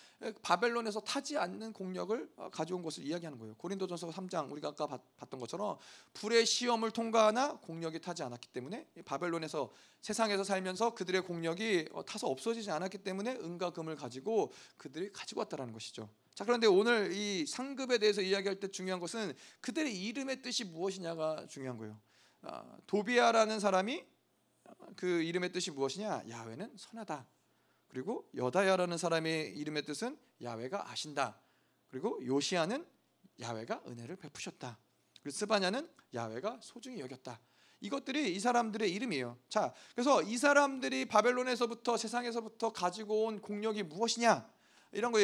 [0.42, 3.54] 바벨론에서 타지 않는 공력을 어, 가져온 것을 이야기하는 거예요.
[3.56, 5.78] 고린도전서 3장 우리가 아까 봤던 것처럼
[6.14, 9.70] 불의 시험을 통과하나 공력이 타지 않았기 때문에 바벨론에서
[10.00, 15.72] 세상에서 살면서 그들의 공력이 어, 타서 없어지지 않았기 때문에 은과 금을 가지고 그들이 가지고 왔다라는
[15.72, 16.08] 것이죠.
[16.34, 21.76] 자 그런데 오늘 이 상급에 대해서 이야기할 때 중요한 것은 그들의 이름의 뜻이 무엇이냐가 중요한
[21.78, 21.98] 거예요.
[22.42, 24.04] 어, 도비아라는 사람이
[24.96, 26.24] 그 이름의 뜻이 무엇이냐?
[26.28, 27.26] 야훼는 선하다.
[27.88, 31.40] 그리고 여다야라는 사람의 이름의 뜻은 야훼가 아신다.
[31.88, 32.86] 그리고 요시아는
[33.40, 34.78] 야훼가 은혜를 베푸셨다.
[35.22, 37.40] 그리고 스바냐는 야훼가 소중히 여겼다.
[37.80, 39.38] 이것들이 이 사람들의 이름이에요.
[39.48, 44.50] 자, 그래서 이 사람들이 바벨론에서부터 세상에서부터 가지고 온 공력이 무엇이냐?
[44.92, 45.18] 이런 거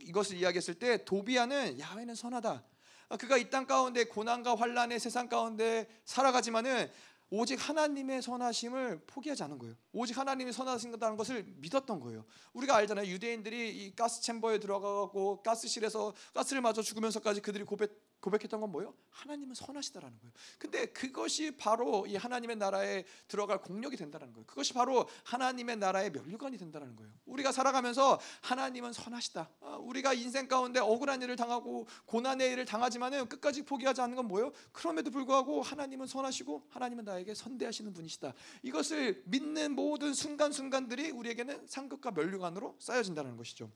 [0.00, 2.64] 이것을 이야기했을 때 도비아는 야훼는 선하다.
[3.12, 6.90] 아, 그가 이 땅 가운데 고난과 환란의 세상 가운데 살아가지만은
[7.28, 9.74] 오직 하나님의 선하심을 포기하지 않은 거예요.
[9.92, 12.24] 오직 하나님이 선하신다는 것을 믿었던 거예요.
[12.54, 13.06] 우리가 알잖아요.
[13.06, 17.90] 유대인들이 이 가스 챔버에 들어가고 가스실에서 가스를 맞아 죽으면서까지 그들이 고백
[18.22, 18.94] 고백했던 건 뭐예요?
[19.10, 20.32] 하나님은 선하시다라는 거예요.
[20.56, 24.46] 근데 그것이 바로 이 하나님의 나라에 들어갈 공력이 된다는 거예요.
[24.46, 27.12] 그것이 바로 하나님의 나라의 면류관이 된다는 거예요.
[27.26, 29.50] 우리가 살아가면서 하나님은 선하시다.
[29.60, 34.52] 아, 우리가 인생 가운데 억울한 일을 당하고 고난의 일을 당하지만은 끝까지 포기하지 않는 건 뭐예요?
[34.70, 38.34] 그럼에도 불구하고 하나님은 선하시고 하나님은 나에게 선대하시는 분이시다.
[38.62, 43.68] 이것을 믿는 모든 순간순간들이 우리에게는 상급과 면류관으로 쌓여진다는 것이죠.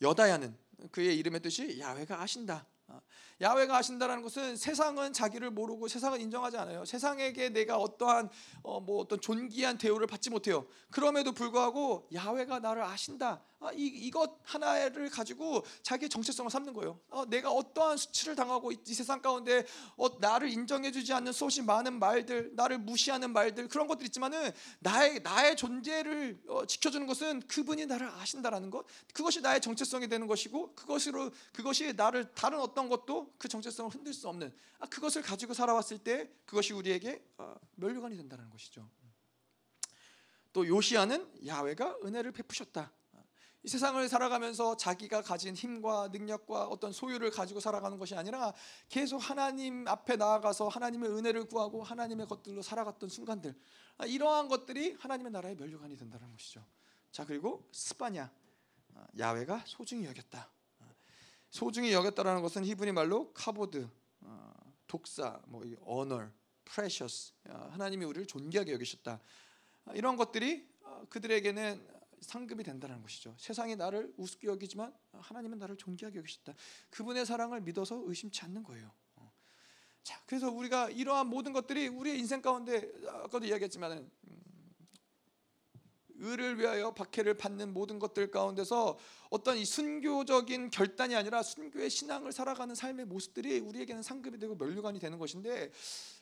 [0.00, 0.56] 여다야는
[0.92, 2.66] 그의 이름의 뜻이 야훼가 아신다.
[2.96, 3.00] 어,
[3.42, 6.84] 야훼가 하신다라는 것은 세상은 자기를 모르고 세상은 인정하지 않아요.
[6.86, 8.30] 세상에게 내가 어떠한
[8.62, 10.66] 어, 뭐 어떤 존귀한 대우를 받지 못해요.
[10.90, 13.42] 그럼에도 불구하고 야훼가 나를 아신다.
[13.58, 17.00] 아, 이 이것 하나를 가지고 자기의 정체성을 삼는 거예요.
[17.10, 19.66] 어, 내가 어떠한 수치를 당하고 이, 이 세상 가운데
[19.96, 25.56] 어, 나를 인정해주지 않는 수없이 많은 말들, 나를 무시하는 말들 그런 것들 있지만은 나의 나의
[25.56, 28.84] 존재를 어, 지켜주는 것은 그분이 나를 아신다라는 것.
[29.12, 34.28] 그것이 나의 정체성이 되는 것이고 그것으로 그것이 나를 다른 어떤 것도 그 정체성을 흔들 수
[34.28, 38.88] 없는 아, 그것을 가지고 살아왔을 때 그것이 우리에게 어, 멸류관이 된다는 것이죠.
[40.52, 42.90] 또 요시아는 야훼가 은혜를 베푸셨다.
[43.66, 48.54] 이 세상을 살아가면서 자기가 가진 힘과 능력과 어떤 소유를 가지고 살아가는 것이 아니라
[48.88, 53.58] 계속 하나님 앞에 나아가서 하나님의 은혜를 구하고 하나님의 것들로 살아갔던 순간들
[53.98, 56.64] 아, 이러한 것들이 하나님의 나라의 면류관이 된다는 것이죠.
[57.10, 58.30] 자 그리고 스바냐
[58.94, 60.48] 아, 야훼가 소중히 여겼다.
[61.46, 63.88] 아, 소중히 여겼다라는 것은 히브리 말로 카보드,
[64.86, 66.28] 독사, 뭐 honor,
[66.64, 69.20] precious 하나님이 우리를 존귀하게 여기셨다.
[69.94, 70.68] 이런 것들이
[71.08, 73.34] 그들에게는 상급이 된다는 것이죠.
[73.38, 76.54] 세상이 나를 우습게 여기지만 하나님은 나를 존귀하게 여기셨다.
[76.90, 78.90] 그분의 사랑을 믿어서 의심치 않는 거예요.
[79.16, 79.32] 어.
[80.02, 84.55] 자, 그래서 우리가 이러한 모든 것들이 우리의 인생 가운데 아까도 이야기했지만은 음,
[86.18, 88.98] 의를 위하여 박해를 받는 모든 것들 가운데서
[89.30, 95.18] 어떤 이 순교적인 결단이 아니라 순교의 신앙을 살아가는 삶의 모습들이 우리에게는 상급이 되고 면류관이 되는
[95.18, 95.70] 것인데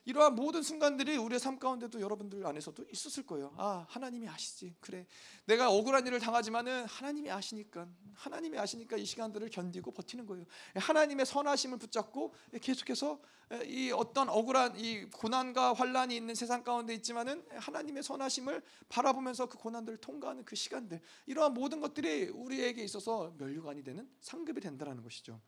[0.05, 3.55] 이러한 모든 순간들이 우리의 삶 가운데도 여러분들 안에서도 있었을 거예요.
[3.57, 4.75] 아, 하나님이 아시지.
[4.81, 5.07] 그래.
[5.47, 10.45] 내가 억울한 일을 당하지만은 하나님이 아시니까 하나님이 아시니까 이 시간들을 견디고 버티는 거예요.
[10.75, 13.21] 하나님의 선하심을 붙잡고 계속해서
[13.67, 19.99] 이 어떤 억울한 이 고난과 환란이 있는 세상 가운데 있지만은 하나님의 선하심을 바라보면서 그 고난들을
[19.99, 25.41] 통과하는 그 시간들 이러한 모든 것들이 우리에게 있어서 면류관이 되는 상급이 된다라는 것이죠.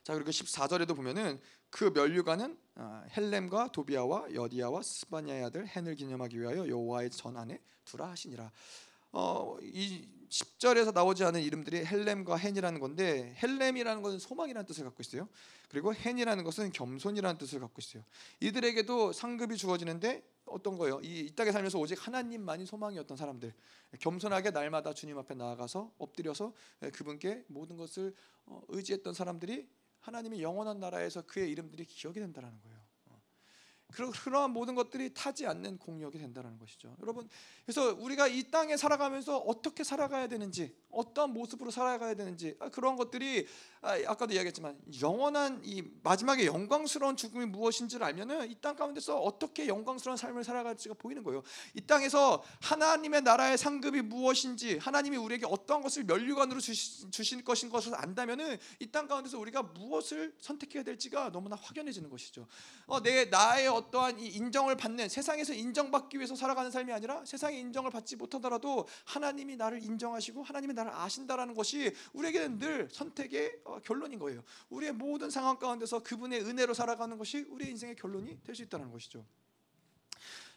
[0.00, 0.04] 음.
[0.04, 1.40] 자 그리고 14절에도 보면은
[1.70, 8.10] 그 면류관은 아, 헬렘과 도비아와 여디아와 스바냐의 아들 헨을 기념하기 위하여 여호와의 전 안에 두라
[8.10, 8.50] 하시니라.
[9.12, 15.28] 어, 이 10절에서 나오지 않은 이름들이 헬렘과 헨이라는 건데 헬렘이라는 것은 소망이라는 뜻을 갖고 있어요.
[15.68, 18.04] 그리고 헨이라는 것은 겸손이라는 뜻을 갖고 있어요.
[18.38, 21.00] 이들에게도 상급이 주어지는데 어떤 거예요?
[21.02, 23.52] 이, 이 땅에 살면서 오직 하나님만이 소망이었던 사람들,
[24.00, 26.52] 겸손하게 날마다 주님 앞에 나아가서 엎드려서
[26.92, 28.14] 그분께 모든 것을
[28.46, 29.68] 어, 의지했던 사람들이
[30.00, 32.89] 하나님의 영원한 나라에서 그의 이름들이 기억이 된다는 거예요.
[33.90, 36.96] 그러한 모든 것들이 타지 않는 공력이 된다는 것이죠.
[37.02, 37.28] 여러분,
[37.64, 43.46] 그래서 우리가 이 땅에 살아가면서 어떻게 살아가야 되는지, 어떤 모습으로 살아가야 되는지 아, 그런 것들이
[43.80, 50.18] 아, 아까도 이야기했지만 영원한 이 마지막에 영광스러운 죽음이 무엇인지를 알면은 이 땅 가운데서 어떻게 영광스러운
[50.18, 51.42] 삶을 살아갈지가 보이는 거예요.
[51.74, 58.58] 이 땅에서 하나님의 나라의 상급이 무엇인지, 하나님이 우리에게 어떠한 것을 면류관으로 주시, 것인 것을 안다면은
[58.80, 62.46] 이 땅 가운데서 우리가 무엇을 선택해야 될지가 너무나 확연해지는 것이죠.
[62.86, 67.90] 어, 내 나의 어떠한 이 인정을 받는 세상에서 인정받기 위해서 살아가는 삶이 아니라 세상의 인정을
[67.90, 74.42] 받지 못하더라도 하나님이 나를 인정하시고 하나님이 나를 아신다라는 것이 우리에게는 늘 선택의 어, 결론인 거예요.
[74.68, 79.24] 우리의 모든 상황 가운데서 그분의 은혜로 살아가는 것이 우리의 인생의 결론이 될 수 있다는 것이죠.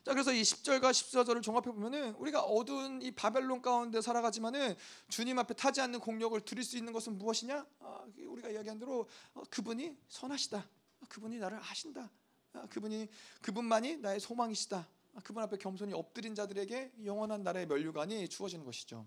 [0.03, 4.75] 자 그래서 이 10절과 14절을 종합해 보면은 우리가 어두운 이 바벨론 가운데 살아가지만은
[5.07, 7.65] 주님 앞에 타지 않는 공력을 드릴 수 있는 것은 무엇이냐?
[7.79, 10.67] 아, 우리가 이야기한 대로 어, 그분이 선하시다.
[11.07, 12.11] 그분이 나를 아신다.
[12.53, 13.09] 아, 그분이
[13.41, 14.87] 그분만이 나의 소망이시다.
[15.15, 19.05] 아, 그분 앞에 겸손히 엎드린 자들에게 영원한 나라의 면류관이 주어지는 것이죠.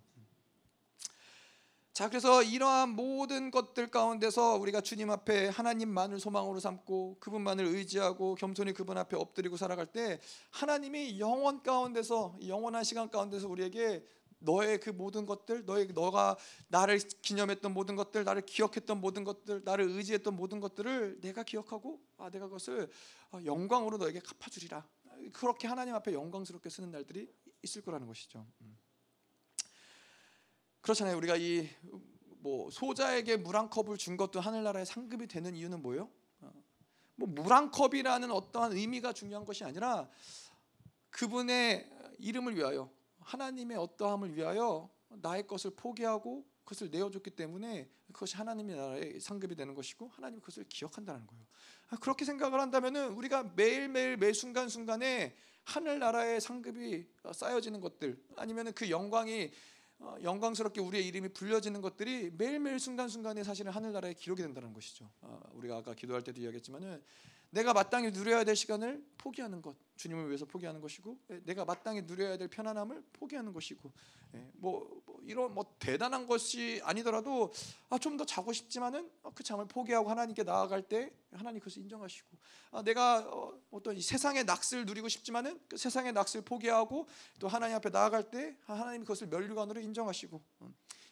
[1.92, 8.74] 자, 그래서 이러한 모든 것들 가운데서 우리가 주님 앞에 하나님만을 소망으로 삼고 그분만을 의지하고 겸손히
[8.74, 10.20] 그분 앞에 엎드리고 살아갈 때
[10.50, 14.04] 하나님이 영원 가운데서 영원한 시간 가운데서 우리에게
[14.38, 16.36] 너의 그 모든 것들, 너의 너가
[16.68, 22.30] 나를 기념했던 모든 것들, 나를 기억했던 모든 것들, 나를 의지했던 모든 것들을 내가 기억하고 아
[22.30, 22.90] 내가 그것을
[23.32, 24.86] 어, 영광으로 너에게 갚아주리라.
[25.32, 27.32] 그렇게 하나님 앞에 영광스럽게 쓰는 날들이
[27.62, 28.46] 있을 거라는 것이죠.
[28.60, 28.78] 음.
[30.82, 31.16] 그렇잖아요.
[31.16, 31.68] 우리가 이
[32.46, 36.08] 뭐 소자에게 물 한 컵을 준 것도 하늘나라의 상급이 되는 이유는 뭐예요?
[36.42, 36.52] 어.
[37.16, 40.08] 뭐물 한 컵이라는 어떠한 의미가 중요한 것이 아니라
[41.10, 42.88] 그분의 이름을 위하여
[43.26, 50.08] 하나님의 어떠함을 위하여 나의 것을 포기하고 그것을 내어줬기 때문에 그것이 하나님의 나라의 상급이 되는 것이고
[50.08, 51.44] 하나님 그것을 기억한다는 거예요.
[51.90, 58.72] 아, 그렇게 생각을 한다면은 우리가 매일매일 매 순간 순간에 하늘 나라의 상급이 쌓여지는 것들 아니면은
[58.72, 59.50] 그 영광이
[59.98, 65.10] 어, 영광스럽게 우리의 이름이 불려지는 것들이 매일매일 순간순간에 사실은 하늘나라에 기록이 된다는 것이죠.
[65.22, 67.02] 어, 우리가 아까 기도할 때도 이야기했지만은
[67.50, 72.36] 내가 마땅히 누려야 될 시간을 포기하는 것, 주님을 위해서 포기하는 것이고, 예, 내가 마땅히 누려야
[72.36, 73.90] 될 편안함을 포기하는 것이고,
[74.34, 77.52] 예, 뭐, 뭐 이런 뭐 대단한 것이 아니더라도
[77.88, 82.28] 아, 좀 더 자고 싶지만은 어, 그 잠을 포기하고 하나님께 나아갈 때 하나님 그것을 인정하시고,
[82.70, 87.06] 아, 내가 어, 어떤 세상의 낙을 누리고 싶지만은 그 세상의 낙을 포기하고
[87.38, 90.40] 또 하나님 앞에 나아갈 때 하나님 그것을 멸류관으로 인정하시고.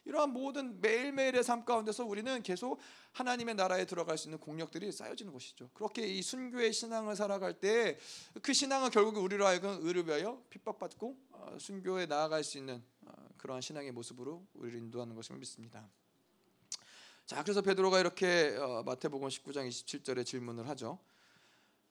[0.04, 0.08] 음.
[0.08, 2.78] 이러한 모든 매일매일의 삶 가운데서 우리는 계속
[3.12, 5.70] 하나님의 나라에 들어갈 수 있는 공력들이 쌓여지는 것이죠.
[5.74, 7.98] 그렇게 이 순교의 신앙을 살아갈 때
[8.42, 13.62] 그 신앙은 결국 우리로 하여금 의를 위하여 핍박받고 어, 순교에 나아갈 수 있는 어, 그러한
[13.62, 15.88] 신앙의 모습으로 우리를 인도하는 것을 믿습니다.
[17.26, 20.98] 자, 그래서 베드로가 이렇게 어, 마태복음 19장 27절에 질문을 하죠.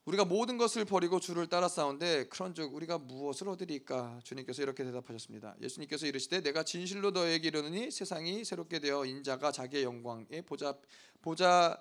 [0.06, 5.56] 우리가 모든 것을 버리고 주를 따라 싸운데 그런즉 우리가 무엇을 얻으리까 주님께서 이렇게 대답하셨습니다.
[5.62, 10.76] 예수님께서 이르시되 내가 진실로 너에게 이르노니 세상이 새롭게 되어 인자가 자기의 영광에 보좌
[11.22, 11.80] 보좌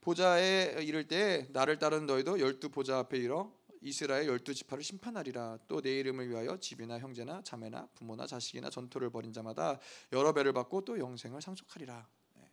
[0.00, 3.44] 보좌에 이를 때 나를 따르는 너희도 열두 보좌 앞에 이르
[3.80, 5.58] 이스라엘 열두 지파를 심판하리라.
[5.66, 9.78] 또 내 이름을 위하여 집이나 형제나 자매나 부모나 자식이나 전토를 벌인 자마다
[10.12, 12.08] 여러 배를 받고 또 영생을 상속하리라.
[12.36, 12.50] 네.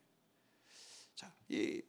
[1.15, 1.81] 자, 이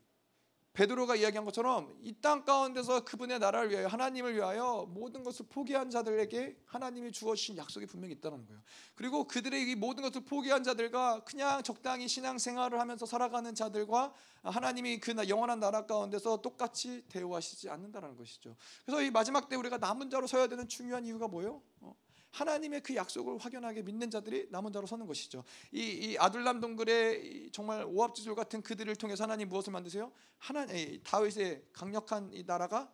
[0.73, 6.57] 베드로가 이야기한 것처럼 이 땅 가운데서 그분의 나라를 위하여 하나님을 위하여 모든 것을 포기한 자들에게
[6.67, 8.63] 하나님이 주어주신 약속이 분명히 있다는 거예요.
[8.95, 15.13] 그리고 그들의 이 모든 것을 포기한 자들과 그냥 적당히 신앙생활을 하면서 살아가는 자들과 하나님이 그
[15.29, 18.57] 영원한 나라 가운데서 똑같이 대우하시지 않는다는 것이죠.
[18.85, 21.61] 그래서 이 마지막 때 우리가 남은 자로 서야 되는 중요한 이유가 뭐예요?
[21.81, 21.95] 어,
[22.33, 25.45] 하나님의 그 약속을 확연하게 믿는 자들이 남은 자로 서는 것이죠.
[25.71, 30.11] 이, 이 아둘람 동굴의 정말 오합지졸 같은 그들을 통해서 하나님 무엇을 만드세요?
[30.39, 30.67] 하나
[31.05, 32.93] 다윗의 강력한 이 나라가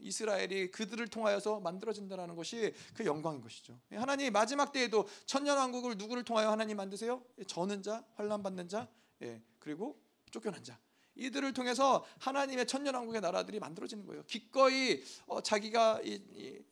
[0.00, 3.78] 이스라엘이 그들을 통하여서 만들어진다는 것이 그 영광인 것이죠.
[3.92, 7.22] 하나님 마지막 때에도 천년 왕국을 누구를 통하여 하나님 만드세요?
[7.46, 8.88] 저는 자, 환란 받는 자,
[9.22, 10.00] 예, 그리고
[10.30, 10.78] 쫓겨난 자.
[11.18, 14.22] 이들을 통해서 하나님의 천년왕국의 나라들이 만들어지는 거예요.
[14.26, 16.00] 기꺼이 어, 자기가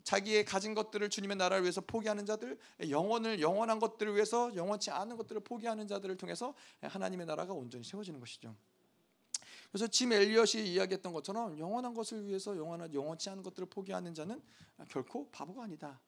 [0.05, 2.59] 자기의 가진 것들을 주님의 나라를 위해서 포기하는 자들,
[2.89, 8.56] 영원을 영원한 것들을 위해서 영원치 않은 것들을 포기하는 자들을 통해서 하나님의 나라가 온전히 세워지는 것이죠.
[9.70, 14.40] 그래서 짐 엘리엇이 이야기했던 것처럼 영원한 것을 위해서 영원한 영원치 않은 것들을 포기하는 자는
[14.89, 16.01] 결코 바보가 아니다.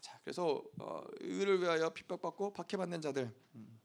[0.00, 3.30] 자, 그래서 어, 의를 위하여 핍박받고 박해받는 자들.
[3.54, 3.81] 음.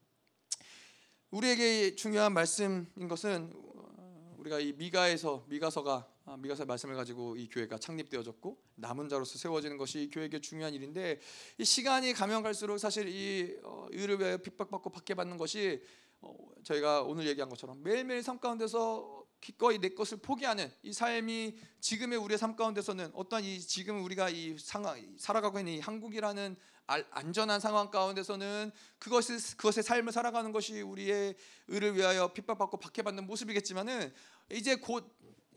[1.31, 7.77] 우리에게 중요한 말씀인 것은 어, 우리가 이 미가에서 미가서가 아, 미가서 말씀을 가지고 이 교회가
[7.77, 11.19] 창립되어졌고 남은 자로서 세워지는 것이 이 교회에게 중요한 일인데
[11.57, 15.81] 이 시간이 가면 갈수록 사실 이 어, 의를 위하여 핍박받고 박해받는 것이
[16.21, 16.33] 어,
[16.63, 22.37] 저희가 오늘 얘기한 것처럼 매일매일 삶 가운데서 기꺼이 내 것을 포기하는 이 삶이 지금의 우리의
[22.37, 26.55] 삶 가운데서는 어떤 이 지금 우리가 이 상황 살아가고 있는 이 한국이라는
[26.87, 31.35] 안전한 상황 가운데서는 그것을 그것의 삶을 살아가는 것이 우리의
[31.67, 34.13] 의를 위하여 핍박받고 박해받는 모습이겠지만은
[34.51, 35.13] 이제 곧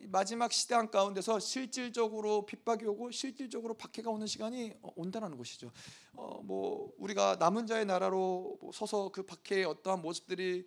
[0.08, 5.70] 마지막 시대한 가운데서 실질적으로 핍박이 오고 실질적으로 박해가 오는 시간이 온다는 것이죠.
[6.14, 10.66] 어, 뭐 우리가 남은 자의 나라로 뭐 서서 그 박해의 어떠한 모습들이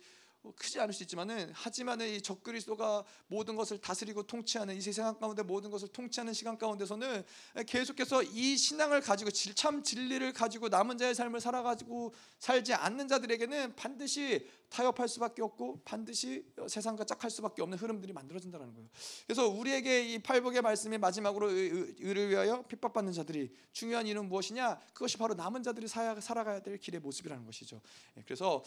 [0.52, 5.70] 크지 않을 수 있지만은 하지만은 이 적그리스도가 모든 것을 다스리고 통치하는 이 세상 가운데 모든
[5.70, 7.24] 것을 통치하는 시간 가운데서는
[7.66, 14.46] 계속해서 이 신앙을 가지고 참 진리를 가지고 남은 자의 삶을 살아가지고 살지 않는 자들에게는 반드시
[14.74, 18.88] 타협할 수밖에 없고 반드시 세상과 짝할 수밖에 없는 흐름들이 만들어진다는 거예요.
[19.24, 24.80] 그래서 우리에게 이 팔복의 말씀의 마지막으로 의를 위하여 핍박받는 자들이 중요한 이유는 무엇이냐?
[24.92, 27.80] 그것이 바로 남은 자들이 살아가야 될 길의 모습이라는 것이죠.
[28.16, 28.64] 예, 그래서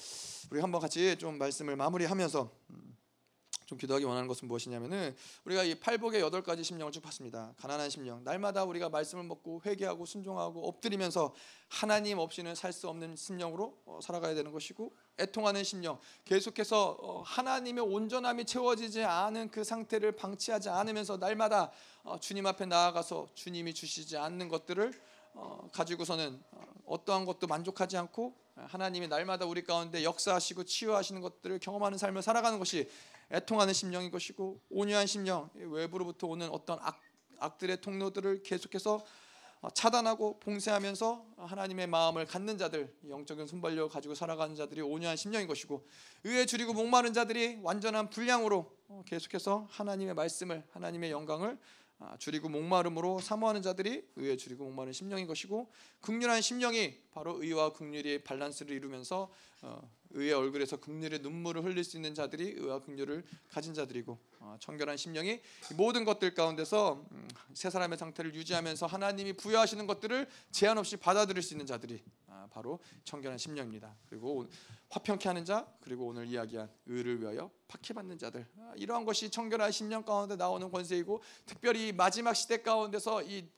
[0.50, 2.98] 우리 한번 같이 좀 말씀을 마무리하면서 음,
[3.68, 5.14] 좀 기도하기 원하는 것은 무엇이냐면은
[5.44, 7.54] 우리가 이 팔복의 여덟 가지 심령을 쭉 봤습니다.
[7.58, 8.24] 가난한 심령.
[8.24, 11.36] 날마다 우리가 말씀을 먹고 회개하고 순종하고 엎드리면서
[11.68, 16.00] 하나님 없이는 살 수 없는 심령으로 어, 살아가야 되는 것이고 애통하는 심령.
[16.24, 21.72] 계속해서 어, 하나님의 온전함이 채워지지 않은 그 상태를 방치하지 않으면서 날마다
[22.04, 24.94] 어, 주님 앞에 나아가서 주님이 주시지 않는 것들을
[25.72, 26.42] 가지고서는
[26.86, 32.90] 어떠한 것도 만족하지 않고 하나님이 날마다 우리 가운데 역사하시고 치유하시는 것들을 경험하는 삶을 살아가는 것이
[33.32, 37.02] 애통하는 심령인 것이고 온유한 심령 외부로부터 오는 어떤 악,
[37.40, 39.04] 악들의 통로들을 계속해서
[39.60, 45.86] 어, 차단하고 봉쇄하면서 하나님의 마음을 갖는 자들 영적인 손발력 가지고 살아가는 자들이 온유한 심령인 것이고
[46.26, 51.58] 의에 줄이고 목마른 자들이 완전한 분량으로 어, 계속해서 하나님의 말씀을 하나님의 영광을
[52.00, 58.24] 아, 줄이고 목마름으로 사모하는 자들이 의에 줄이고 목마른 심령인 것이고 극률한 심령이 바로 의와 극률의
[58.24, 59.32] 밸런스를 이루면서
[59.64, 64.98] 어, 의의 얼굴에서 극률의 눈물을 흘릴 수 있는 자들이 의와 극률을 가진 자들이고 어, 청결한
[64.98, 65.42] 심령이
[65.76, 71.54] 모든 것들 가운데서 음, 세 사람의 상태를 유지하면서 하나님이 부여하시는 것들을 제한 없이 받아들일 수
[71.54, 73.96] 있는 자들이 아, 바로 청결한 심령입니다.
[74.10, 74.48] 그리고
[74.90, 80.04] 화평케 하는 자 그리고 오늘 이야기한 의를 위하여 박해받는 자들 아, 이러한 것이 청결한 심령
[80.04, 83.50] 가운데 나오는 권세이고 특별히 마지막 시대 가운데서 이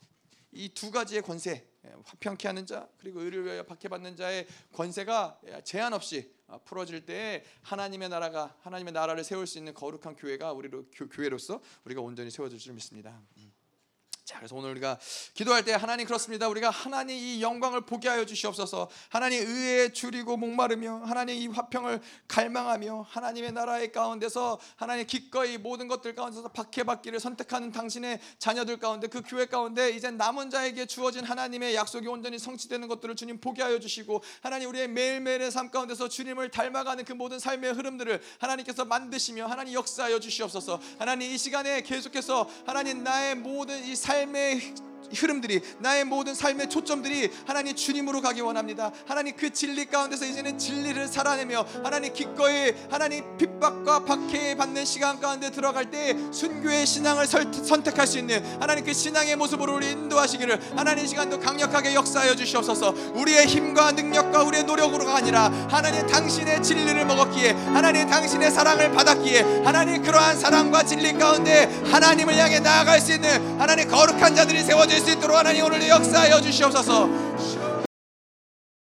[0.51, 6.33] 이두 가지의 권세 예, 화평케 하는 자 그리고 의를 위하여 박해받는 자의 권세가 제한 없이
[6.33, 11.61] 아, 풀어질 때 하나님의 나라가 하나님의 나라를 세울 수 있는 거룩한 교회가 우리로 교 회로서
[11.85, 13.21] 우리가 온전히 세워질 줄 믿습니다.
[14.29, 14.31] 음.
[14.31, 14.99] 자, 그래서 오늘 우리가
[15.33, 16.47] 기도할 때 하나님 그렇습니다.
[16.47, 18.89] 우리가 하나님 이 영광을 보게 하여 주시옵소서.
[19.09, 26.13] 하나님 의에 줄이고 목마르며 하나님 이 화평을 갈망하며 하나님의 나라의 가운데서 하나님 기꺼이 모든 것들
[26.13, 32.07] 가운데서 박해받기를 선택하는 당신의 자녀들 가운데 그 교회 가운데 이제 남은 자에게 주어진 하나님의 약속이
[32.07, 37.13] 온전히 성취되는 것들을 주님 보게 하여 주시고 하나님 우리의 매일매일의 삶 가운데서 주님을 닮아가는 그
[37.13, 40.79] 모든 삶의 흐름들을 하나님께서 만드시며 하나님 역사하여 주시옵소서.
[40.99, 47.75] 하나님 이 시간에 계속해서 하나님 나의 모든 이삶 삶의 흐름들이 나의 모든 삶의 초점들이 하나님
[47.75, 48.91] 주님으로 가기 원합니다.
[49.07, 55.49] 하나님 그 진리 가운데서 이제는 진리를 살아내며 하나님 기꺼이 하나님 핍박과 박해 받는 시간 가운데
[55.49, 61.39] 들어갈 때 순교의 신앙을 선택할 수 있는 하나님 그 신앙의 모습으로 우리 인도하시기를 하나님 시간도
[61.39, 62.93] 강력하게 역사하여 주시옵소서.
[63.15, 70.03] 우리의 힘과 능력과 우리의 노력으로가 아니라 하나님 당신의 진리를 먹었기에 하나님 당신의 사랑을 받았기에 하나님
[70.03, 75.11] 그러한 사랑과 진리 가운데 하나님을 향해 나아갈 수 있는 하나님 거룩 한 자들이 세워져 수
[75.11, 77.28] 있도록 하나님 오늘 역사하여 주시옵소서